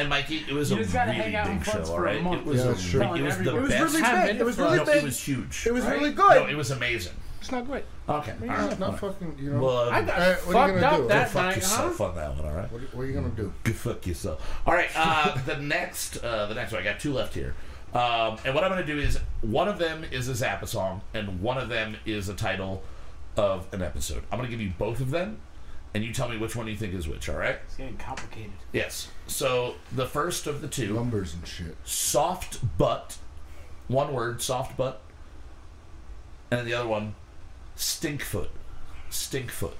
[0.00, 1.94] And Mikey, it was You a just gotta really hang out in big Floods show.
[1.96, 2.40] for a All right, month.
[2.40, 2.56] it was.
[2.58, 3.02] Yeah, a that's true.
[3.02, 3.94] It was the It It was best.
[3.94, 4.26] really I've big.
[4.26, 4.72] been It to was Floods.
[4.72, 4.96] really no, big.
[4.96, 5.66] it was huge.
[5.66, 5.92] It was Right?
[6.00, 6.50] really No, good.
[6.50, 7.12] it was amazing.
[7.40, 7.84] It's not great.
[8.08, 8.78] Okay, all right.
[8.80, 9.60] Not fucking, you know.
[9.62, 11.08] Well, I got Alright, what are you fucked gonna up do?
[11.08, 11.60] that go fuck night, huh?
[11.60, 12.44] yourself on that one.
[12.46, 12.72] All right.
[12.72, 13.52] what, what are you gonna do?
[13.64, 14.60] Go fuck yourself.
[14.66, 14.90] All right.
[14.96, 16.80] Uh, the next, uh, the next one.
[16.80, 17.54] I got two left here.
[17.94, 21.00] Um, and what I'm going to do is one of them is a Zappa song,
[21.14, 22.82] and one of them is a title
[23.36, 24.22] of an episode.
[24.30, 25.38] I'm going to give you both of them,
[25.94, 27.30] and you tell me which one you think is which.
[27.30, 27.56] All right?
[27.64, 28.52] It's getting complicated.
[28.74, 29.08] Yes.
[29.28, 31.76] So the first of the two, Numbers and shit.
[31.84, 33.18] soft butt,
[33.86, 35.00] one word, soft butt,
[36.50, 37.14] and then the other one,
[37.76, 38.48] stinkfoot,
[39.10, 39.74] stinkfoot.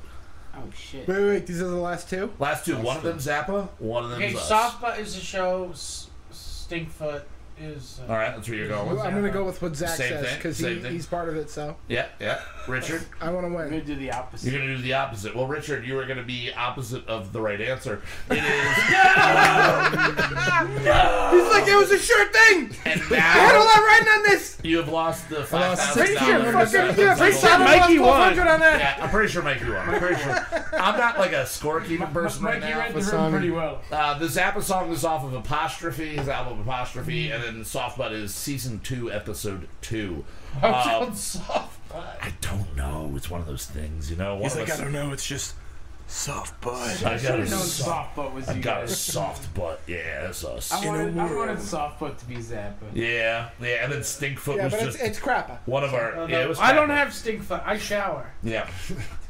[0.55, 1.09] Oh shit.
[1.09, 1.47] Wait, wait, wait.
[1.47, 2.31] These are the last two.
[2.39, 2.77] Last two.
[2.77, 4.49] One of them Zappa, one of them Okay, us.
[4.49, 5.71] Soft Butt is a show.
[5.73, 7.23] S- Stinkfoot
[7.59, 8.01] is.
[8.07, 8.99] Uh, All right, that's where you're going with.
[9.01, 10.93] I'm gonna go with what Zach Same says because he, thing.
[10.93, 11.49] he's part of it.
[11.49, 12.41] So Yeah, yeah.
[12.69, 13.69] Richard, I want to I'm win.
[13.71, 14.51] gonna do the opposite.
[14.53, 15.35] you're gonna do the opposite.
[15.35, 18.03] Well, Richard, you are gonna be opposite of the right answer.
[18.31, 18.43] It is.
[18.45, 18.45] No.
[21.33, 22.71] He's like, it was a sure thing.
[22.85, 24.59] and I had all now that writing on this.
[24.63, 26.73] you have lost the five lost thousand Pretty sure dollars.
[26.73, 28.37] fucking yeah, pretty sure I Mikey lost won.
[28.37, 28.79] 1200 on that.
[28.81, 29.89] Yeah, I'm pretty sure Mikey won.
[29.89, 30.47] I'm pretty sure.
[30.81, 32.67] I'm not like a scorekeeping person right now.
[32.67, 32.81] Mikey now.
[32.81, 33.23] read the Hassan.
[33.23, 33.81] room pretty well.
[33.91, 38.13] Uh, the Zappa song is off of Apostrophe, his album Apostrophe, and then Soft Butt
[38.13, 40.25] is season two, episode two.
[40.63, 41.78] Um, soft.
[41.95, 43.13] I don't know.
[43.17, 44.35] It's one of those things, you know.
[44.35, 45.13] One He's of like, I those- don't know.
[45.13, 45.55] It's just
[46.07, 47.05] soft butt.
[47.05, 48.99] I got a known soft, soft butt was I you got a guys.
[48.99, 49.81] soft butt.
[49.87, 50.73] Yeah, that's us.
[50.73, 52.73] I wanted, I wanted soft butt to be Zappa.
[52.95, 55.59] Yeah, yeah, and then Stinkfoot Yeah, was but it's, just it's crapper.
[55.67, 56.17] one of our.
[56.21, 56.59] Uh, yeah, it was.
[56.59, 57.63] I don't have stink foot.
[57.65, 58.31] I shower.
[58.43, 58.69] Yeah.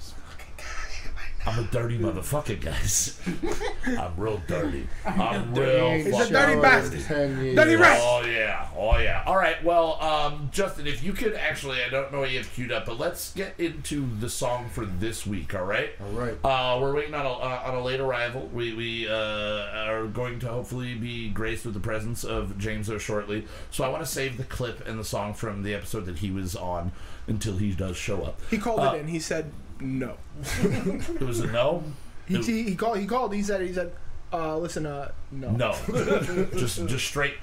[1.49, 3.19] I'm a dirty motherfucker, guys.
[3.87, 4.87] I'm real dirty.
[5.07, 5.93] I'm real.
[5.93, 7.09] He's a fucking dirty Shower bastard.
[7.57, 7.99] Dirty rat.
[8.03, 9.23] Oh yeah, oh yeah.
[9.27, 12.53] All right, well, um, Justin, if you could actually, I don't know what you have
[12.53, 15.55] queued up, but let's get into the song for this week.
[15.55, 15.91] All right.
[16.01, 16.37] All right.
[16.45, 18.49] Uh, we're waiting on a uh, on a late arrival.
[18.53, 22.99] We we uh, are going to hopefully be graced with the presence of James O
[22.99, 23.47] shortly.
[23.71, 26.31] So I want to save the clip and the song from the episode that he
[26.31, 26.93] was on
[27.27, 28.39] until he does show up.
[28.51, 29.09] He called Uh, it in.
[29.09, 29.51] He said
[29.81, 30.17] no.
[30.63, 31.85] It was a no.
[32.27, 32.99] He, he, he called.
[32.99, 33.35] He called.
[33.35, 33.63] He said.
[33.63, 33.93] He said.
[34.33, 34.87] Uh, listen.
[34.87, 35.51] Uh, no.
[35.51, 35.75] No,
[36.57, 37.35] just just straight.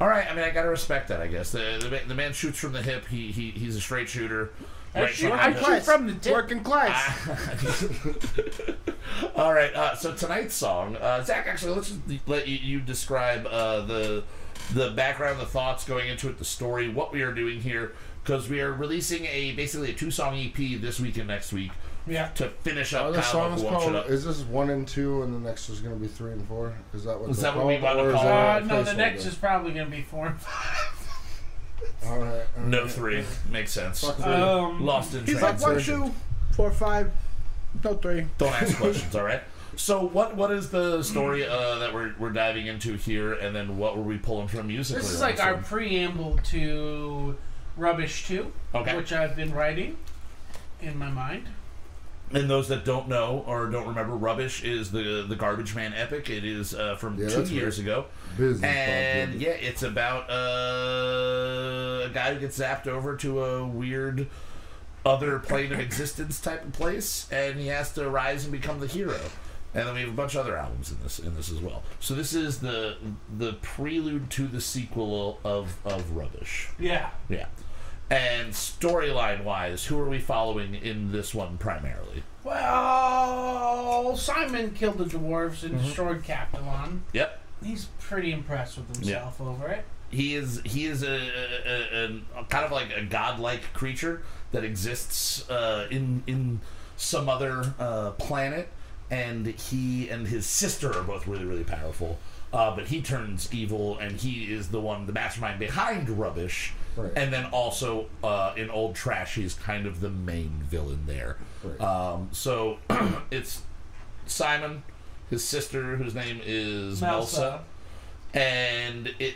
[0.00, 1.20] All right, I mean I gotta respect that.
[1.20, 3.06] I guess the the, the man shoots from the hip.
[3.06, 4.50] He he he's a straight shooter.
[4.94, 6.32] I Right shoot, I shoot from the tip.
[6.32, 7.28] Working class.
[9.36, 11.46] All right, uh, so tonight's song, uh, Zach.
[11.48, 11.92] Actually, let's
[12.26, 14.22] let you, you describe uh, the
[14.72, 17.92] the background, the thoughts going into it, the story, what we are doing here,
[18.22, 21.72] because we are releasing a basically a two song EP this week and next week
[22.06, 22.28] Yeah.
[22.34, 24.06] to finish up Are the Kyle songs Won't called?
[24.10, 26.74] Is this one and two, and the next is going to be three and four?
[26.92, 27.30] Is that what?
[27.30, 29.72] Is that what we called, wanna is call that Uh, no, the next is probably
[29.72, 31.00] going to be four and five.
[32.06, 32.42] All right.
[32.58, 34.00] all No three makes sense.
[34.02, 34.24] Three.
[34.24, 36.02] Um, Lost in He's like one, translation.
[36.08, 36.14] two,
[36.52, 37.10] four, five,
[37.82, 38.26] no three.
[38.38, 39.42] Don't ask questions, all right?
[39.76, 43.76] So what what is the story uh, that we're, we're diving into here, and then
[43.78, 45.02] what were we pulling from musically?
[45.02, 45.64] this is like our one?
[45.64, 47.36] preamble to
[47.76, 48.96] Rubbish 2, Okay.
[48.96, 49.96] which I've been writing
[50.80, 51.48] in my mind.
[52.34, 56.28] And those that don't know or don't remember, Rubbish is the the Garbage Man epic.
[56.30, 57.84] It is uh, from Yeah, two that's years right.
[57.86, 58.04] ago,
[58.36, 58.62] Business.
[58.64, 64.26] and Bob, yeah, it's about uh, a guy who gets zapped over to a weird
[65.06, 68.86] other plane of existence type of place, and he has to rise and become the
[68.86, 69.20] hero.
[69.74, 71.82] And then we have a bunch of other albums in this in this as well.
[72.00, 72.96] So this is the
[73.38, 76.68] the prelude to the sequel of of Rubbish.
[76.78, 77.10] Yeah.
[77.28, 77.46] Yeah.
[78.10, 82.22] And storyline wise, who are we following in this one primarily?
[82.44, 85.84] Well, Simon killed the dwarves and Mm-hmm.
[85.86, 87.00] destroyed Capelon.
[87.12, 87.40] Yep.
[87.64, 89.84] He's pretty impressed with himself over it.
[90.10, 94.22] He is he is a, a, a, a kind of like a godlike creature
[94.52, 96.60] that exists uh, in in
[96.96, 98.68] some other uh, planet,
[99.10, 102.18] and he and his sister are both really really powerful.
[102.54, 106.72] Uh, but he turns evil, and he is the one, the mastermind behind Rubbish.
[106.96, 107.10] Right.
[107.16, 111.38] And then also uh, in Old Trash, he's kind of the main villain there.
[111.64, 111.80] Right.
[111.80, 112.78] Um, so
[113.32, 113.62] it's
[114.26, 114.84] Simon,
[115.30, 117.62] his sister, whose name is Melsa,
[118.32, 119.34] and it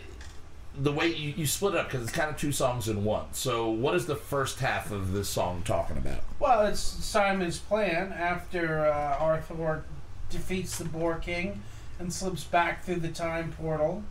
[0.80, 3.24] the way you, you split it up because it's kind of two songs in one.
[3.32, 6.20] So what is the first half of this song talking about?
[6.38, 9.82] Well, it's Simon's plan after uh, Arthur
[10.30, 11.62] defeats the Boar King
[11.98, 14.02] and slips back through the time portal.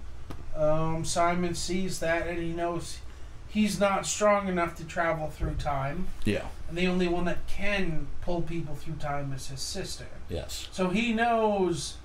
[0.56, 3.00] Um, Simon sees that and he knows
[3.48, 6.08] he's not strong enough to travel through time.
[6.26, 6.46] Yeah.
[6.70, 10.08] And the only one that can pull people through time is his sister.
[10.30, 10.68] Yes.
[10.72, 11.98] So he knows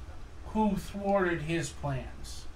[0.49, 2.47] who thwarted his plans.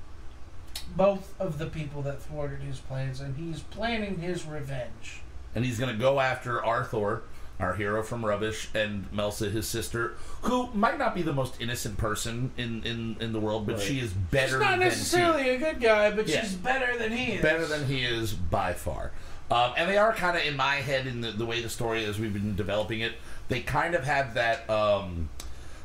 [0.95, 5.21] Both of the people that thwarted his plans, and he's planning his revenge.
[5.55, 7.23] And he's gonna go after Arthur,
[7.59, 11.97] our hero from Rubbish, and Melsa, his sister, who might not be the most innocent
[11.99, 13.85] person in in, in the world, but Right.
[13.85, 14.49] she is better.
[14.53, 16.43] She's not than necessarily a good guy, but Yeah.
[16.43, 17.43] she's better than he he, is.
[17.43, 19.13] better than he is by far.
[19.51, 22.05] Um, and they are kind of in my head in the, the way the story
[22.05, 23.13] as we've been developing it.
[23.49, 25.29] They kind of have that um,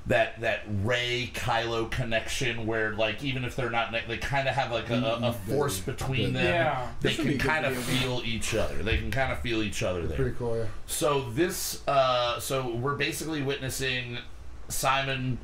[0.08, 4.56] that that Rey Kylo connection where like even if they're not ne- they kind of
[4.56, 6.44] have like a, a, a force between them.
[6.44, 6.88] Yeah.
[7.02, 8.82] They This can kind of feel each other.
[8.82, 10.18] They can kind of feel each other there.
[10.18, 10.66] Pretty cool, yeah.
[10.88, 14.18] So this, uh, so we're basically witnessing
[14.70, 15.38] Simon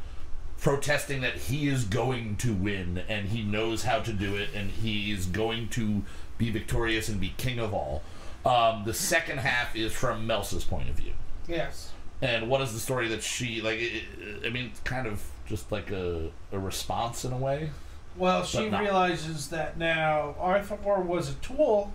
[0.60, 4.72] protesting that he is going to win and he knows how to do it and
[4.72, 6.04] he is going to
[6.38, 8.02] be victorious and be king of all.
[8.46, 11.14] Um, the second half is from Melsa's point of view.
[11.48, 11.92] Yes.
[12.22, 13.80] And what is the story that she like?
[13.80, 17.70] It, it- I mean, it's kind of just like a, a response in a way.
[18.16, 18.82] Well, she not.
[18.82, 21.94] realizes that now Arthur was a tool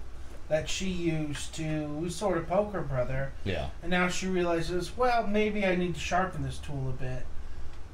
[0.48, 3.70] that she used to sort of poke her brother, Yeah.
[3.82, 7.26] and now she realizes, well, maybe I need to sharpen this tool a bit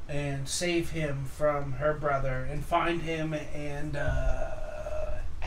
[0.09, 4.51] and save him from her brother and find him and uh,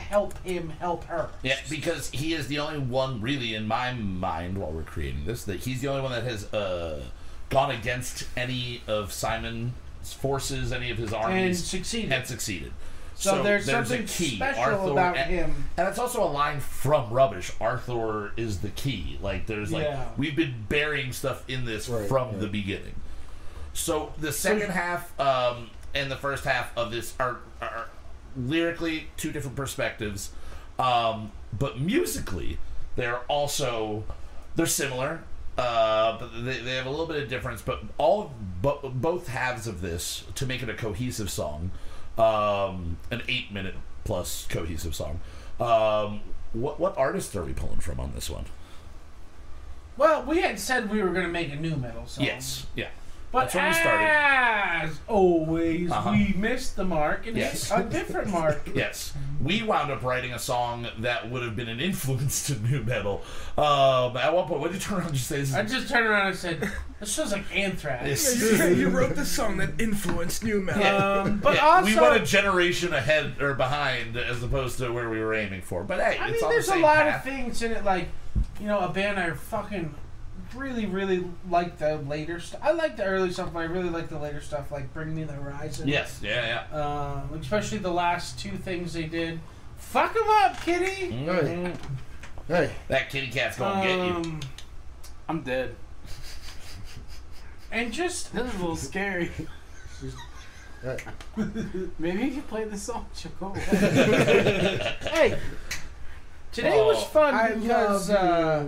[0.02, 1.30] help him help her.
[1.44, 5.44] Yeah, because he is the only one, really, in my mind, while we're creating this,
[5.46, 7.04] that he's the only one that has uh,
[7.50, 9.72] gone against any of Simon's
[10.20, 12.12] forces, any of his And armies, succeeded.
[12.12, 12.72] and succeeded.
[13.16, 14.38] So, there's, a something key.
[14.38, 15.66] special Arthur- about and, him.
[15.78, 17.52] And it's also a line from Rubbish.
[17.62, 19.20] Arthur is the key.
[19.22, 20.08] Like there's like Yeah.
[20.18, 22.40] we've been burying stuff in this Right, from right.
[22.40, 22.96] the beginning.
[23.74, 27.86] So the second half um, and the first half of this are, are
[28.36, 30.32] lyrically two different perspectives,
[30.80, 32.58] um, but musically
[32.96, 34.04] they're also
[34.56, 35.24] they're similar.
[35.58, 39.68] Uh, but they, they have a little bit of difference, but all bo- both halves
[39.68, 41.72] of this to make it a cohesive song,
[42.18, 43.76] um, an eight minute
[44.06, 45.20] plus cohesive song.
[45.60, 46.22] Um,
[46.54, 48.46] what what artists are we pulling from on this one?
[49.98, 52.26] Well, we had said we were going to make a nu metal song.
[52.26, 52.88] Yes, yeah,
[53.32, 54.08] But That's when we started.
[54.08, 56.12] as always, Uh-huh.
[56.12, 57.54] we missed the mark and Yes.
[57.54, 58.62] it's a different mark.
[58.76, 59.14] yes.
[59.42, 63.24] We wound up writing a song that would have been an influence to nu metal.
[63.58, 65.38] Um, at one point, what did you turn around and just say?
[65.38, 69.16] This is- I just turned around and said, "This sounds like Anthrax." This- you wrote
[69.16, 70.84] the song that influenced nu metal.
[70.86, 75.10] Um, but Yeah, also, we went a generation ahead or behind as opposed to where
[75.10, 75.84] we were aiming for.
[75.84, 77.16] But hey, I it's mean, on there's the a same lot path.
[77.16, 78.10] of things in it, like
[78.60, 79.96] you know, a band I fucking
[80.56, 82.62] really, really like the later stuff.
[82.64, 85.24] I like the early stuff, but I really like the later stuff, like Bring Me
[85.24, 85.88] the Horizon.
[85.88, 86.78] Yes, yeah, yeah.
[87.32, 89.40] Um, especially the last two things they did.
[89.78, 91.12] Fuck 'em up, kitty.
[91.12, 91.76] Mhm.
[92.48, 94.14] Hey, That kitty cat's gonna get you.
[94.14, 94.40] Um,
[95.30, 95.76] I'm dead.
[97.72, 99.32] and just This is a little scary.
[100.84, 100.98] hey.
[102.00, 103.54] Maybe you can play the song, Choco.
[103.54, 105.38] hey.
[106.52, 108.66] Today Oh, was fun I because uh,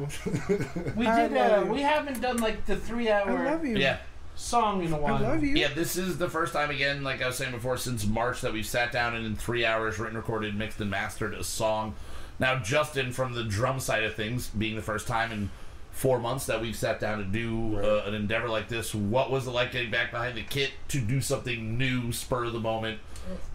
[0.95, 1.31] we did.
[1.33, 3.77] love Uh, we haven't done like the three-hour love you.
[3.77, 3.97] Yeah,
[4.35, 5.15] song in a while.
[5.15, 5.55] I love you.
[5.55, 5.73] yeah.
[5.73, 8.65] This is the first time again, like I was saying before, since March that we've
[8.65, 11.95] sat down and in three hours written, recorded, mixed, and mastered a song.
[12.39, 15.49] Now, Justin, from the drum side of things, being the first time in
[15.91, 19.45] four months that we've sat down to do uh, an endeavor like this, what was
[19.45, 22.99] it like getting back behind the kit to do something new, spur of the moment?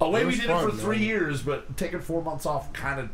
[0.01, 1.07] A way we did fun, it for three man.
[1.07, 3.09] years, but taking four months off, kind of,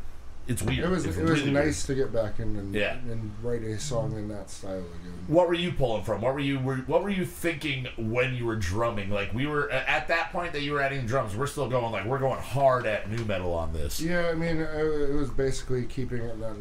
[0.46, 0.80] it's weird.
[0.84, 1.98] It was It's it was really nice weird.
[1.98, 2.96] to get back in and, Yeah.
[3.10, 5.24] and write a song in that style again.
[5.26, 6.20] What were you pulling from?
[6.20, 9.08] What were you were, What were you thinking when you were drumming?
[9.10, 11.34] Like we were at that point that you were adding drums.
[11.36, 14.00] We're still going like we're going hard at nu metal on this.
[14.00, 14.68] Yeah, I mean, it,
[15.10, 16.56] it was basically keeping it that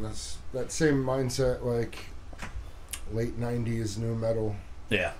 [0.54, 1.98] that same mindset, like
[3.12, 4.56] late '90s nu metal.
[4.88, 5.12] Yeah.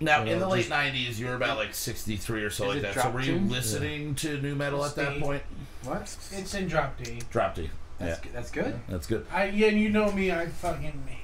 [0.00, 2.78] Now in the late just- '90s, you were about like 63 or so Is like
[2.78, 2.94] it that.
[2.94, 3.48] So drop were you tune?
[3.48, 5.22] listening to nu metal at that State.
[5.22, 5.42] point?
[5.84, 6.02] what?
[6.32, 7.20] It's in drop D.
[7.30, 7.62] Drop D.
[7.62, 8.32] Yeah, That's, good.
[8.34, 8.80] that's good.
[8.88, 9.26] that's good.
[9.32, 10.30] I yeah, and you know me.
[10.32, 11.20] I fucking me.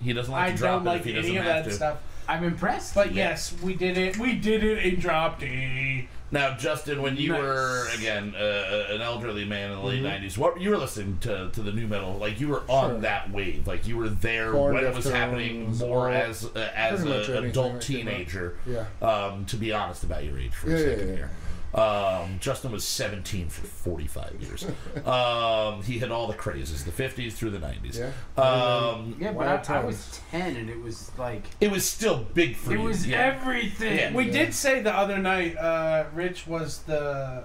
[0.00, 1.64] He doesn't like I to drop don't it like if he doesn't any of have
[1.64, 1.76] that to.
[1.76, 1.98] stuff.
[2.28, 2.94] I'm impressed.
[2.94, 3.30] But Yeah.
[3.30, 4.16] yes, we did it.
[4.18, 6.08] We did it in drop D.
[6.32, 7.40] Now, Justin, when you Nice.
[7.40, 10.22] were again uh, an elderly man in the late Mhm.
[10.22, 12.14] '90s, what you were listening to to the nu metal?
[12.18, 13.00] Like you were on Sure.
[13.02, 13.66] that wave.
[13.66, 17.80] Like you were there Korn, when it was happening more as uh, as an adult
[17.80, 18.54] teenager.
[18.66, 21.14] Yeah, Um, to be honest about your age for Yeah, a yeah, second yeah.
[21.16, 21.30] here.
[21.76, 24.64] Um, Justin was 17 for 45 years.
[25.06, 27.98] um, he had all the crazes, the 50s through the 90s.
[27.98, 28.42] yeah.
[28.42, 31.44] Um, yeah, but I, I was 10 and it was like.
[31.60, 32.84] it was still big for It you.
[32.84, 33.18] was yeah.
[33.18, 33.98] everything.
[33.98, 34.14] Yeah.
[34.14, 34.32] We Yeah.
[34.32, 37.44] did say the other night, uh, Rich was the.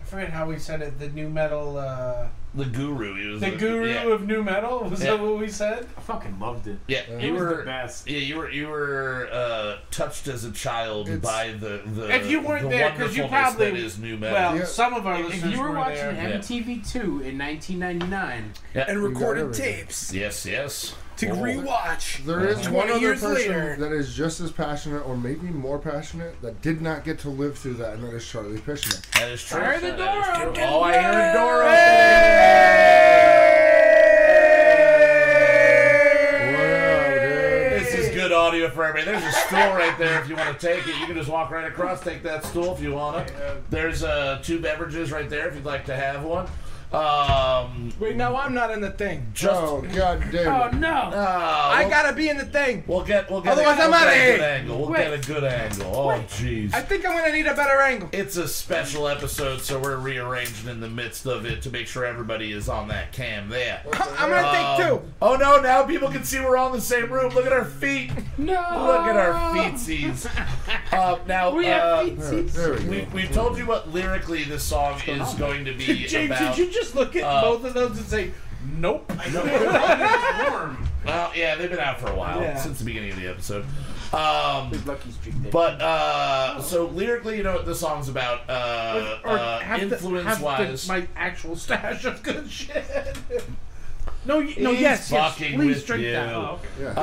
[0.00, 0.98] I forget how we said it.
[1.00, 1.78] The nu metal.
[1.78, 3.14] Uh, the guru.
[3.22, 4.80] He was the guru Yeah, of nu metal.
[4.88, 5.12] Was Yeah.
[5.16, 5.86] that what we said?
[5.96, 6.78] I fucking loved it.
[6.88, 7.00] yeah.
[7.00, 8.08] It you was were the best.
[8.08, 12.14] Yeah, you were you were uh, touched as a child It's- by the the.
[12.14, 14.34] If you weren't the because you wonderfulness probably- that is nu metal.
[14.34, 14.64] Well, Yeah.
[14.64, 16.14] some of our If, if listeners you were watching there.
[16.14, 16.38] Yeah.
[16.38, 20.94] MTV2 in 1999, And recorded tapes yes, yes.
[21.18, 21.36] To Oh.
[21.36, 22.24] rewatch.
[22.24, 23.76] There is one other person later.
[23.78, 27.58] that is just as passionate, or maybe more passionate, that did not get to live
[27.58, 29.00] through that, and that is Charlie Pishman.
[29.12, 29.58] That is true.
[29.60, 30.62] Fire the door is open.
[30.64, 32.68] Oh, I hear the door
[36.54, 37.82] Wow, dude.
[37.82, 39.18] This is good audio for everybody.
[39.18, 40.96] There's a stool right there if you want to take it.
[41.00, 43.34] You can just walk right across, take that stool if you want it.
[43.70, 46.46] There's uh, two beverages right there if you'd like to have one.
[46.90, 49.26] Um, Wait, no, I'm not in the thing.
[49.34, 50.88] just oh god damn Oh no!
[50.88, 52.82] uh, I we'll- gotta be in the thing.
[52.86, 54.36] We'll get we'll get Otherwise, a, I'm we'll outta get a here.
[54.36, 54.78] good angle.
[54.78, 54.98] We'll Wait.
[54.98, 55.96] get a good angle.
[55.96, 56.72] Oh jeez.
[56.74, 58.08] I think I'm gonna need a better angle.
[58.12, 62.04] It's a special episode, so we're rearranging in the midst of it to make sure
[62.06, 63.82] everybody is on that cam there.
[63.92, 65.02] I'm gonna take Um, two.
[65.20, 65.60] Oh no!
[65.60, 67.34] Now people can see we're all in the same room.
[67.34, 68.12] Look at our feet.
[68.38, 68.52] no.
[68.52, 70.26] Look at our feetsies.
[70.92, 72.52] Uh, now We uh, have There, feetsies.
[72.52, 72.90] there we go.
[72.90, 76.56] we, we've told you what lyrically this song is going to be James, about.
[76.78, 78.30] Did you just look at uh, both of those and say,
[78.76, 79.10] "Nope"?
[79.18, 80.84] I'm warm.
[81.04, 82.56] Well, yeah, they've been out for a while Yeah.
[82.56, 83.64] since the beginning of the episode.
[84.12, 85.50] Um, Big Lucky Street there.
[85.52, 88.40] but uh, so lyrically, you know what the song's about.
[88.50, 92.84] Uh, or uh, have the- influence have the- wise, my actual stash of good shit.
[94.28, 95.10] no, y- no, He's yes, yes.
[95.10, 96.12] fucking Please with drink you.
[96.12, 96.34] that.
[96.34, 96.68] Oh, okay.
[96.82, 96.88] Yeah.
[96.90, 96.94] Um,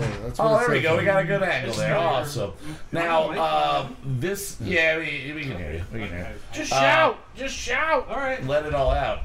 [0.00, 0.98] yeah, that's what oh, it there we says go.
[0.98, 1.96] We got a good angle there.
[1.96, 2.52] Awesome.
[2.92, 3.38] Now, mic?
[3.40, 5.82] uh, this, yeah, we, we can hear you.
[5.92, 6.40] We can hear you.
[6.52, 7.18] Just Uh, shout.
[7.34, 8.06] Just shout.
[8.08, 8.46] All right.
[8.46, 9.20] Let it all out.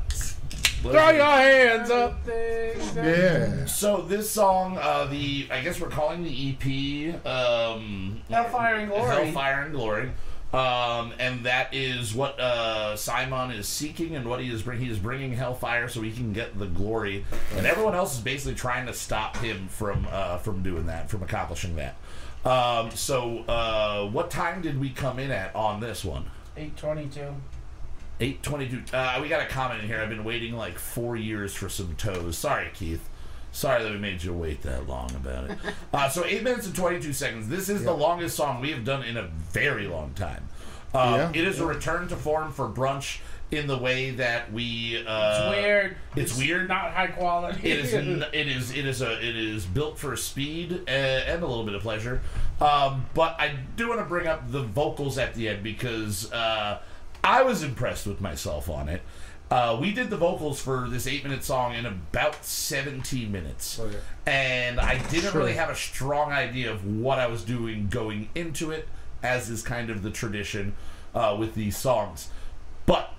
[0.81, 2.19] Throw your hands up.
[2.27, 3.65] Yeah.
[3.65, 6.49] So this song, uh, the I guess we're calling the
[7.13, 9.07] EP um, Hellfire and Glory.
[9.25, 10.11] Hellfire and Glory.
[10.53, 14.85] Um, and that is what uh, Simon is seeking, and what he is bringing.
[14.85, 17.25] He is bringing Hellfire so he can get the glory,
[17.55, 21.23] and everyone else is basically trying to stop him from uh, from doing that, from
[21.23, 21.95] accomplishing that.
[22.45, 26.25] Um, so, uh, what time did we come in at on this one?
[26.55, 27.33] 822.
[28.19, 28.95] Eight twenty-two.
[28.95, 29.99] Uh, we got a comment in here.
[29.99, 32.37] I've been waiting like four years for some toes.
[32.37, 33.09] Sorry, Keith.
[33.53, 35.57] Sorry that we made you wait that long about it.
[35.93, 37.47] Uh, so eight minutes and twenty-two seconds.
[37.47, 40.49] This is the longest song we have done in a very long time.
[40.93, 41.29] Um, Yeah.
[41.33, 43.19] It is a return to form for brunch
[43.51, 45.03] in the way that we.
[45.07, 45.97] Uh, It's weird.
[46.15, 46.67] it's weird.
[46.67, 47.69] Not high quality.
[47.69, 47.93] It is.
[47.93, 48.71] n- It is.
[48.75, 49.11] It is a.
[49.23, 52.21] It is built for speed uh, and a little bit of pleasure.
[52.59, 56.79] Um, but I do want to bring up the vocals at the end because uh,
[57.23, 59.03] I was impressed with myself on it.
[59.53, 63.97] Uh, we did the vocals for this eight-minute song in about 17 minutes, Oh, yeah.
[64.25, 65.41] and I didn't Sure.
[65.41, 68.87] really have a strong idea of what I was doing going into it,
[69.21, 70.73] as is kind of the tradition
[71.13, 72.29] uh, with these songs.
[72.87, 73.11] But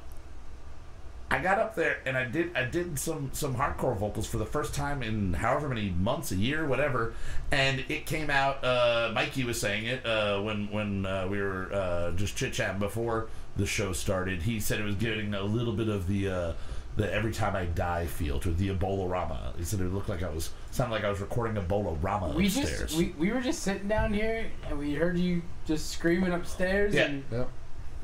[1.30, 4.44] I got up there and I did I did some some hardcore vocals for the
[4.46, 7.14] first time in however many months, a year, whatever,
[7.52, 8.62] and it came out.
[8.64, 12.80] Uh, Mikey was saying it uh, when when uh, we were uh, just chit chatting
[12.80, 14.42] before the show started.
[14.42, 16.28] He said it was getting a little bit of the.
[16.28, 16.52] Uh,
[16.96, 19.56] the every time I die feel to the Ebolarama.
[19.58, 22.82] He said it looked like I was sounded like I was recording Ebolarama we upstairs.
[22.82, 26.94] just we, we were just sitting down here and we heard you just screaming upstairs
[26.94, 27.06] Yeah.
[27.06, 27.48] and Yep.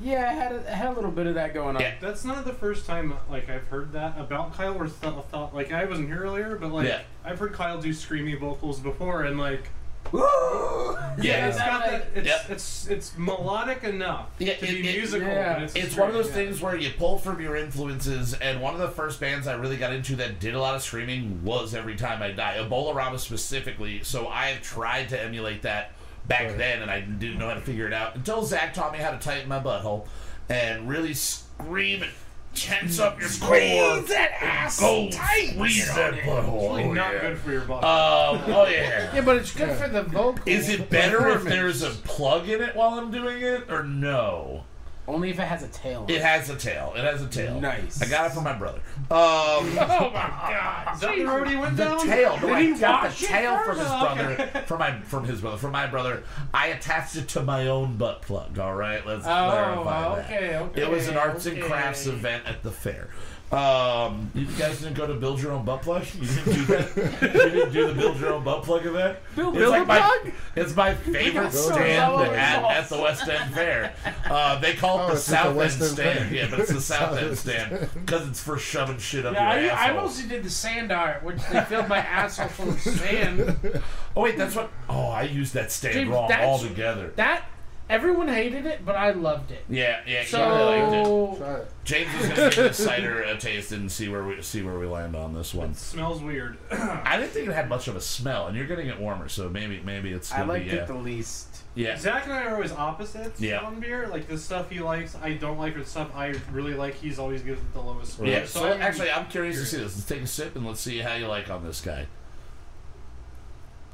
[0.01, 1.83] yeah, I had a, I had a little bit of that going on.
[1.83, 1.95] Yeah.
[2.01, 5.71] That's not the first time like I've heard that about Kyle or th- thought like
[5.73, 7.03] I wasn't here earlier, but like Yeah.
[7.25, 9.69] I've heard Kyle do screamy vocals before and like
[10.13, 12.39] yeah, it's got that it's Yeah.
[12.49, 15.29] it's it's melodic enough Yeah, to it- be it- musical.
[15.29, 15.55] yeah.
[15.55, 16.35] but it's It's one of those screamy.
[16.35, 19.77] things where you pull from your influences, and one of the first bands I really
[19.77, 22.57] got into that did a lot of screaming was Every Time I Die.
[22.59, 25.93] Ebolarama specifically, so I have tried to emulate that
[26.27, 26.59] back Right.
[26.59, 29.11] then, and I didn't know how to figure it out until Zach taught me how
[29.11, 30.07] to tighten my butthole
[30.49, 32.11] and really scream and
[32.55, 34.01] tense up your core.
[34.03, 36.77] that ass Go squeeze that butthole.
[36.77, 37.21] Really Oh, not yeah.
[37.21, 37.87] good for your body.
[37.87, 39.11] Um, oh yeah.
[39.15, 40.43] Yeah, but it's good for the vocal.
[40.47, 44.65] Is it better if there's a plug in it while I'm doing it, or no?
[45.11, 46.07] Only if it has a tail.
[46.09, 46.93] It has a tail.
[46.97, 47.61] It has a tail.
[47.61, 48.01] Nice.
[48.01, 48.79] I got it from my brother.
[48.79, 50.95] Um, Oh my god!
[50.95, 52.07] Is that the road he went the down?
[52.07, 52.37] tail.
[52.41, 54.63] No, Did I he got the it tail from his brother.
[54.67, 55.57] From my from his brother.
[55.57, 56.23] From my brother.
[56.55, 58.59] I attached it to my own butt plug.
[58.59, 60.63] All right, let's Oh, clarify okay, that.
[60.63, 60.83] okay.
[60.83, 63.09] It was an arts and crafts event at the fair.
[63.53, 66.07] Um, you guys didn't go to build your own butt plug.
[66.15, 66.97] You didn't do that.
[67.21, 69.19] you didn't do the build your own butt plug event.
[69.35, 70.33] Build- it's build like a my, plug?
[70.55, 73.93] It's my favorite got so stand at, at the West End Fair.
[74.27, 76.19] Uh, they call it Oh, the it's at the South End End stand.
[76.29, 76.33] Fair.
[76.35, 79.35] Yeah, but it's the South South End End stand because it's for shoving shit up
[79.35, 80.03] Yeah, your I, I asshole.
[80.03, 83.57] mostly did the sand art, which they filled my asshole full of sand.
[84.17, 84.71] Oh wait, that's what.
[84.89, 87.13] Oh, I used that stand James, wrong altogether.
[87.15, 87.45] That
[87.91, 89.65] everyone hated it, but I loved it.
[89.69, 91.05] Yeah, yeah, he really liked it.
[91.07, 91.69] So Try it.
[91.85, 94.87] James is gonna give the cider a taste and see where we see where we
[94.87, 95.71] land on this one.
[95.71, 96.57] It smells weird.
[96.71, 99.49] I didn't think it had much of a smell, and you're getting it warmer, so
[99.49, 100.77] maybe maybe it's I gonna liked be yeah.
[100.77, 101.63] it uh, the least.
[101.75, 101.97] yeah.
[101.99, 103.59] Zach and I are always opposites Yeah.
[103.61, 104.07] on beer.
[104.09, 105.77] Like the stuff he likes, I don't like.
[105.77, 108.27] Or the stuff I really like, he's always gives it the lowest score.
[108.27, 109.97] Yeah, so I'm- actually, I'm curious to see this.
[109.97, 112.07] Let's take a sip and let's see how you like on this guy.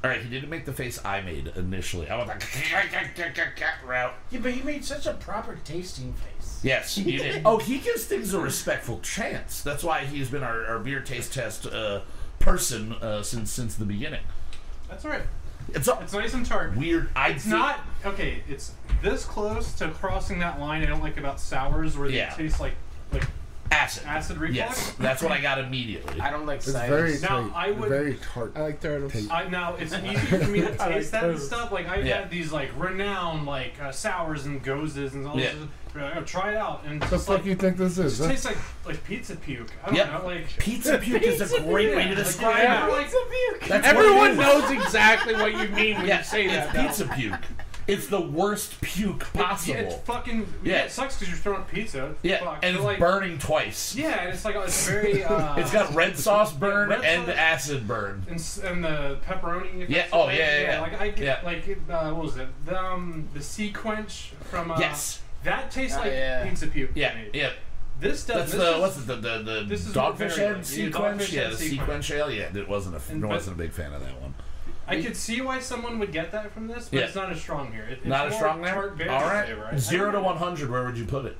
[0.03, 2.07] All right, he didn't make the face I made initially.
[2.09, 2.43] I was like
[3.85, 4.13] route.
[4.29, 6.59] yeah, but he made such a proper tasting face.
[6.63, 7.41] Yes, you did.
[7.45, 9.61] Oh, he gives things a respectful chance.
[9.61, 12.01] That's why he's been our, our beer taste test uh,
[12.39, 14.23] person uh, since since the beginning.
[14.87, 15.23] that's all right.
[15.73, 16.77] It's a It's nice and tart.
[16.77, 17.09] weird.
[17.15, 18.41] I It's not okay.
[18.47, 18.71] It's
[19.01, 22.33] this close to crossing that line I don't like about sours, where Yeah.
[22.35, 22.75] they taste like
[23.11, 23.25] like
[23.71, 24.03] acid.
[24.05, 24.55] acid reflux.
[24.57, 26.19] Yes, that's what I got immediately.
[26.21, 26.87] I don't like It's ciders.
[26.89, 28.53] very Now, tight, I would- very tart.
[28.55, 29.11] I like turtles.
[29.13, 29.31] taste.
[29.31, 31.45] I, now it's easier for me to I like taste that and those.
[31.47, 31.71] stuff.
[31.71, 32.19] Like I've Yeah.
[32.21, 35.53] had these like renowned like uh, sours and goses and all Yeah.
[35.53, 35.67] this.
[35.95, 38.05] Like, oh, try it out and it's the just fuck like you think this it
[38.05, 38.17] is?
[38.19, 39.71] just tastes like like pizza puke.
[39.83, 40.11] I don't Yep.
[40.11, 40.25] know.
[40.27, 42.91] Like Pizza puke is a great way to like, describe yeah, it.
[42.91, 43.09] like
[43.67, 44.37] That's what Everyone it is.
[44.37, 46.73] knows exactly what you mean when Yeah, you say it's that.
[46.73, 46.81] though.
[46.83, 47.33] pizza puke.
[47.87, 49.75] It's the worst puke possible.
[49.75, 50.39] Yeah, it's fucking.
[50.63, 50.73] Yeah.
[50.73, 52.13] Yeah, it sucks because you're throwing pizza.
[52.21, 52.65] Yeah, fucked.
[52.65, 53.95] and But, it's like, burning twice.
[53.95, 55.23] Yeah, and it's like it's very.
[55.23, 57.35] Uh, It's got red sauce burn red and sauce.
[57.35, 58.25] acid burn.
[58.29, 59.87] and, and the pepperoni.
[59.87, 60.81] Yeah, oh, the- yeah, yeah, yeah.
[60.81, 61.39] Like I get Yeah.
[61.45, 62.47] like uh, what was it?
[62.65, 64.71] The um, the SeaQuench from.
[64.71, 65.21] Uh, Yes.
[65.43, 66.43] That tastes Oh, like yeah.
[66.49, 66.89] pizza puke.
[66.95, 67.29] Yeah, me.
[67.33, 67.51] yeah.
[68.01, 68.37] This does.
[68.37, 70.69] That's this the is- what's it, the the the this dogfish very head good.
[70.77, 71.31] Yeah, SeaQuench.
[71.31, 71.77] Yeah, the SeaQuench.
[71.87, 72.31] SeaQuench ale.
[72.31, 74.33] Yeah, it wasn't a And- but- wasn't a big fan of that one.
[74.87, 77.05] I could see why someone would get that from this, but Yeah.
[77.07, 77.83] it's not as strong here.
[77.83, 78.75] It, it's Not as strong there.
[78.75, 79.69] All right, flavor.
[79.71, 80.69] I- zero to one hundred.
[80.69, 81.37] Where would you put it?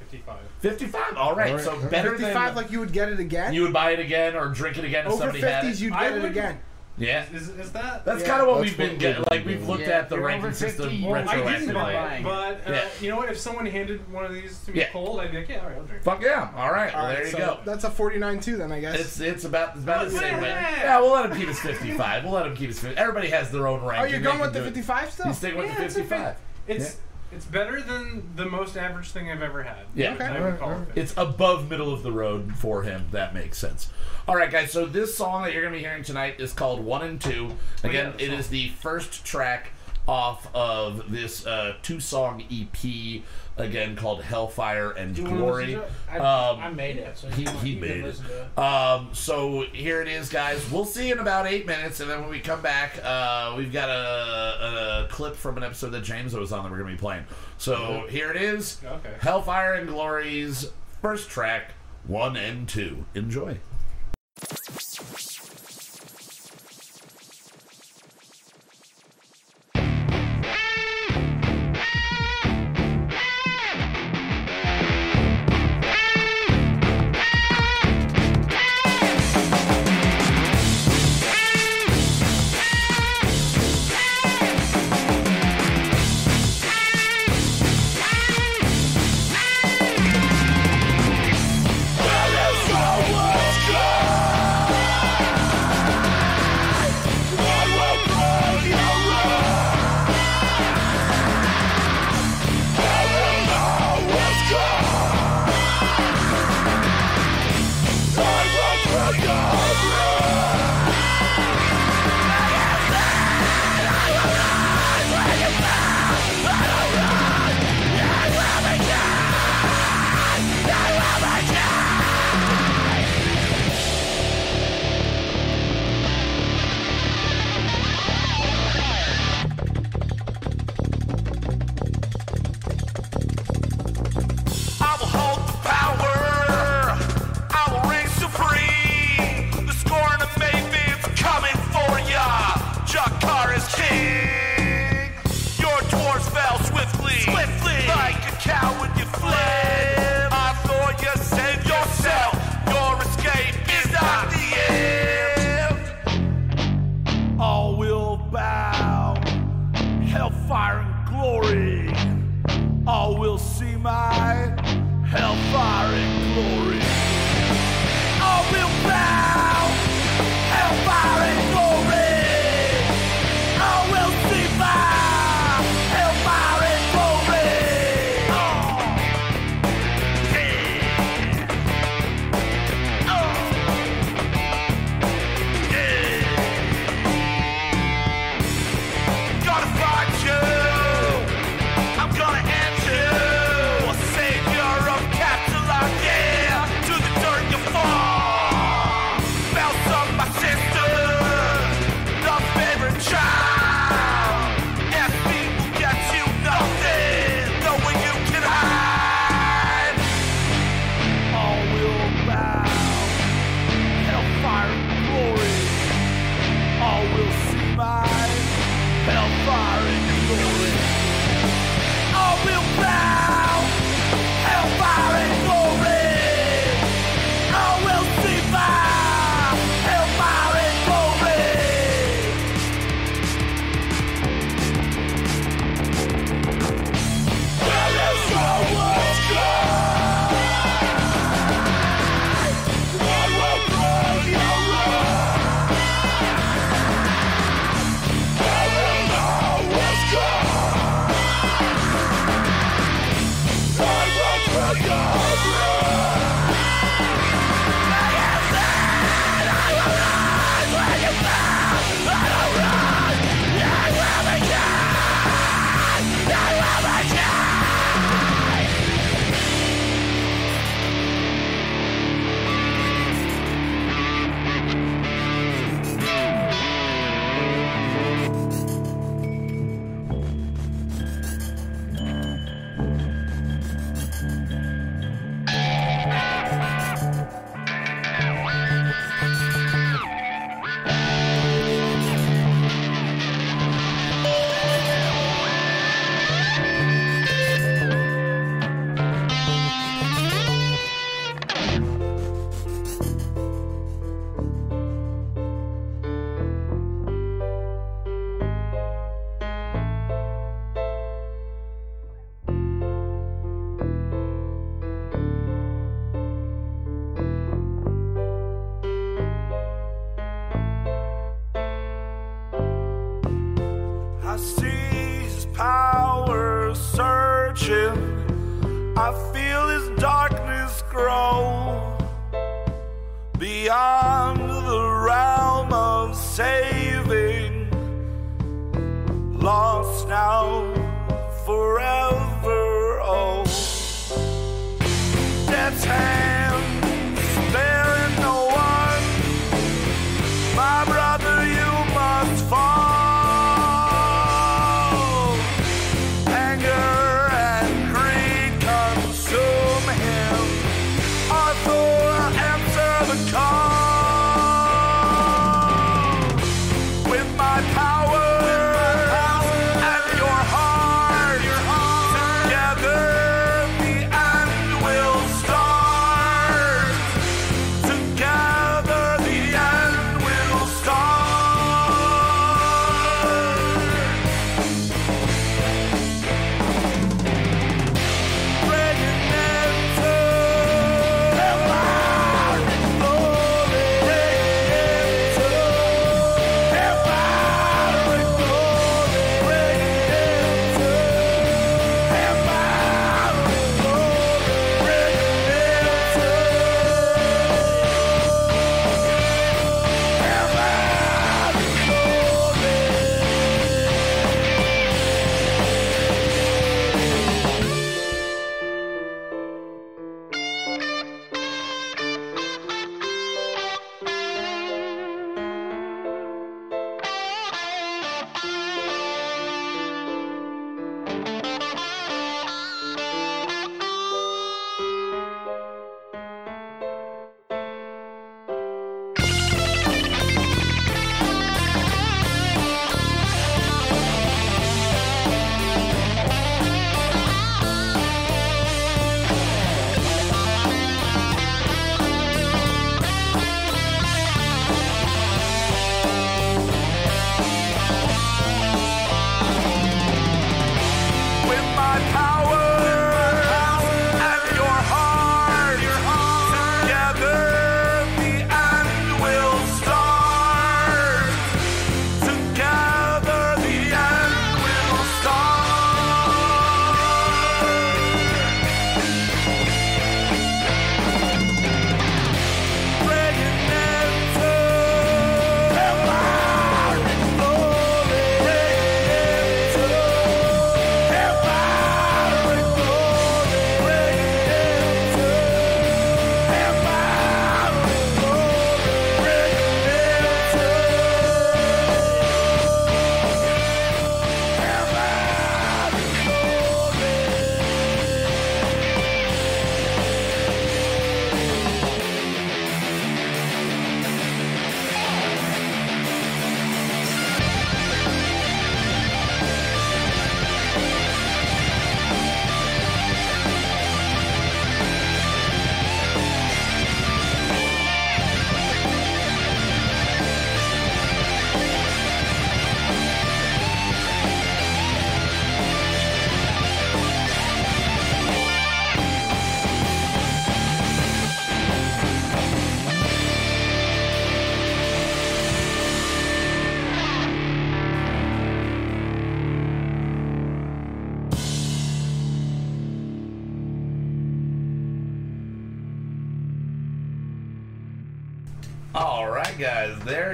[0.00, 0.40] Fifty-five.
[0.60, 1.16] Fifty-five.
[1.16, 1.64] All right, All right.
[1.64, 3.54] so better 55 than like you would get it again.
[3.54, 5.80] you would buy it again or drink it again if Over somebody had 50s, it.
[5.80, 6.60] you'd I it would- again.
[7.02, 8.04] Yeah, Is, is that?
[8.04, 9.18] that's Yeah, kind of what that's we've been getting.
[9.18, 11.92] we've Like we've looked Yeah, at the you're ranking system 50, well, I didn't buy
[12.16, 12.88] it, but uh, Yeah.
[13.00, 13.28] you know what?
[13.30, 14.90] If someone handed one of these to me Yeah.
[14.92, 16.02] cold, I'd be like, yeah, all right, I'll drink.
[16.04, 16.50] Fuck yeah!
[16.56, 17.58] All right, well, All right, there you so go.
[17.64, 19.00] That's a 49 too, then I guess.
[19.00, 20.34] It's it's about it's about the same.
[20.34, 20.42] Yeah.
[20.42, 20.48] way.
[20.50, 22.24] Yeah, we'll let him keep his fifty-five.
[22.24, 22.78] We'll let him keep his.
[22.80, 22.96] 50.
[22.96, 24.04] Everybody has their own ranking.
[24.06, 24.74] oh, you're going with the do it.
[24.74, 25.26] 55 still?
[25.26, 26.36] You stick with the fifty-five.
[26.68, 26.96] It's
[27.34, 29.84] it's better than the most average thing I've ever had.
[29.94, 30.14] Yeah.
[30.14, 30.24] Okay.
[30.24, 30.88] I would call it.
[30.94, 33.06] It's above middle of the road for him.
[33.12, 33.90] That makes sense.
[34.28, 34.72] All right, guys.
[34.72, 37.56] So this song that you're going to be hearing tonight is called One and Two.
[37.82, 39.70] Again, yeah, it the the first track
[40.06, 43.22] off of this uh, two-song EP.
[43.58, 45.66] Again, called Hellfire and Do you wanna Glory.
[45.74, 45.84] to?
[46.10, 47.18] I, Um, I made it.
[47.18, 48.16] So he- he made it.
[48.18, 48.58] it.
[48.58, 50.64] Um, so here it is, guys.
[50.70, 53.90] We'll see in about eight minutes, and then when we come back, uh, we've got
[53.90, 57.24] a, a clip from an episode that James was on that we're gonna be playing.
[57.58, 59.12] So here it is, Okay.
[59.20, 60.70] Hellfire and Glory's
[61.02, 61.72] first track,
[62.06, 63.04] one and two.
[63.14, 63.58] Enjoy.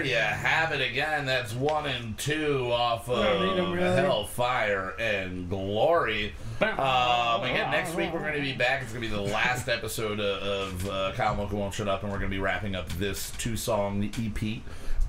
[0.03, 1.27] There you have it again.
[1.27, 3.97] That's one and two off of don't need 'em, really.
[3.97, 6.35] Hellfire and Glory.
[6.61, 8.83] Um, again, next week we're going to be back.
[8.83, 12.03] It's going to be the last episode of, of uh, Kyle Mocha Won't Shut Up,
[12.03, 14.61] and we're going to be wrapping up this two song EP.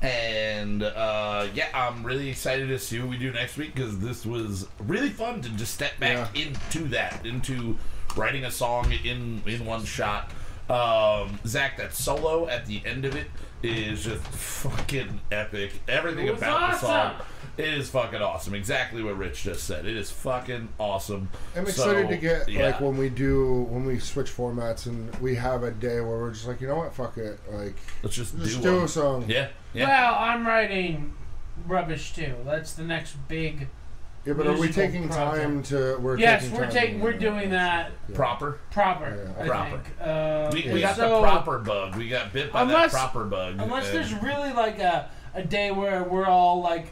[0.02, 4.26] And uh, yeah, I'm really excited to see what we do next week because this
[4.26, 7.78] was really fun to just step back into that, into
[8.16, 10.32] writing a song in in one shot.
[10.70, 13.28] Um, Zach, that solo at the end of it
[13.64, 15.74] is just fucking epic.
[15.88, 17.26] Everything It was about the song awesome.
[17.58, 18.54] it is fucking awesome.
[18.54, 19.86] Exactly what Rich just said.
[19.86, 21.30] It is fucking awesome.
[21.56, 22.68] I'm excited So, to get yeah.
[22.68, 26.32] like when we do when we switch formats and we have a day where we're
[26.32, 28.86] just like, you know what, fuck it, like let's just, just do, do, one.
[28.86, 29.26] a song.
[29.28, 29.88] Yeah, yeah.
[29.88, 31.14] Well, I'm writing
[31.68, 32.36] rubbish too.
[32.46, 33.68] That's the next big.
[34.26, 35.98] Yeah, but are we musical taking time to?
[36.00, 36.98] We're yes, taking we're time taking.
[37.00, 38.60] to- We're doing that Proper.
[38.72, 39.34] proper.
[39.38, 39.44] Yeah.
[39.44, 39.70] I Proper.
[39.70, 39.84] think.
[40.02, 41.96] Uh, We, we got so, the proper bug.
[41.96, 43.56] We got bit by Unless- that proper bug.
[43.60, 46.88] Unless and- there's really like a a day where we're all like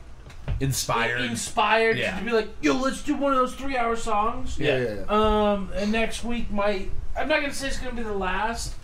[0.59, 1.21] inspired.
[1.21, 2.17] inspired Yeah.
[2.17, 4.57] to be like, yo, let's do one of those three-hour songs.
[4.59, 5.03] Yeah, yeah, yeah.
[5.09, 8.75] Um, and next week might I'm not gonna say it's gonna be the last,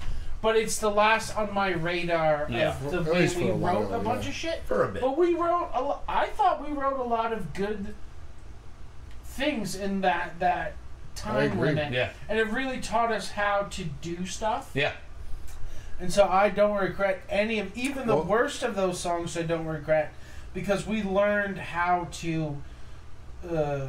[0.42, 2.76] but it's the last on my radar Yeah.
[2.76, 4.30] of the At way least for we a while, wrote a bunch yeah.
[4.30, 4.62] of shit.
[4.66, 5.02] For a bit.
[5.02, 7.94] But we wrote a lo- I thought we wrote a lot of good
[9.34, 10.74] things in that that
[11.16, 11.92] time limit.
[11.94, 12.10] Yeah.
[12.30, 14.72] And it really taught us how to do stuff.
[14.74, 14.94] Yeah.
[16.00, 19.38] And so I don't regret any of even the Well- worst of those songs.
[19.38, 20.12] I don't regret
[20.54, 22.62] because we learned how to
[23.50, 23.88] uh,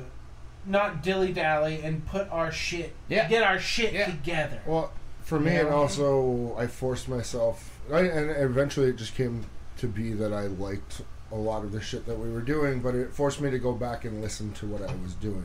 [0.67, 3.29] not dilly dally and put our shit, Yeah.
[3.29, 4.07] get our shit Yeah.
[4.07, 4.61] together.
[4.67, 4.91] Well,
[5.23, 9.47] for me, and also I forced myself, I, and eventually it just came
[9.79, 11.03] to be that I liked
[11.35, 13.73] a lot of the shit that we were doing, but it forced me to go
[13.73, 15.45] back and listen to what I was doing,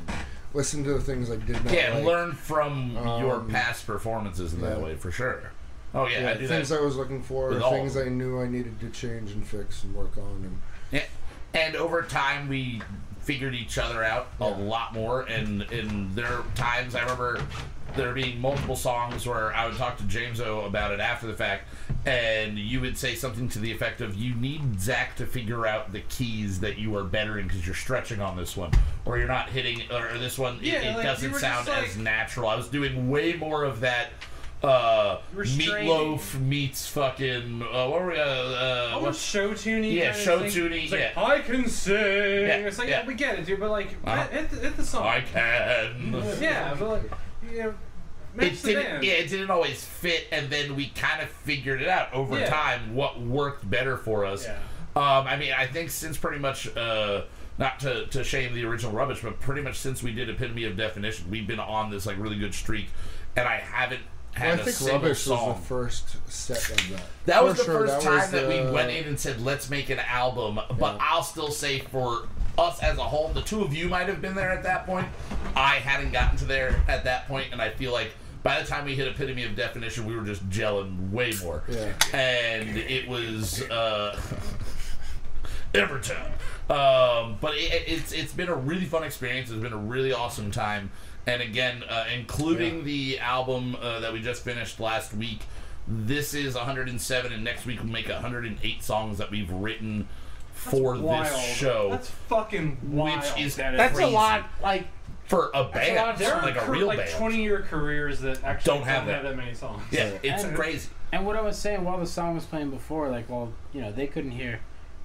[0.54, 2.06] listen to the things I did not Yeah, like.
[2.06, 5.52] learn from your Um, past performances in that way for sure.
[5.96, 6.72] Oh yeah, yeah, I things.
[6.72, 10.16] I was looking for, things I knew I needed to change and fix and work
[10.18, 10.62] on, and
[10.92, 11.04] Yeah.
[11.56, 12.84] And over time, we
[13.22, 15.22] figured each other out a lot more.
[15.24, 17.42] And and there are times I remember
[17.96, 21.34] there being multiple songs where I would talk to James O about it after the
[21.34, 21.68] fact,
[22.10, 25.92] and you would say something to the effect of, "You need Zach to figure out
[25.92, 28.72] the keys that you are better in because you're stretching on this one,
[29.06, 31.98] or you're not hitting, or this one it, Yeah, it like, doesn't sound just as
[31.98, 34.10] natural." I was doing way more of that.
[34.62, 38.20] Uh, Meat Loaf meets fucking uh, what were we?
[38.20, 39.94] Uh, uh, Almost show tuny.
[39.94, 40.54] Yeah, show like,
[40.92, 41.14] yeah.
[41.16, 41.96] I can sing.
[41.96, 43.02] it's like yeah.
[43.02, 43.08] yeah.
[43.08, 43.60] we get it, dude.
[43.62, 44.28] But like, Uh-huh.
[44.28, 45.06] hit, the, hit the song.
[45.06, 46.14] I can.
[46.42, 47.12] yeah, but like,
[47.50, 47.74] you know,
[48.36, 51.88] match it didn't yeah it didn't always fit and then we kind of figured it
[51.88, 52.50] out over Yeah.
[52.50, 54.56] time what worked better for us Yeah.
[54.96, 57.24] um i mean i think since pretty much uh
[57.58, 60.78] not to, to shame the original rubbish but pretty much since we did epitome of
[60.78, 62.88] definition we've been on this like really good streak
[63.36, 64.02] and i haven't
[64.40, 67.02] Well, had I a think single Rubbish song was the first set of that.
[67.26, 69.90] that was the sure, first that time that we went in and said, let's make
[69.90, 70.60] an album.
[70.78, 70.98] But Yeah.
[71.02, 72.28] I'll still say for
[72.58, 75.08] us as a whole, the two of you might have been there at that point.
[75.56, 78.12] I hadn't gotten to there at that point, and I feel like
[78.44, 81.64] by the time we hit epitome of definition, we were just gelling way more.
[81.68, 81.94] Yeah.
[82.14, 84.20] And it was uh,
[85.74, 86.18] Everton.
[86.70, 89.50] Um, but it, it's it's been a really fun experience.
[89.50, 90.92] It's been a really awesome time.
[91.28, 95.42] And again, uh, including the album uh, that we just finished last week,
[95.88, 100.08] this is 107, and next week we'll make 108 songs that we've written
[100.54, 101.26] for Wild.
[101.28, 103.20] this show, That's fucking wild.
[103.22, 104.46] which is That's crazy a lot.
[104.62, 104.88] Like
[105.30, 107.12] for a a band, lot of There are like a real like band.
[107.12, 109.24] 20 year careers that actually Don't have that.
[109.24, 109.82] that many songs.
[109.92, 110.90] yeah, it's And- crazy.
[111.12, 113.92] And what I was saying while the song was playing before, like, well, you know,
[113.92, 114.60] they couldn't hear.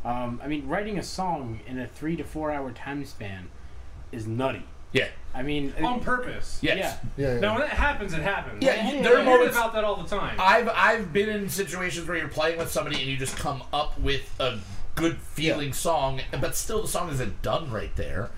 [0.05, 3.49] Um, I mean, writing a song in a three to four hour time span
[4.13, 4.65] is nutty.
[4.93, 5.09] Yeah.
[5.35, 6.59] I mean, On purpose.
[6.63, 6.77] Yes.
[6.79, 6.97] yeah.
[7.17, 7.41] Yeah, yeah.
[7.41, 8.63] Now when that happens, it happens.
[8.63, 10.37] Yeah, Like, you- I there are hear moments- about that all the time.
[10.39, 13.99] I've I've been in situations where you're playing with somebody and you just come up
[13.99, 14.59] with a
[14.95, 18.31] good feeling song, but still the song isn't done right there.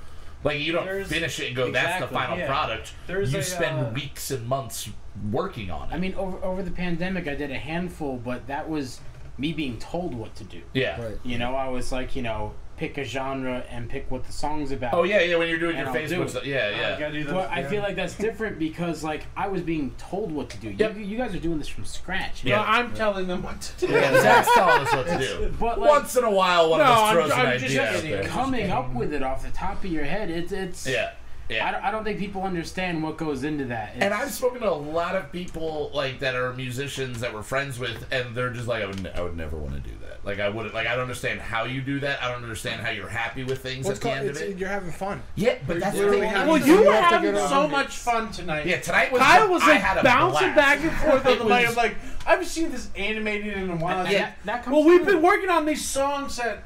[0.46, 2.46] Like you don't There's- finish it and go, "That's the final yeah.
[2.46, 4.88] product." There's you a, spend uh, weeks and months
[5.30, 5.94] working on it.
[5.94, 9.00] I mean, over over the pandemic, I did a handful, but that was
[9.38, 10.62] me being told what to do.
[10.72, 11.02] yeah.
[11.02, 11.18] Right.
[11.24, 14.70] You know, I was like, you know, pick a genre and pick what the song's
[14.72, 14.94] about.
[14.94, 15.36] Oh yeah, yeah.
[15.36, 16.30] When you're doing your I'll Facebook it.
[16.30, 16.92] stuff, yeah, yeah.
[16.94, 19.92] you gotta do this, But I feel like that's different because, like, I was being
[19.98, 20.68] told what to do.
[20.70, 20.96] You- Yep.
[20.98, 22.44] You, guys are doing this from scratch.
[22.44, 22.56] Yeah.
[22.56, 23.92] no, I'm telling them what to do.
[23.92, 25.54] Yeah, Zach's telling us what to do.
[25.60, 27.68] But like, Once in a while, one No, of us I'm- throws an I'm idea
[27.68, 28.10] just out kidding.
[28.10, 28.22] there.
[28.28, 30.86] coming up with it off the top of your head, it's it's.
[30.86, 31.12] Yeah,
[31.48, 31.72] I yeah.
[31.72, 33.92] don't, I don't think people understand what goes into that.
[33.96, 37.78] And I've spoken to a lot of people like that are musicians that we're friends
[37.78, 40.05] with, and they're just like, I would, ne- I would never want to do that.
[40.26, 42.20] Like, I wouldn't, like, I don't understand how you do that.
[42.20, 44.18] I don't understand how you're happy with things What's at the called?
[44.22, 44.58] end of it.
[44.58, 45.22] you're having fun.
[45.36, 46.30] Yeah, but that's the literally thing.
[46.30, 47.70] having Well, So you you were have to having get so on.
[47.70, 48.66] much fun tonight.
[48.66, 49.22] Yeah, tonight was.
[49.22, 50.56] Kyle was I like had a bouncing blast.
[50.56, 51.68] back and forth on It the mic.
[51.68, 51.96] I'm like,
[52.26, 54.04] I haven't seen this animated in a while.
[54.10, 54.18] Yeah.
[54.18, 55.12] that, that comes Well, we've through.
[55.14, 56.64] been working on these songs that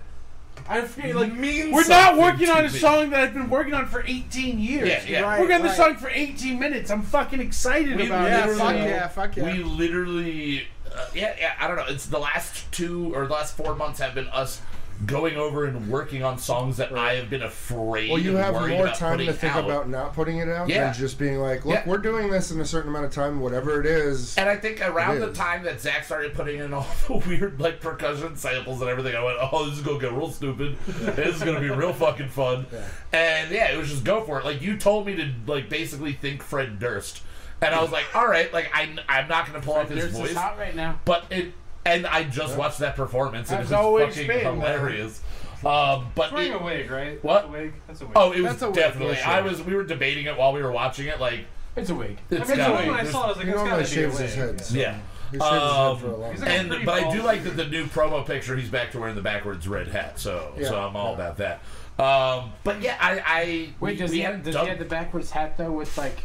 [0.67, 2.79] I feel like Mean we're not something working to on a me.
[2.79, 4.89] song that I've been working on for 18 years.
[4.89, 5.21] Yeah, yeah.
[5.21, 5.89] Right, We're working on this right.
[5.93, 6.91] song for 18 minutes.
[6.91, 8.57] I'm fucking excited We about Yeah, it.
[8.57, 9.53] fuck yeah, fuck yeah.
[9.53, 11.53] We literally, uh, yeah, yeah.
[11.61, 11.87] I don't know.
[11.89, 14.61] It's the last two or the last four months have been us
[15.07, 18.11] going over and working on songs that I have been afraid.
[18.11, 19.65] Well, you and have more time to think out.
[19.65, 20.85] about not putting it out Yeah.
[20.85, 21.83] than just being like, look, Yeah.
[21.87, 24.37] we're doing this in a certain amount of time, whatever it is.
[24.37, 27.81] And I think around the time that Zach started putting in all the weird like
[27.81, 30.77] percussion samples and everything, I went, "Oh, this is gonna get real stupid.
[30.87, 32.67] this is gonna be real fucking fun."
[33.11, 34.45] And yeah, it was just go for it.
[34.45, 37.23] Like you told me to like basically think Fred Durst,
[37.63, 40.29] and I was like, "All right, like I I'm not gonna pull off his voice."
[40.29, 40.99] this hot right now.
[41.05, 41.53] but it
[41.85, 45.21] and I just watched that performance and Has it was always fucking been, hilarious.
[45.65, 47.23] Um, but Wearing it- a wig, right?
[47.25, 47.43] What?
[47.43, 47.73] That's a wig.
[47.87, 48.13] That's a wig.
[48.17, 49.15] oh, it was That's a wig, definitely.
[49.17, 49.31] for sure.
[49.33, 49.63] I was.
[49.63, 51.21] We were debating it while we were watching it.
[51.21, 51.41] Like
[51.77, 52.19] It's a wig.
[52.31, 52.91] it's I mean, gotta when.
[52.91, 54.47] I saw it, I was like, he it's normally gotta be a shaves his wig.
[54.47, 54.61] head.
[54.63, 54.99] So Yeah.
[55.31, 56.49] He shaves his Um, head for a long he's time.
[56.49, 57.25] like- And pretty but I do bald.
[57.25, 58.57] like that the new promo picture.
[58.57, 60.19] He's back to wearing the backwards red hat.
[60.19, 61.61] So so I'm all about that.
[61.99, 64.71] Um, but yeah, I, I Wait, we, does, we he had have, does done- he
[64.71, 66.19] have the backwards hat though with like?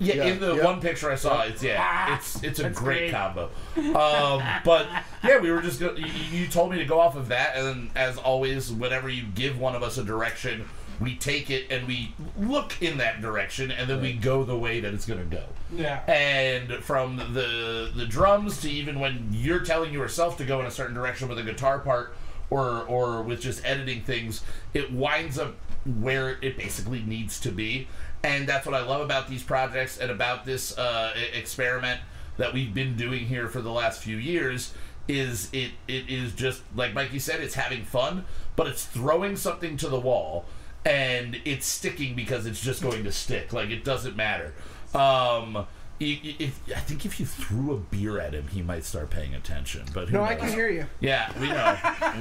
[0.00, 2.78] Yeah, Yeah, in the one picture I saw, it's yeah, Ah, it's it's a that's
[2.78, 3.12] great great.
[3.12, 3.50] combo.
[3.76, 4.86] Um, but
[5.22, 7.66] yeah, we were just go- you, you told me to go off of that, and
[7.66, 10.64] then as always, whenever you give one of us a direction,
[11.00, 14.80] we take it and we look in that direction, and then we go the way
[14.80, 15.44] that it's going to go.
[15.74, 16.00] Yeah.
[16.10, 20.70] And from the the drums to even when you're telling yourself to go in a
[20.70, 22.14] certain direction with a guitar part
[22.50, 24.42] or or with just editing things,
[24.74, 25.54] it winds up
[26.00, 27.86] where it basically needs to be.
[28.22, 32.00] And that's what I love about these projects and about this uh, experiment
[32.36, 34.72] that we've been doing here for the last few years
[35.08, 38.24] is it it is just like Mikey said, it's having fun,
[38.56, 40.44] but it's throwing something to the wall
[40.84, 43.52] and it's sticking because it's just going to stick.
[43.52, 44.54] Like it doesn't matter.
[44.94, 45.66] Um,
[46.00, 49.82] if I think if you threw a beer at him, he might start paying attention.
[49.92, 50.30] But who No, knows?
[50.30, 50.86] I can hear you.
[51.00, 51.76] Yeah, we know.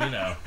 [0.06, 0.36] we know.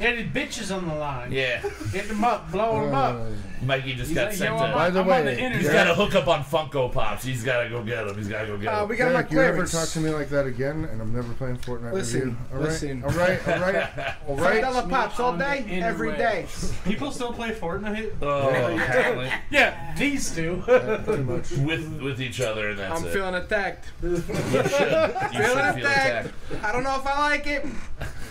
[0.00, 1.32] And the bitches on the line.
[1.32, 3.14] Yeah, Hit them up, blow them up.
[3.16, 4.54] Uh, Mikey just He's got like, sent.
[4.58, 5.72] yo, to- By the I'm way, on the He's internet.
[5.72, 7.24] got to hook up on Funko Pops.
[7.24, 8.16] He's got to go get them.
[8.16, 8.88] He's got to go get Uh, them.
[8.90, 11.32] we got Derek, my you ever talk to me like that again, and I'm never
[11.34, 12.36] playing Fortnite Listen, with you.
[12.52, 13.02] All right, listen.
[13.04, 14.60] all right, all right, all Five right.
[14.60, 16.18] dollar pops all day, every interweb.
[16.18, 16.46] day.
[16.84, 18.12] People still play Fortnite.
[18.20, 20.62] oh, apparently Yeah, these two.
[20.68, 21.50] Yeah, pretty much.
[21.52, 23.12] with with each other, and that's I'm it.
[23.12, 23.90] feeling attacked.
[24.02, 24.22] you should.
[24.22, 26.30] You should feeling feel attacked.
[26.50, 26.64] attacked.
[26.64, 27.66] I don't know if I like it.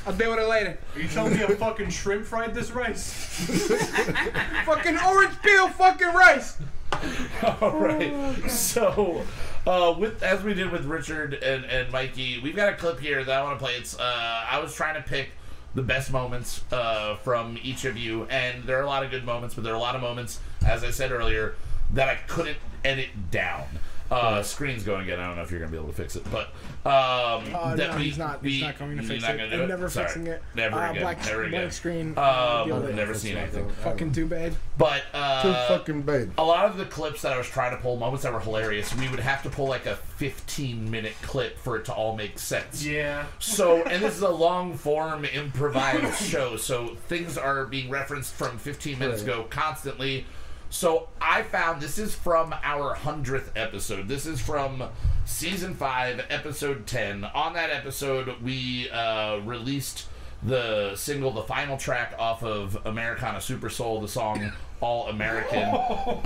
[0.06, 0.78] I'll deal with it later.
[0.96, 3.12] Are you telling me a fucking shrimp fried this rice?
[4.66, 6.58] Fucking orange peel, fucking rice.
[7.62, 8.50] All right.
[8.50, 9.24] So,
[9.66, 13.24] uh, with as we did with Richard and, and Mikey, we've got a clip here
[13.24, 13.76] that I want to play.
[13.76, 15.32] It's uh, I was trying to pick
[15.76, 19.26] the best moments uh, from each of you, and there are a lot of good
[19.26, 21.56] moments, but there are a lot of moments, as I said earlier,
[21.94, 23.66] that I couldn't edit down.
[24.10, 25.20] Uh, screen's going again.
[25.20, 26.48] I don't know if you're gonna be able to fix it, but
[26.86, 28.42] um, Uh, that no, we, he's not.
[28.42, 29.30] we, He's not going to fix it.
[29.54, 30.06] I'm never Sorry.
[30.06, 30.42] fixing it.
[30.56, 31.02] Never uh, again.
[31.02, 31.60] Black, Never again.
[31.60, 32.18] blank screen.
[32.18, 32.96] Um, deal with it.
[32.96, 33.70] never seen anything.
[33.84, 34.54] Fucking too bad.
[34.78, 36.32] But uh, Too fucking bad.
[36.38, 38.96] a lot of the clips that I was trying to pull, moments that were hilarious,
[38.96, 42.40] we would have to pull like a 15 minute clip for it to all make
[42.40, 42.86] sense.
[42.86, 43.26] Yeah.
[43.40, 48.58] So, and this is a long form improvised show, so things are being referenced from
[48.58, 50.26] 15 minutes ago constantly.
[50.70, 54.08] So, I found this is from our 100th episode.
[54.08, 54.84] This is from
[55.26, 57.24] season 5, episode 10.
[57.24, 60.08] On that episode, we uh, released
[60.44, 65.64] the single, the final track off of Americana Super Soul, the song All American.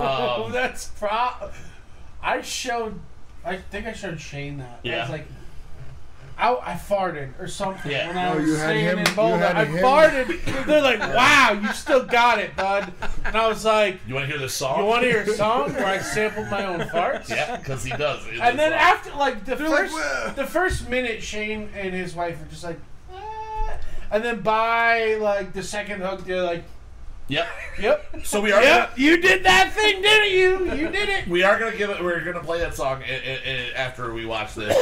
[0.00, 1.30] Oh, Um, that's pro.
[2.22, 2.98] I showed.
[3.44, 4.80] I think I showed Shane that.
[4.84, 5.00] I Yeah.
[5.02, 5.26] was like,
[6.42, 8.08] I, I farted or something Yeah.
[8.08, 9.38] when I Oh, was you had staying him- in you Boulder.
[9.46, 10.66] had I him- farted.
[10.66, 12.92] They're like, "Wow, you still got it, bud."
[13.24, 14.80] And I was like, you want to hear the song?
[14.80, 17.90] "You want to hear a song where I sampled my own farts?" Yeah, because he
[17.92, 18.26] does.
[18.26, 18.80] in And then song.
[18.80, 22.64] after like the They're like, first the first minute, Shane and his wife are just
[22.64, 22.78] like,
[23.14, 23.74] "Ah."
[24.10, 26.64] and then by like the second hook, they're like,
[27.32, 27.46] Yep.
[27.80, 28.62] "Yep, So we are.
[28.62, 30.74] yep, you did that thing, didn't you?
[30.76, 32.02] You did it." We are gonna give it.
[32.02, 34.76] We're gonna play that song i i i after we watch this.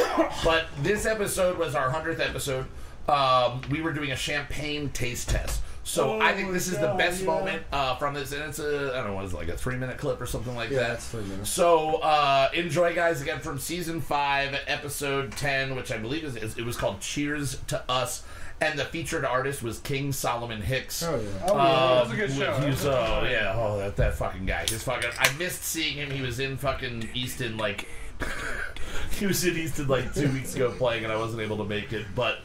[0.44, 2.66] But this episode was our hundredth episode.
[3.08, 5.62] Um, we were doing a champagne taste test.
[5.82, 7.26] So Oh I think this is the best yeah.
[7.26, 9.56] moment uh, from this, and it's a I don't know what is it, like a
[9.56, 10.88] three minute clip or something like Yeah, that.
[10.90, 11.50] that's three minutes.
[11.50, 16.58] So uh, enjoy, guys, again from season five, episode ten, which I believe is, is
[16.58, 18.22] it was called "Cheers to Us,"
[18.60, 21.02] and the featured artist was King Solomon Hicks.
[21.02, 21.46] Oh yeah.
[21.46, 21.62] Oh, yeah.
[21.62, 22.60] Um, That's a good show.
[22.60, 24.66] He was, oh yeah, oh that, that fucking guy.
[24.68, 25.10] He's fucking.
[25.18, 26.10] I missed seeing him.
[26.10, 27.88] He was in fucking Easton like.
[29.12, 31.92] he was in Easton like two weeks ago playing, and I wasn't able to make
[31.92, 32.06] it.
[32.14, 32.38] But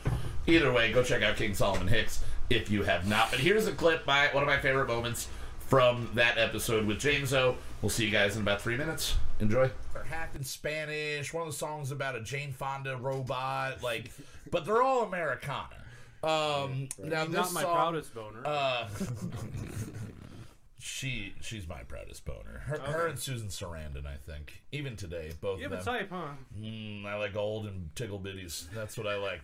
[0.48, 3.32] either way, go check out King Solomon Hicks if you have not.
[3.32, 5.28] But here's a clip by one of my favorite moments
[5.68, 7.58] from that episode with James O.
[7.82, 9.16] We'll see you guys in about three minutes.
[9.40, 9.70] Enjoy.
[10.10, 11.34] Half in Spanish.
[11.34, 14.12] One of the songs about a Jane Fonda robot, like,
[14.52, 15.85] but they're all Americana.
[16.26, 18.42] Um, now this Not my song, proudest boner.
[18.46, 18.88] uh,
[20.80, 22.60] she she's my proudest boner.
[22.66, 24.64] Her, her and Susan Sarandon, I think.
[24.72, 25.94] Even today, both Yeah, of but them.
[25.96, 26.28] type, huh?
[26.60, 28.66] Mm, I like old and tickle bitties.
[28.74, 29.42] That's what I like.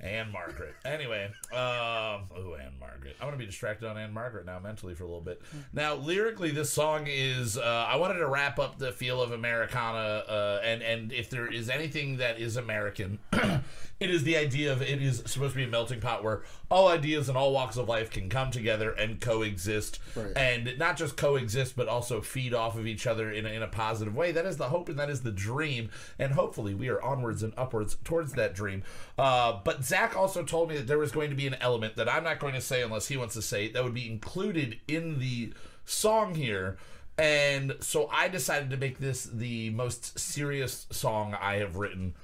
[0.00, 0.74] Ann-Margret.
[0.84, 3.16] Anyway, um, oh, Ann-Margret.
[3.20, 5.40] I'm gonna be distracted on Ann-Margret now mentally for a little bit.
[5.72, 7.56] Now, lyrically, this song is.
[7.56, 11.46] Uh, I wanted to wrap up the feel of Americana, uh, and and if there
[11.46, 13.18] is anything that is American.
[14.04, 16.88] It is the idea of it is supposed to be a melting pot where all
[16.88, 20.36] ideas and all walks of life can come together and coexist, Right.
[20.36, 23.66] and not just coexist, but also feed off of each other in a, in a
[23.66, 24.30] positive way.
[24.30, 27.54] That is the hope and that is the dream, and hopefully we are onwards and
[27.56, 28.82] upwards towards that dream.
[29.16, 32.06] Uh, but Zach also told me that there was going to be an element that
[32.06, 34.80] I'm not going to say unless he wants to say it, that would be included
[34.86, 35.54] in the
[35.86, 36.76] song here.
[37.16, 42.14] And so I decided to make this the most serious song I have written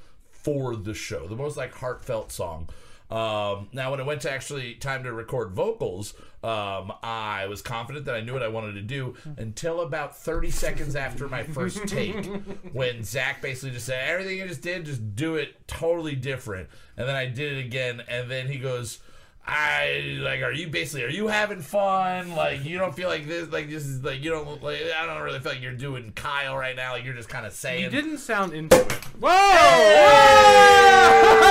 [0.43, 2.69] for the show, the most like heartfelt song.
[3.11, 6.15] Um, now, when it went to actually time to record vocals,
[6.45, 10.51] um, I was confident that I knew what I wanted to do until about 30
[10.51, 12.25] seconds after my first take,
[12.73, 17.09] when Zach basically just said, "Everything you just did, just do it totally different." And
[17.09, 19.01] then I did it again, and then he goes.
[19.47, 20.43] I like.
[20.43, 21.05] Are you basically?
[21.05, 22.35] Are you having fun?
[22.35, 23.51] Like you don't feel like this?
[23.51, 24.81] Like this is like you don't like.
[24.97, 26.93] I don't really feel like you're doing Kyle right now.
[26.93, 27.83] Like you're just kind of saying.
[27.83, 29.01] You didn't sound into it.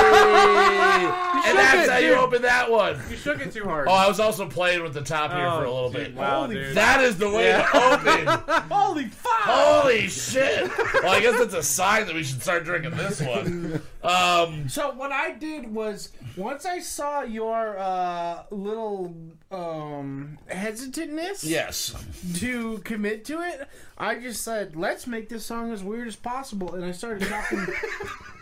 [0.00, 2.18] And that's it, how you dude.
[2.18, 3.00] open that one.
[3.10, 3.88] You shook it too hard.
[3.88, 6.14] Oh, I was also playing with the top here for a little dude, bit.
[6.14, 6.76] Wow, dude.
[6.76, 8.26] That is the way to open.
[8.70, 9.30] Holy fuck!
[9.42, 10.70] Holy shit!
[11.02, 13.82] Well, I guess that's a sign that we should start drinking this one.
[14.02, 19.14] Um, So what I did was once I saw your uh, little
[19.50, 21.94] um, hesitantness yes.
[22.38, 23.68] to commit to it,
[23.98, 27.66] I just said, "Let's make this song as weird as possible," and I started talking.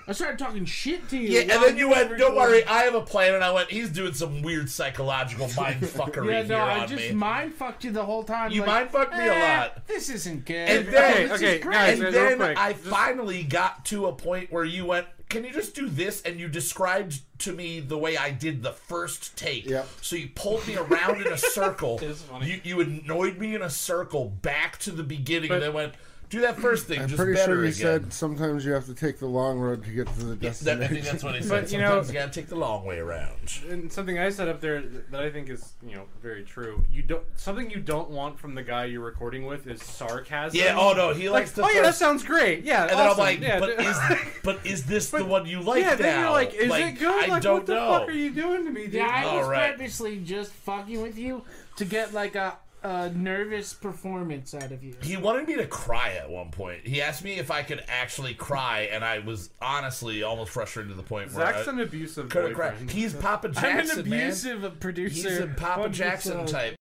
[0.09, 1.28] I started talking shit to you.
[1.28, 3.90] Yeah, and then you went, "Don't worry, I have a plan." And I went, "He's
[3.90, 7.85] doing some weird psychological mind fuckery Yeah, here no, I on just me." mind fucked
[7.85, 8.51] you the whole time.
[8.51, 10.55] You like, mind fucked me a "Eh, lot." This isn't good.
[10.68, 11.74] And then- this Okay, is great.
[11.74, 15.06] guys, and real then quick, I just- finally got to a point where you went,
[15.28, 18.72] "Can you just do this?" And you described to me the way I did the
[18.72, 19.66] first take.
[19.66, 19.86] Yep.
[20.01, 21.98] So you pulled me around in a circle.
[22.01, 22.47] It's funny.
[22.47, 25.94] You you annoyed me in a circle back to the beginning, But- and then went,
[26.30, 28.86] "Do that first thing, I'm just pretty better sure he again." said sometimes you have
[28.86, 30.82] to take the long road to get to the That, destination.
[30.82, 31.62] I think that's what he said.
[31.62, 33.36] But, you know- Sometimes you gotta take the long way around.
[33.70, 36.84] and something I said up there that I think is you know very true.
[36.92, 40.59] You don't something you don't want from the guy you're recording with is sarcasm.
[40.60, 40.76] Yeah.
[40.78, 41.64] Oh no, he Like, likes to.
[41.64, 42.64] oh yeah, that sounds great.
[42.64, 43.10] Yeah, and then.
[43.10, 43.96] I'm like, yeah, but is
[44.44, 45.96] but is this the one you like yeah, now?
[45.96, 47.24] then you're like, is it good?
[47.24, 47.98] I like, don't what the know.
[48.00, 48.94] fuck are you doing to me, dude?
[48.94, 49.76] Yeah, I was All right.
[49.76, 51.42] purposely just fucking with you
[51.76, 54.94] to get like a, a nervous performance out of you.
[55.02, 56.86] He wanted me to cry at one point.
[56.86, 60.96] He asked me if I could actually cry, and I was honestly almost frustrated to
[60.96, 62.70] the point where Zach's I an abusive couldn't cry.
[62.70, 62.90] boyfriend.
[62.90, 63.64] He's Papa Jackson.
[63.70, 64.20] I'm Jackson, an man.
[64.20, 65.28] abusive producer.
[65.28, 66.74] He's a Papa Hundred Jackson type.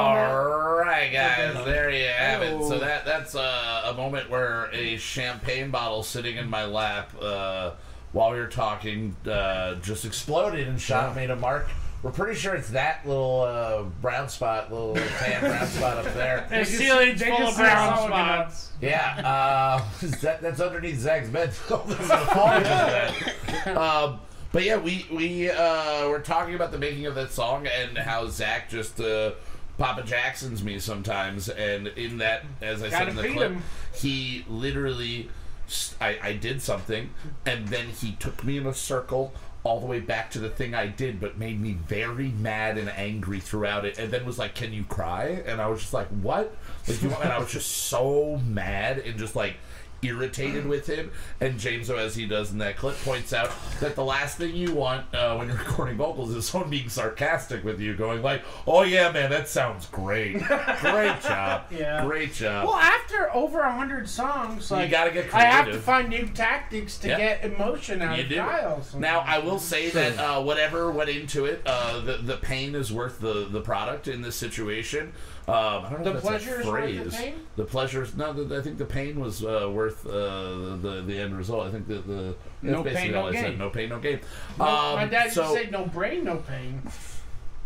[0.00, 0.16] All
[0.76, 2.60] right, guys, there you have it.
[2.64, 7.72] So that that's uh, a moment where a champagne bottle sitting in my lap uh,
[8.10, 11.68] while we were talking uh, just exploded and shot made a mark.
[12.04, 16.46] We're pretty sure it's that little uh, brown spot, little tan brown spot up there.
[16.50, 18.72] The ceiling's full of brown spots.
[18.82, 19.82] Yeah, uh,
[20.20, 21.48] that, that's underneath Zach's bed.
[21.86, 23.68] This is gonna fall into that.
[23.74, 24.20] Um,
[24.52, 28.26] but yeah, we we uh, were talking about the making of that song and how
[28.28, 29.32] Zach just uh,
[29.78, 33.62] Papa Jackson's me sometimes, and in that, as I said Gotta in the clip, him.
[33.94, 35.30] he literally,
[36.02, 37.08] I, I did something,
[37.46, 39.32] and then he took me in a circle.
[39.64, 42.88] All the way back to the thing I did, but made me very mad and
[42.90, 46.08] angry throughout it, and then was like, "Can you cry?" And I was just like,
[46.08, 46.54] "What?"
[46.86, 49.56] Like, and I was just so mad and just like
[50.04, 51.10] irritated with him.
[51.40, 53.50] And James, as he does in that clip, points out
[53.80, 57.64] that the last thing you want uh, when you're recording vocals is someone being sarcastic
[57.64, 62.04] with you, going like, "Oh yeah, man, that sounds great, great job, Yeah.
[62.04, 65.34] great job." Well, after over a hundred songs, like gotta get creative.
[65.34, 67.18] I have to find new tactics to Yeah.
[67.18, 68.36] get emotion out You of do.
[68.36, 68.82] Kyle.
[68.96, 69.20] Now.
[69.26, 73.20] I will say that uh, whatever went into it, uh, the the pain is worth
[73.20, 75.12] the the product in this situation.
[75.46, 77.16] Um, I don't know The if that's pleasure is worth the phrase.
[77.16, 77.34] pain?
[77.56, 78.16] The pleasures.
[78.16, 80.10] No, the, I think the pain was uh, worth uh,
[80.76, 81.66] the the end result.
[81.66, 83.50] I think the the No that's basically pain, no all I said.
[83.50, 83.58] gain.
[83.58, 84.20] No pain, no gain.
[84.58, 86.80] No, um, my dad used so, to say, "No brain, no pain."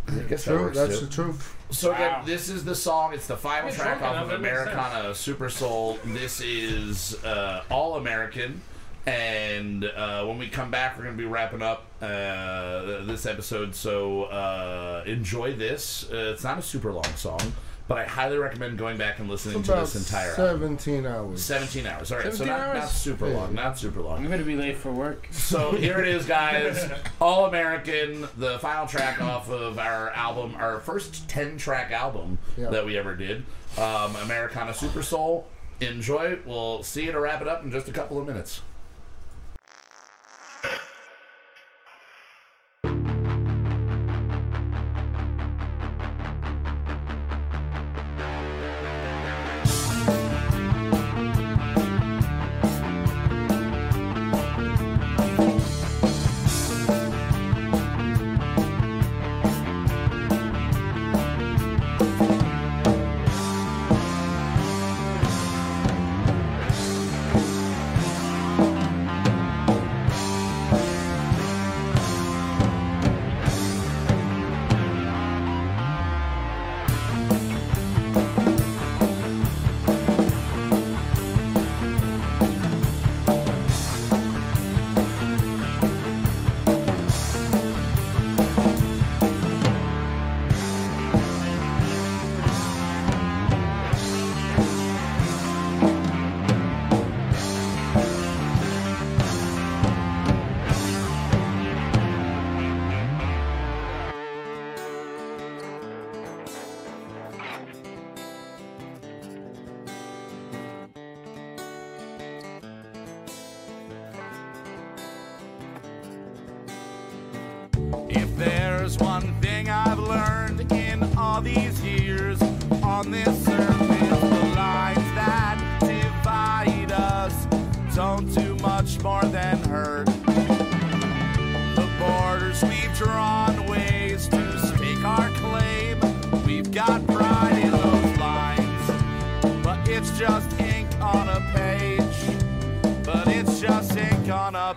[0.09, 1.05] I guess that True, works that's too.
[1.07, 1.55] the truth.
[1.71, 3.13] So again, this is the song.
[3.15, 5.99] It's the final Yeah, track off of enough, that makes Americana Super Soul.
[6.05, 8.63] This is uh, all American.
[9.07, 13.75] And uh, when we come back, we're going to be wrapping up uh, this episode.
[13.75, 16.11] So uh, enjoy this.
[16.11, 17.41] Uh, it's not a super long song,
[17.89, 20.78] but I highly recommend going back and listening It's to this entire album.
[20.78, 21.43] 17 hours.
[21.43, 22.12] 17 hours.
[22.12, 22.90] All right, so 17 not, not hours?
[22.93, 23.55] super long.
[23.55, 24.19] Not super long.
[24.24, 25.27] I'm gonna be late for work.
[25.32, 26.90] So here it is, guys.
[27.20, 32.70] All American, the final track off of our album, our first 10 track album Yeah.
[32.70, 33.44] that we ever did.
[33.77, 35.48] Um, Americana Super Soul.
[35.81, 36.39] Enjoy.
[36.44, 38.62] We'll see you to wrap it up in just a couple of minutes.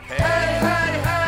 [0.07, 1.20] Hey, hey, hey,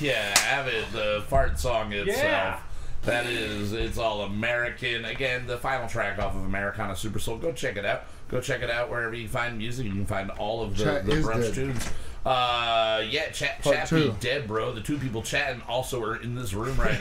[0.00, 0.92] there you have it.
[0.92, 2.18] The fart song itself.
[2.18, 2.60] Yeah.
[3.02, 5.04] That is, it's all American.
[5.04, 7.36] Again, the final track off of Americana Super Soul.
[7.36, 8.04] Go check it out.
[8.28, 9.84] Go check it out wherever you find music.
[9.84, 11.54] You can find all of the, Chat the brunch dead.
[11.54, 11.88] tunes.
[12.24, 14.72] Uh, yeah, chat, chat be dead, bro.
[14.72, 16.98] The two people chatting also are in this room right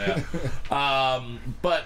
[0.70, 1.15] now.
[1.18, 1.86] um, but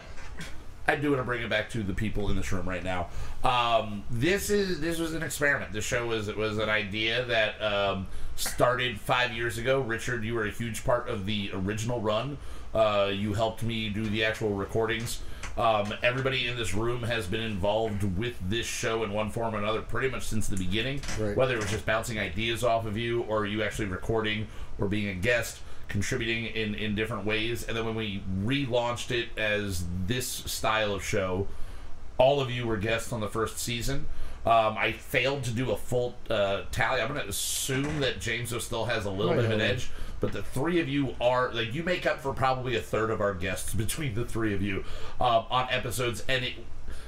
[0.87, 3.09] I do want to bring it back to the people in this room right now.
[3.43, 5.71] Um, this is this was an experiment.
[5.71, 8.07] The show was it was an idea that um,
[8.37, 9.81] started five years ago.
[9.81, 12.37] Richard, you were a huge part of the original run.
[12.73, 15.19] Uh, you helped me do the actual recordings.
[15.57, 19.57] Um, everybody in this room has been involved with this show in one form or
[19.57, 21.01] another pretty much since the beginning.
[21.19, 21.35] Right.
[21.35, 24.47] Whether it was just bouncing ideas off of you or you actually recording
[24.77, 27.67] or being a guest contributing in, in different ways.
[27.67, 31.47] And then when we relaunched it as this style of show,
[32.19, 34.05] all of you were guests on the first season.
[34.47, 37.01] Um, I failed to do a full uh, tally.
[37.01, 39.89] I'm going to assume that James still has a little Might bit of an edge,
[40.21, 43.19] but the three of you are like you make up for probably a third of
[43.19, 44.85] our guests between the three of you
[45.19, 46.53] um, on episodes, and it.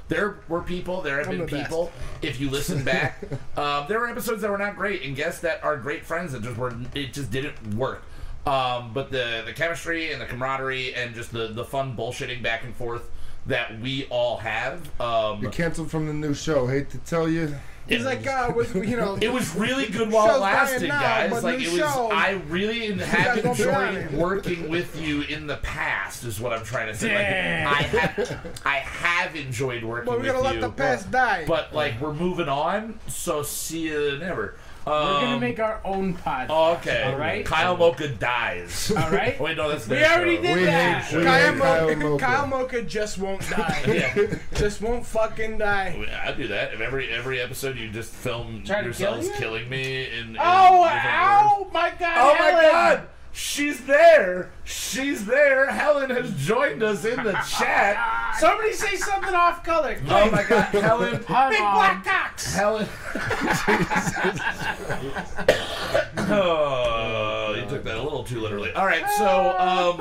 [0.09, 1.91] There were people, there have I'm been the people.
[2.23, 3.23] If you listen back,
[3.57, 6.41] um, there were episodes that were not great, and guests that are great friends that
[6.41, 8.03] just were it just didn't work.
[8.45, 12.65] Um, but the the chemistry and the camaraderie and just the the fun bullshitting back
[12.65, 13.09] and forth
[13.49, 14.89] that we all have.
[15.01, 16.65] Um, You canceled from the new show.
[16.67, 17.55] Hate to tell you.
[17.87, 20.87] He's it like, was- uh, was, you know, it was really good while it lasted,
[20.89, 21.31] now, guys.
[21.31, 21.77] but Like it was.
[21.79, 22.09] show.
[22.13, 26.23] I really have guys gonna be on enjoyed working with you in the past.
[26.23, 27.07] Is what I'm trying to say.
[27.15, 30.09] Like, I have, I have enjoyed working with you.
[30.11, 30.61] well, we with gotta let you.
[30.61, 31.45] the past die.
[31.47, 34.55] but like we're moving on, so see you never.
[34.89, 36.47] Um, We're gonna make our own podcast.
[36.49, 37.03] oh, okay.
[37.03, 37.45] All right.
[37.45, 38.91] Kyle Mocha dies.
[38.91, 39.39] All right.
[39.41, 40.41] Wait, no, that's We their already show.
[40.41, 41.01] did We that.
[41.03, 42.25] hate- we Kyle, hate Mocha, Kyle Mocha.
[42.25, 43.83] Kyle Mocha just won't die.
[43.87, 46.07] Yeah, just won't fucking die.
[46.25, 46.73] I do that.
[46.73, 49.33] If every every episode you just film Try to kill yourselves you?
[49.35, 51.05] killing me in, in Oh, different words.
[51.05, 52.17] ow, my God.
[52.17, 52.63] Oh my Helen.
[52.71, 53.07] god!
[53.31, 54.51] She's there!
[54.63, 55.67] She's there!
[55.71, 58.35] Helen has joined us in the chat.
[58.39, 59.97] Somebody say something off color.
[60.09, 61.23] Oh my god, Helen!
[61.27, 61.75] Hi, Big Mom.
[61.75, 62.53] black cocks.
[62.55, 62.87] Helen!
[66.31, 68.73] oh, you took that a little too literally.
[68.75, 69.97] Alright, so, um,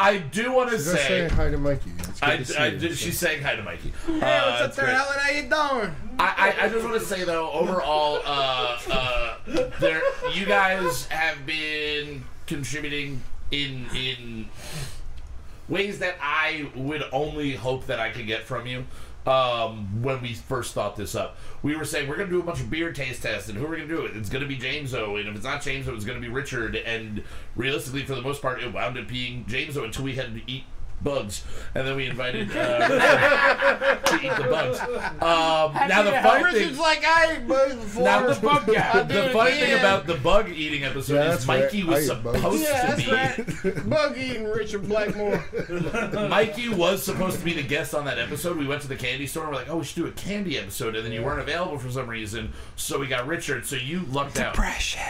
[0.00, 1.08] I do want to Just say.
[1.08, 1.90] saying hi to Mikey.
[1.98, 2.78] It's good I, to see I you.
[2.78, 3.92] did, she's saying hi to Mikey.
[4.06, 4.86] Hey, what's Uh, up there.
[4.86, 5.18] Helen?
[5.18, 5.94] How you doing?
[6.20, 9.36] I, I, I just want to say though, overall, uh, uh,
[9.80, 10.02] there
[10.32, 14.48] you guys have been contributing in in
[15.68, 18.84] ways that I would only hope that I could get from you.
[19.28, 22.60] Um, when we first thought this up, we were saying we're gonna do a bunch
[22.60, 24.16] of beer taste tests, and who are we gonna do it?
[24.16, 26.76] It's gonna be James O, and if it's not James O, it's gonna be Richard.
[26.76, 27.22] And
[27.54, 30.50] realistically, for the most part, it wound up being James O until we had to
[30.50, 30.64] eat
[31.02, 31.44] bugs,
[31.74, 32.88] and then we invited uh,
[34.04, 34.80] to eat the bugs.
[34.80, 34.88] Um,
[35.88, 38.02] now the yeah, fun thing, like, I ate bugs before.
[38.04, 39.02] now the bug guy.
[39.02, 41.62] The it funny thing about the bug eating episode Yeah, is that's right.
[41.64, 42.36] Mikey was I eat bugs.
[42.38, 43.12] supposed Yeah, to be.
[43.12, 43.88] right.
[43.90, 45.44] Bug eating Richard Blackmore.
[46.28, 48.56] Mikey was supposed to be the guest on that episode.
[48.56, 50.58] We went to the candy store and we're like, oh, we should do a candy
[50.58, 50.96] episode.
[50.96, 52.52] And then you weren't available for some reason.
[52.76, 53.66] So we got Richard.
[53.66, 54.54] So you lucked out.
[54.54, 55.00] Depression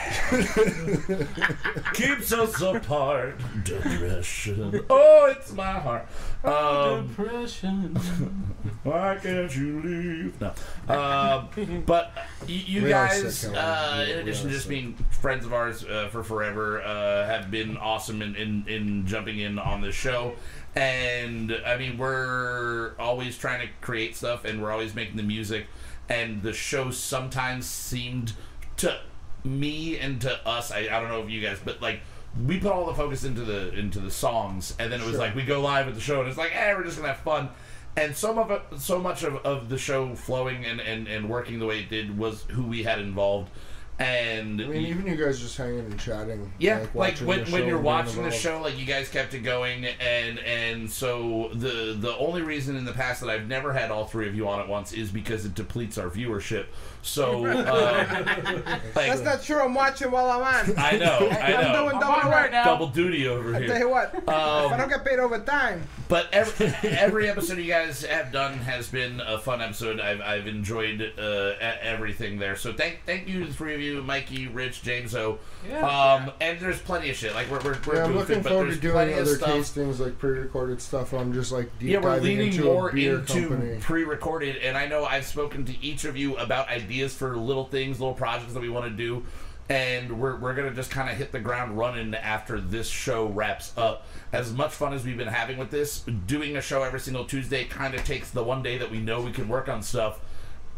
[1.94, 3.38] Keeps us apart.
[3.64, 4.84] Depression.
[4.90, 6.06] Oh, it's my heart.
[6.44, 7.94] Um, Depression.
[8.82, 10.40] why can't you leave?
[10.40, 10.52] No.
[10.88, 12.12] Um, but
[12.46, 14.70] you, you We guys, uh, in addition to just sick.
[14.70, 19.38] being friends of ours uh, for forever, uh, have been awesome in, in, in jumping
[19.38, 20.34] in on this show.
[20.74, 25.66] And I mean, we're always trying to create stuff, and we're always making the music.
[26.08, 28.32] And the show sometimes seemed
[28.78, 28.98] to
[29.44, 30.70] me and to us.
[30.70, 32.00] I, I don't know if you guys, but like
[32.46, 35.20] we put all the focus into the into the songs, and then it was Sure.
[35.20, 37.18] like we go live at the show, and it's like, eh, we're just gonna have
[37.18, 37.48] fun.
[37.96, 41.58] And some of it, so much of, of the show flowing and, and, and working
[41.58, 43.50] the way it did was who we had involved.
[43.98, 46.52] And I mean, even you guys just hanging and chatting.
[46.60, 49.86] yeah, like, watching when, when you're watching the show, like you guys kept it going,
[49.86, 54.04] and and so the the only reason in the past that I've never had all
[54.04, 56.66] three of you on at once is because it depletes our viewership.
[57.02, 59.60] So um, like, That's not true.
[59.60, 60.74] I'm watching while I'm on.
[60.78, 62.34] I know, I I'm know, doing I'm double on work.
[62.34, 62.64] right now.
[62.64, 63.56] double duty over here.
[63.56, 63.84] I Tell here.
[63.86, 68.32] you what, if I don't get paid overtime, But every, every episode you guys have
[68.32, 70.00] done has been a fun episode.
[70.00, 71.52] I've, I've enjoyed uh,
[71.82, 72.56] everything there.
[72.56, 75.38] So thank thank you to the three of you, Mikey, Rich, James O.
[75.68, 75.86] Yeah.
[75.86, 77.34] Um, and there's plenty of shit.
[77.34, 79.18] Like we're we're, we're Yeah, I'm goofing, looking but forward to there's doing plenty of
[79.20, 79.50] other stuff.
[79.50, 81.12] tastings, like pre-recorded stuff.
[81.12, 83.78] I'm just like deep Yeah, we're diving leaning into more a beer into company.
[83.80, 88.00] pre-recorded, and I know I've spoken to each of you about ideas for little things,
[88.00, 89.24] little projects that we want to do.
[89.70, 93.74] and we're, we're gonna just kind of hit the ground running after this show wraps
[93.76, 94.06] up.
[94.32, 97.64] As much fun as we've been having with this, doing a show every single Tuesday
[97.64, 100.20] kind of takes the one day that we know we can work on stuff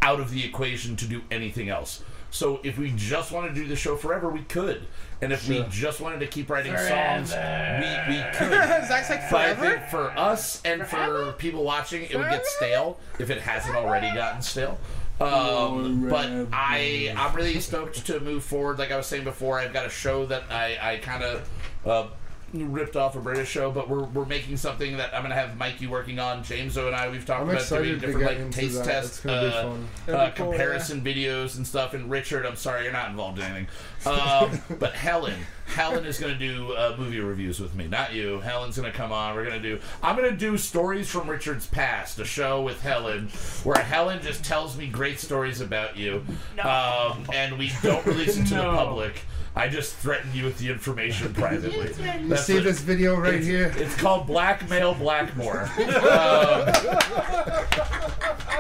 [0.02, 2.02] out of the equation to do anything else.
[2.32, 4.86] So if we just want to do the show forever, we could,
[5.20, 8.50] and if we just wanted to keep writing songs, we we could.
[8.88, 9.76] Zach's like forever.
[9.78, 14.12] think for us and for people watching, it would get stale if it hasn't already
[14.14, 14.78] gotten stale.
[15.20, 18.78] Um, but I I'm really stoked to move forward.
[18.78, 21.48] Like I was saying before, I've got a show that I I kind of
[21.84, 22.06] uh,
[22.52, 25.86] ripped off a British show, but we're we're making something that I'm gonna have Mikey
[25.86, 26.43] working on.
[26.43, 28.85] Jameso and I we've talked I'm about doing different like taste that.
[28.85, 31.94] test It's gonna be uh, uh, cool, comparison videos and stuff.
[31.94, 33.68] And Richard, I'm sorry you're not involved in anything.
[34.06, 35.36] Um, but Helen,
[35.66, 38.40] Helen is going to do uh, movie reviews with me, not you.
[38.40, 39.35] Helen's going to come on.
[39.35, 39.81] We're going to do.
[40.02, 43.28] I'm going to do stories from Richard's past, a show with Helen,
[43.64, 46.24] where Helen just tells me great stories about you,
[46.62, 49.22] um, and we don't release it to the public.
[49.60, 51.92] I just threatened you with the information privately.
[52.26, 52.64] You see it.
[52.64, 53.70] this video right It's- here?
[53.76, 55.64] It's called Blackmail Blackmore.
[55.64, 55.70] Um,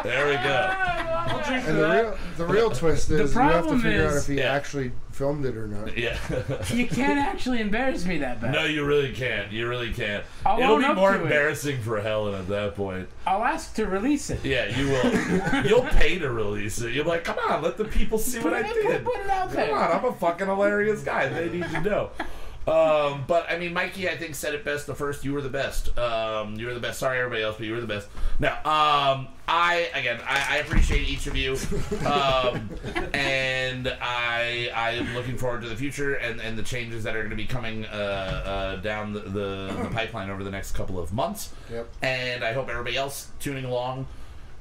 [0.04, 0.76] there we go.
[1.52, 4.34] And the real, the real twist is you have to problem figure out if he
[4.34, 4.52] Yeah.
[4.52, 5.96] actually filmed it or not.
[6.00, 6.16] Yeah.
[6.72, 8.52] You can't actually embarrass me that bad.
[8.52, 9.52] no, you really can't.
[9.52, 10.24] You really can't.
[10.46, 11.22] I'll It'll be more to it.
[11.24, 13.06] embarrassing for Helen at that point.
[13.26, 14.42] I'll ask to release it.
[14.44, 15.64] Yeah, you will.
[15.68, 16.92] You'll pay to release it.
[16.94, 19.04] You'll be like, come on, let the people see what I did.
[19.04, 19.76] put it out Come there.
[19.76, 21.28] on, I'm a fucking hilarious guy.
[21.28, 22.10] They need to know.
[22.70, 25.24] Um, but I mean, Mikey, I think said it best the first.
[25.24, 25.96] You were the best.
[25.98, 27.00] Um, you were the best.
[27.00, 28.08] Sorry, everybody else, but you were the best.
[28.38, 31.56] Now, um, I again, I, I appreciate each of you,
[32.06, 32.70] um,
[33.12, 37.20] and I I am looking forward to the future and, and the changes that are
[37.20, 40.98] going to be coming uh, uh, down the, the, the pipeline over the next couple
[40.98, 41.52] of months.
[41.72, 41.88] Yep.
[42.02, 44.06] And I hope everybody else tuning along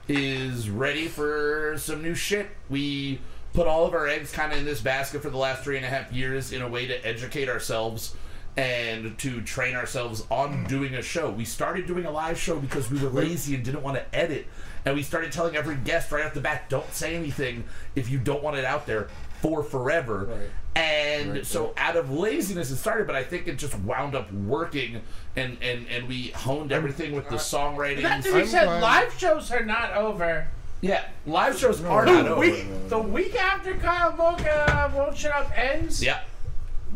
[0.08, 2.48] is ready for some new shit.
[2.70, 3.20] We
[3.54, 5.86] put all of our eggs kind of in this basket for the last three and
[5.86, 8.16] a half years in a way to educate ourselves
[8.58, 11.30] and to train ourselves on doing a show.
[11.30, 14.48] We started doing a live show because we were lazy and didn't want to edit.
[14.86, 17.64] And we started telling every guest right off the bat, don't say anything
[17.96, 19.08] if you don't want it out there
[19.42, 20.26] for forever.
[20.26, 20.50] Right.
[20.76, 24.32] And Right, so out of laziness it started, but I think it just wound up
[24.32, 25.02] working
[25.36, 28.04] and, and, and we honed everything with the songwriting.
[28.04, 30.48] That to be said, live shows are not over.
[30.82, 32.36] Yeah, live shows are The over.
[32.40, 36.20] week, the week after Kyle Won't, uh, Won't Shut Up ends, Yeah.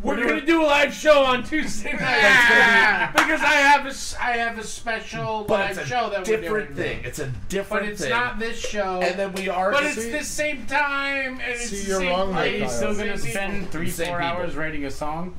[0.02, 4.16] we're We're gonna do a live show on Tuesday night because I have a s-
[4.20, 6.76] I have a special But live it's a show that different we're doing.
[6.76, 7.02] thing.
[7.04, 8.10] It's a different But it's thing.
[8.12, 9.02] not this show.
[9.02, 9.72] and then we are.
[9.72, 12.48] but it's See- the same time and it's See, the you're same wrong there, Are
[12.48, 13.28] you still gonna people.
[13.30, 14.38] spend three, Same four people.
[14.38, 15.36] hours writing a song?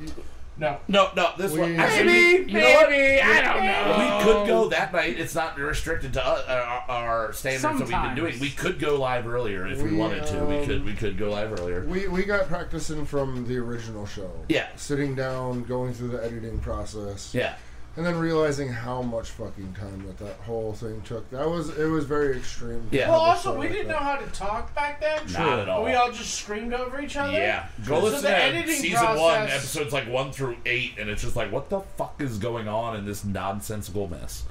[0.57, 0.79] No.
[0.89, 1.31] no, no.
[1.37, 1.77] This We- one.
[1.77, 3.99] Actually, Maybe, you know maybe, I don't know.
[3.99, 5.19] We could go that night.
[5.19, 8.39] It's not restricted to us, uh, our, our standards that we've been doing.
[8.39, 10.45] We could go live earlier if we, We, wanted to.
[10.45, 10.85] We um, could.
[10.85, 11.85] We could go live earlier.
[11.85, 14.31] We, we got practicing from the original show.
[14.49, 14.69] Yeah.
[14.77, 17.35] Sitting down, going through the editing process.
[17.35, 17.57] Yeah.
[17.97, 21.31] And then realizing how much fucking time that that whole thing took.
[21.31, 22.89] That was it was very extreme.
[22.91, 23.09] Yeah.
[23.09, 23.93] Well, also, we like didn't that.
[23.95, 25.23] know how to talk back then.
[25.33, 25.85] Not at all.
[25.85, 27.33] We all just screamed over each other.
[27.33, 30.95] Yeah, go So listen the to editing season one, process- episodes like one through eight,
[30.99, 34.43] and it's just like, what the fuck is going on in this nonsensical mess?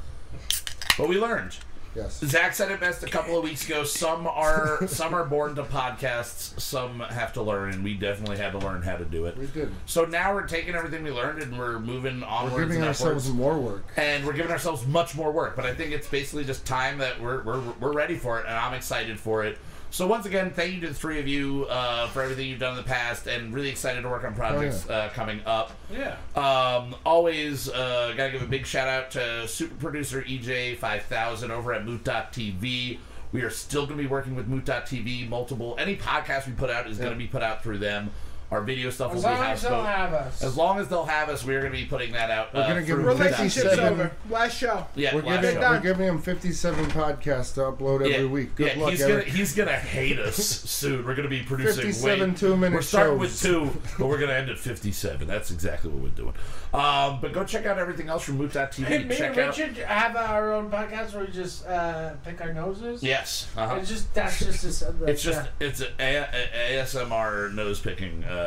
[0.98, 1.57] But we learned.
[1.95, 2.20] Yes.
[2.20, 3.84] Zach said it best a couple of weeks ago.
[3.84, 6.60] Some are some are born to podcasts.
[6.60, 9.38] Some have to learn, and we definitely had to learn how to do it.
[9.38, 9.72] We did.
[9.86, 13.30] So now we're taking everything we learned and we're moving We're onwards giving and ourselves
[13.30, 13.86] more work.
[13.98, 17.22] And we're giving ourselves much more work, but I think it's basically just time that
[17.22, 19.57] we're, we're, we're ready for it, and I'm excited for it.
[19.94, 22.72] So once again, thank you to the three of you uh, for everything you've done
[22.72, 25.72] in the past, and really excited to work on projects uh, coming up.
[25.91, 26.15] Yeah.
[26.36, 31.52] Um, always uh, gotta give a big shout out to super producer EJ five thousand
[31.52, 32.98] over at Moot.tv.
[33.34, 35.30] We are still gonna be working with Moot.tv.
[35.30, 38.10] Multiple any podcast we put out is gonna be put out through them.
[38.53, 39.85] Our video stuff As will be long as they'll houseboat.
[39.95, 40.43] have us.
[40.43, 42.53] As long as they'll have us, we're gonna be putting that out.
[42.53, 43.19] We're uh, gonna give through them Moot.tv.
[43.25, 43.93] Relationship's 57.
[43.93, 44.11] over.
[44.30, 44.85] Last show.
[44.93, 45.69] Yeah, We're last giving show.
[45.71, 48.53] we're giving him 57 podcasts to upload every week.
[48.53, 49.25] Good yeah, luck, he's Eric.
[49.25, 50.35] gonna he's gonna hate us
[50.69, 51.03] soon.
[51.03, 52.35] We're gonna be producing 57 way.
[52.35, 53.21] two-minute We're starting shows.
[53.21, 55.27] with two, but we're gonna end at fifty-seven.
[55.27, 56.34] That's exactly what we're doing.
[56.75, 58.84] Um, but go check out everything else from Moot.tv.
[58.85, 59.57] Hey, me check and out.
[59.57, 63.01] Richard have our own podcast where we just uh, pick our noses.
[63.03, 63.75] Yes, uh-huh.
[63.75, 68.23] It's just that's just this, uh, it's just it's an a- a- ASMR nose picking
[68.23, 68.43] uh,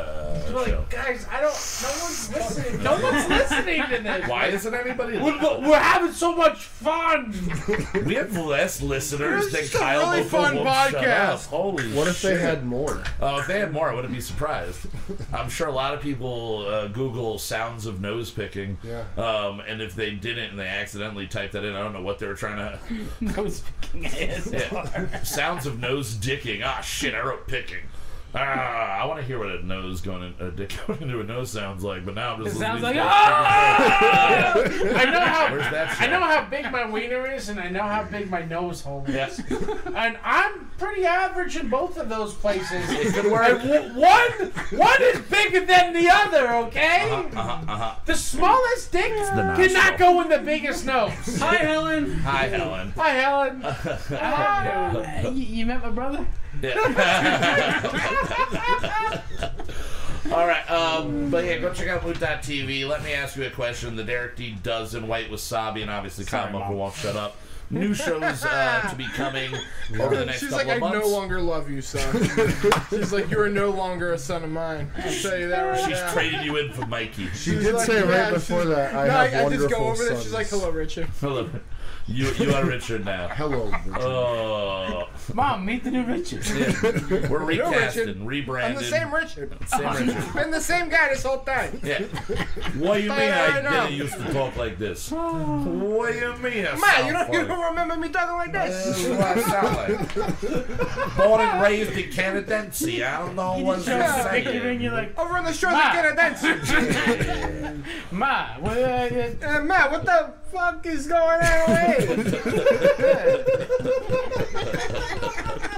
[0.53, 0.85] like, show.
[0.89, 1.53] guys, I don't.
[1.81, 2.83] No one's listening.
[2.83, 4.27] No one's listening to this.
[4.29, 5.17] Why isn't anybody?
[5.17, 7.33] We're, we're having so much fun.
[8.05, 11.03] We have less listeners This is than a Kyle really Bofo fun won't shut up.
[11.03, 11.47] podcast.
[11.47, 12.41] Holy What if they shit.
[12.41, 13.03] had more?
[13.21, 14.87] Oh, if they had more, I wouldn't be surprised.
[15.33, 18.77] I'm sure a lot of people uh, Google sounds of nose picking.
[18.83, 19.03] Yeah.
[19.17, 22.19] Um, and if they didn't and they accidentally typed that in, I don't know what
[22.19, 22.79] they were trying to.
[23.21, 25.11] No speaking ASMR.
[25.11, 25.23] Yeah.
[25.23, 26.61] sounds of nose dicking.
[26.63, 27.79] Ah, shit, I wrote picking.
[28.39, 31.23] Ah, I want to hear what a nose going in, a dick going into a
[31.23, 34.53] nose sounds like, but now I'm just It sounds like ah!
[34.55, 37.83] I know how Where's that I know how big my wiener is, and I know
[37.83, 39.15] how big my nose hole is.
[39.15, 39.41] Yes.
[39.97, 42.85] And I'm pretty average in both of those places.
[42.87, 43.25] Good.
[43.25, 44.31] And w- one
[44.79, 46.53] one is bigger than the other.
[46.67, 47.09] Okay.
[47.09, 47.95] Uh-huh, uh-huh, uh-huh.
[48.05, 51.39] The smallest dick the cannot go in the biggest nose.
[51.39, 52.19] Hi, Helen.
[52.19, 52.93] Hi, Helen.
[52.95, 53.61] Hi, Helen.
[53.61, 55.21] Hi.
[55.29, 56.27] you, you met my brother?
[60.31, 62.85] All right, um, but yeah, go check out Moot.tv.
[62.87, 63.95] Let me ask you a question.
[63.95, 64.51] The Derek D.
[64.61, 66.77] does Dozen, White Wasabi, and obviously Kyle Sorry, Mocha Mom.
[66.77, 67.37] won't shut up.
[67.69, 69.51] New shows uh, to be coming
[69.99, 70.99] over the next She's couple like, I of months.
[71.05, 72.23] no longer love you, son.
[72.89, 74.89] She's like, you are no longer a son of mine.
[74.97, 76.13] I'll tell you that right She's now.
[76.13, 77.27] trading you in for Mikey.
[77.29, 79.67] She She's did like, say yeah, right before that, I no, have I, I wonderful
[79.69, 80.09] just go over sons.
[80.09, 80.21] there.
[80.21, 81.07] She's like, hello, Richard.
[81.19, 81.49] Hello.
[82.09, 83.27] You, you are Richard now.
[83.27, 84.01] Hello, Richard.
[84.01, 86.45] Oh, Mom, meet the new Richard.
[86.47, 86.73] yeah.
[86.81, 88.21] we're Hello, recasting, Richard.
[88.25, 88.77] rebranded.
[88.77, 89.57] I'm the same Richard.
[89.67, 90.33] Same Richard.
[90.33, 91.81] Been the same guy this whole time.
[91.83, 92.03] Yeah.
[92.77, 95.11] What do you mean I I didn't used to talk like this?
[95.11, 96.65] What do you mean?
[96.65, 98.99] I Man, sound you don't, you don't remember me talking like This this?
[99.05, 101.17] is what I sound like.
[101.17, 102.83] Born and raised in Canadense.
[102.87, 104.81] I don't know what Show you're us a picture and saying.
[104.81, 105.87] you're like, Over on the shores Ma.
[105.87, 107.83] of Canada.
[108.11, 111.73] Ma, what, uh, uh, Uh, Matt, what the fuck is going on?
[111.73, 112.33] Wait.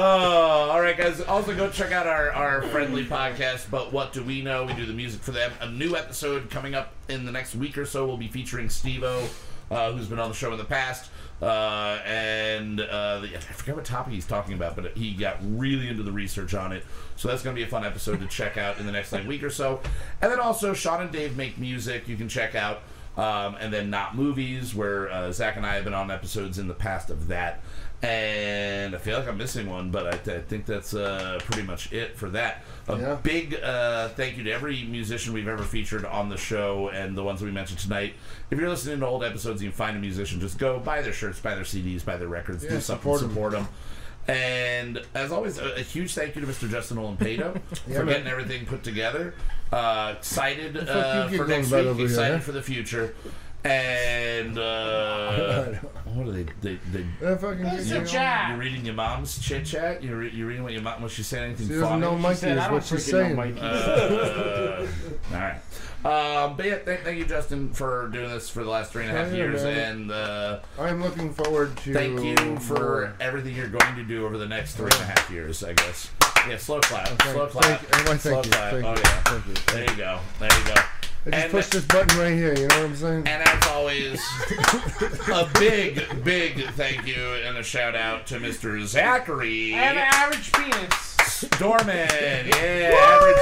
[0.00, 1.20] Oh, all right, guys.
[1.22, 3.68] Also, go check out our, our friendly podcast.
[3.68, 4.64] But what do we know?
[4.64, 5.50] We do the music for them.
[5.60, 9.28] A new episode coming up in the next week or so We'll be featuring Steve-O,
[9.72, 11.10] uh, who's been on the show in the past.
[11.42, 15.88] Uh, and uh, the, I forget what topic he's talking about, but he got really
[15.88, 16.84] into the research on it.
[17.16, 19.26] So that's going to be a fun episode to check out in the next like
[19.26, 19.80] week or so.
[20.22, 22.06] And then also, Sean and Dave make music.
[22.06, 22.82] You can check out.
[23.18, 26.68] Um, and then not movies, where uh, Zach and I have been on episodes in
[26.68, 27.60] the past of that.
[28.00, 31.92] And I feel like I'm missing one, but I, I think that's uh, pretty much
[31.92, 32.62] it for that.
[32.86, 33.14] A Yeah.
[33.20, 37.24] big uh, thank you to every musician we've ever featured on the show and the
[37.24, 38.14] ones that we mentioned tonight.
[38.52, 41.12] If you're listening to old episodes and you find a musician, just go buy their
[41.12, 43.28] shirts, buy their CDs, buy their records, do Yeah, something, support 'em.
[43.30, 43.68] support them.
[44.28, 46.70] And as always, a, a huge thank you to Mr.
[46.70, 48.06] Justin Olampado Yeah, for man.
[48.06, 49.34] getting everything put together.
[49.72, 52.42] Uh, excited uh, for next week, here, excited huh?
[52.42, 53.14] for the future.
[53.68, 55.64] And uh,
[56.04, 56.44] what are they?
[56.62, 58.50] They, they Yeah, fucking It's you a know, chat.
[58.50, 60.02] you're reading your mom's chit chat.
[60.02, 62.00] You're, re- you're reading what your mom was she saying anything She doesn't funny?
[62.00, 63.36] know Mikey said, is I don't what she's freaking know saying.
[63.36, 63.60] Mikey.
[63.60, 64.86] Uh,
[65.34, 65.60] all right.
[66.04, 69.14] Um, but yeah, thank, thank you, Justin, for doing this for the last three and
[69.14, 69.90] a half yeah, years, man.
[70.02, 71.92] and uh, I'm looking forward to.
[71.92, 73.14] thank you for more.
[73.20, 75.62] everything you're going to do over the next three and a half years.
[75.64, 76.08] I guess.
[76.48, 78.50] Yeah, slow clap, Thank, slow clap, thank, oh, why, slow thank you.
[78.52, 78.70] clap.
[78.72, 78.96] Thank oh you.
[78.96, 79.54] yeah, Thank you.
[79.74, 80.80] there you go, there you go.
[81.28, 82.54] I just And- push this button right here.
[82.54, 83.26] You know what I'm saying?
[83.28, 84.20] And as always,
[85.28, 88.82] a big, big thank you and a shout out to Mr.
[88.86, 91.44] Zachary and average penis.
[91.58, 92.08] Dorman.
[92.48, 93.36] Yeah, average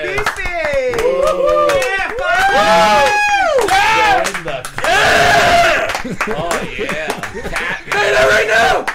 [0.00, 0.28] penis.
[0.36, 1.02] Beefy!
[1.02, 1.68] Whoa.
[1.76, 2.48] Yeah, fuck.
[4.34, 4.68] Go in the-
[6.30, 7.08] Oh yeah,
[7.50, 7.82] cat.
[7.92, 8.86] Say that right now.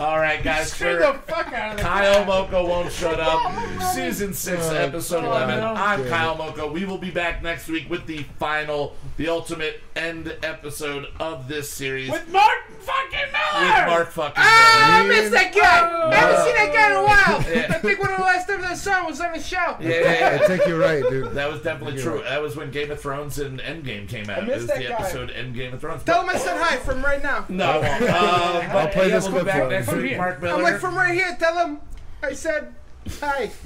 [0.00, 0.72] All right, guys.
[0.72, 3.52] Screw the fuck out of the Kyle Mocha won't shut up.
[3.94, 5.48] Season six, Oh, episode God.
[5.50, 5.62] eleven.
[5.62, 6.66] I'm Damn Kyle Mocha.
[6.68, 11.70] We will be back next week with the final, the ultimate end episode of this
[11.70, 13.66] series With Mark fucking Miller.
[13.66, 14.34] with Mark fucking.
[14.38, 15.08] Ah, I Miller.
[15.20, 16.08] missed that guy.
[16.10, 17.44] I haven't seen that guy in a while.
[17.50, 17.66] Yeah.
[17.68, 19.76] I think one of the last times I saw him was on the show.
[19.80, 20.38] Yeah, yeah, yeah.
[20.42, 21.32] I think you're right, dude.
[21.32, 22.16] That was definitely true.
[22.16, 22.24] right.
[22.24, 24.38] That was when Game of Thrones and Endgame came out.
[24.38, 24.94] I missed it was that the guy.
[24.94, 26.04] episode Endgame of Thrones.
[26.04, 27.44] Tell him I said hi from right now.
[27.48, 28.02] no, I won't.
[28.02, 29.89] Uh, but I'll play yeah, this we'll clip back for him.
[29.90, 30.18] Next From here.
[30.18, 30.54] Mark Miller.
[30.54, 31.80] I'm like, from right here, tell him
[32.22, 32.74] I said
[33.20, 33.50] hi.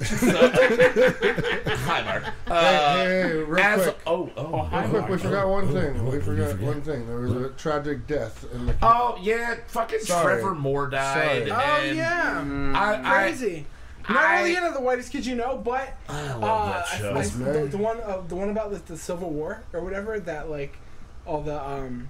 [1.75, 2.23] Hi, Mark.
[2.47, 3.97] Uh, hey, hey, real as, quick.
[4.07, 6.05] oh, oh, hi, Real quick, we forgot one thing.
[6.09, 7.05] We forgot one thing.
[7.07, 8.75] There was a tragic death in the.
[8.81, 10.35] Oh yeah, fucking Sorry.
[10.35, 11.47] Trevor Moore died.
[11.47, 11.51] Sorry.
[11.51, 12.43] Oh yeah,
[12.75, 13.65] I, I, crazy.
[14.07, 17.11] Not I- really into the whitest kids you know, but I love uh, that show.
[17.11, 20.19] I- Yes, the, the one uh, the one about the, the Civil War or whatever
[20.19, 20.77] that like
[21.25, 22.09] all the um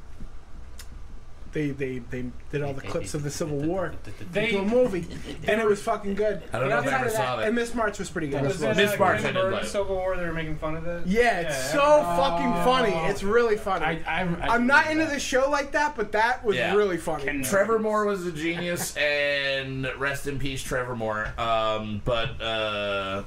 [1.55, 3.93] they they they did all the clips of the Civil War
[4.33, 5.07] They- into a movie,
[5.47, 6.43] and it was fucking good.
[6.51, 7.47] I don't know if I ever saw that.
[7.47, 8.43] And Miss March was pretty good.
[8.43, 8.77] Miss Was March.
[8.77, 9.63] Miss March, I did like.
[9.63, 10.17] Civil War?
[10.17, 11.07] They were making fun of it.
[11.07, 12.65] Yeah, it's Yeah, so I- fucking Oh.
[12.65, 13.09] funny.
[13.09, 13.85] It's really funny.
[13.85, 16.75] I, I, I, I'm not into the show like that, but that was Yeah.
[16.75, 17.23] really funny.
[17.23, 21.33] Ken- Trevor Moore was a genius, and rest in peace, Trevor Moore.
[21.37, 23.23] Um, but uh,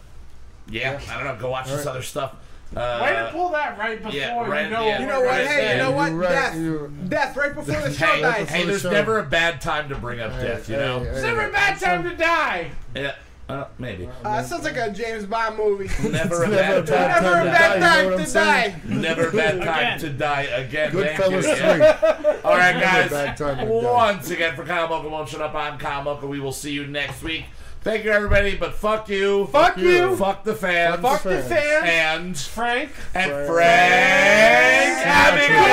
[0.68, 1.36] yeah, I don't know.
[1.40, 1.86] Go watch this Alright.
[1.88, 2.34] other stuff.
[2.76, 4.86] Uh, Way to pull that right before yeah, right, you know.
[4.86, 5.00] yeah.
[5.00, 5.26] you know what?
[5.28, 5.72] Right Hey, there.
[5.76, 6.12] you know what?
[6.12, 6.56] Right, Death.
[6.56, 8.48] you're- Death right before the show Hey, dies.
[8.50, 8.90] hey, there's show.
[8.90, 11.00] never a bad time to bring up death, you know.
[11.00, 12.70] Hey, It's hey, never a bad time to die.
[12.94, 13.14] Yeah,
[13.48, 14.06] uh, maybe.
[14.22, 15.88] Uh, that sounds like a James Bond movie.
[16.10, 17.22] Never a bad bad time.
[17.22, 18.80] Never a to bad die, time to die.
[18.84, 20.92] Never a bad time to die again.
[20.92, 21.24] Thank you.
[21.24, 21.92] Goodfellas Yeah.
[21.94, 22.28] three.
[22.44, 23.10] All right, guys.
[23.10, 23.70] bad time to die.
[23.70, 25.54] Once again, for Kyle Mocha won't shut up.
[25.54, 26.26] I'm Kyle Mocha.
[26.26, 27.46] We will see you next week.
[27.88, 28.54] Thank you, everybody.
[28.54, 29.46] But fuck you.
[29.46, 30.14] Fuck you.
[30.16, 31.00] Fuck the fans.
[31.00, 31.48] Fuck the fans.
[31.48, 31.88] fans.
[31.88, 32.90] And Frank.
[33.14, 33.48] and Frank.
[33.48, 35.64] Frank Abagnale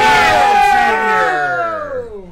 [2.21, 2.31] Jr.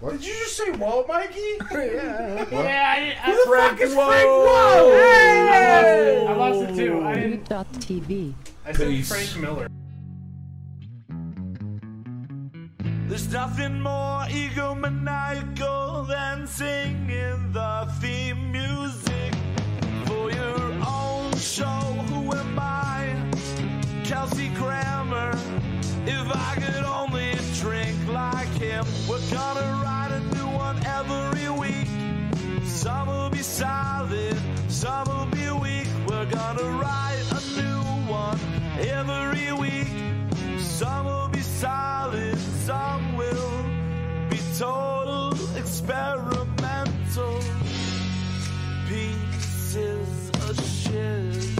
[0.00, 0.12] What?
[0.14, 1.38] Did you just say whoa, Mikey?
[1.70, 2.44] yeah.
[2.50, 4.88] Yeah, I, I, Who the fuck is Frank Whoa.
[4.88, 6.26] Whoa?
[6.26, 7.04] I lost it too.
[7.04, 7.48] I didn't.
[7.48, 8.34] TV.
[8.66, 9.08] I said Peace.
[9.08, 9.68] Frank Miller.
[13.14, 19.32] There's nothing more egomaniacal than singing the theme music
[20.06, 21.78] for your own show.
[22.10, 23.14] Who am I?
[24.02, 25.30] Kelsey Grammer.
[26.06, 31.86] If I could only drink like him, we're gonna write a new one every week.
[32.66, 34.36] Some will be solid,
[34.66, 35.86] some will be weak.
[36.08, 38.40] We're gonna write a new one
[38.80, 39.86] every week.
[40.58, 42.33] Some will be solid,
[42.64, 43.62] some will
[44.30, 47.38] be total experimental
[48.88, 51.53] pieces of shit.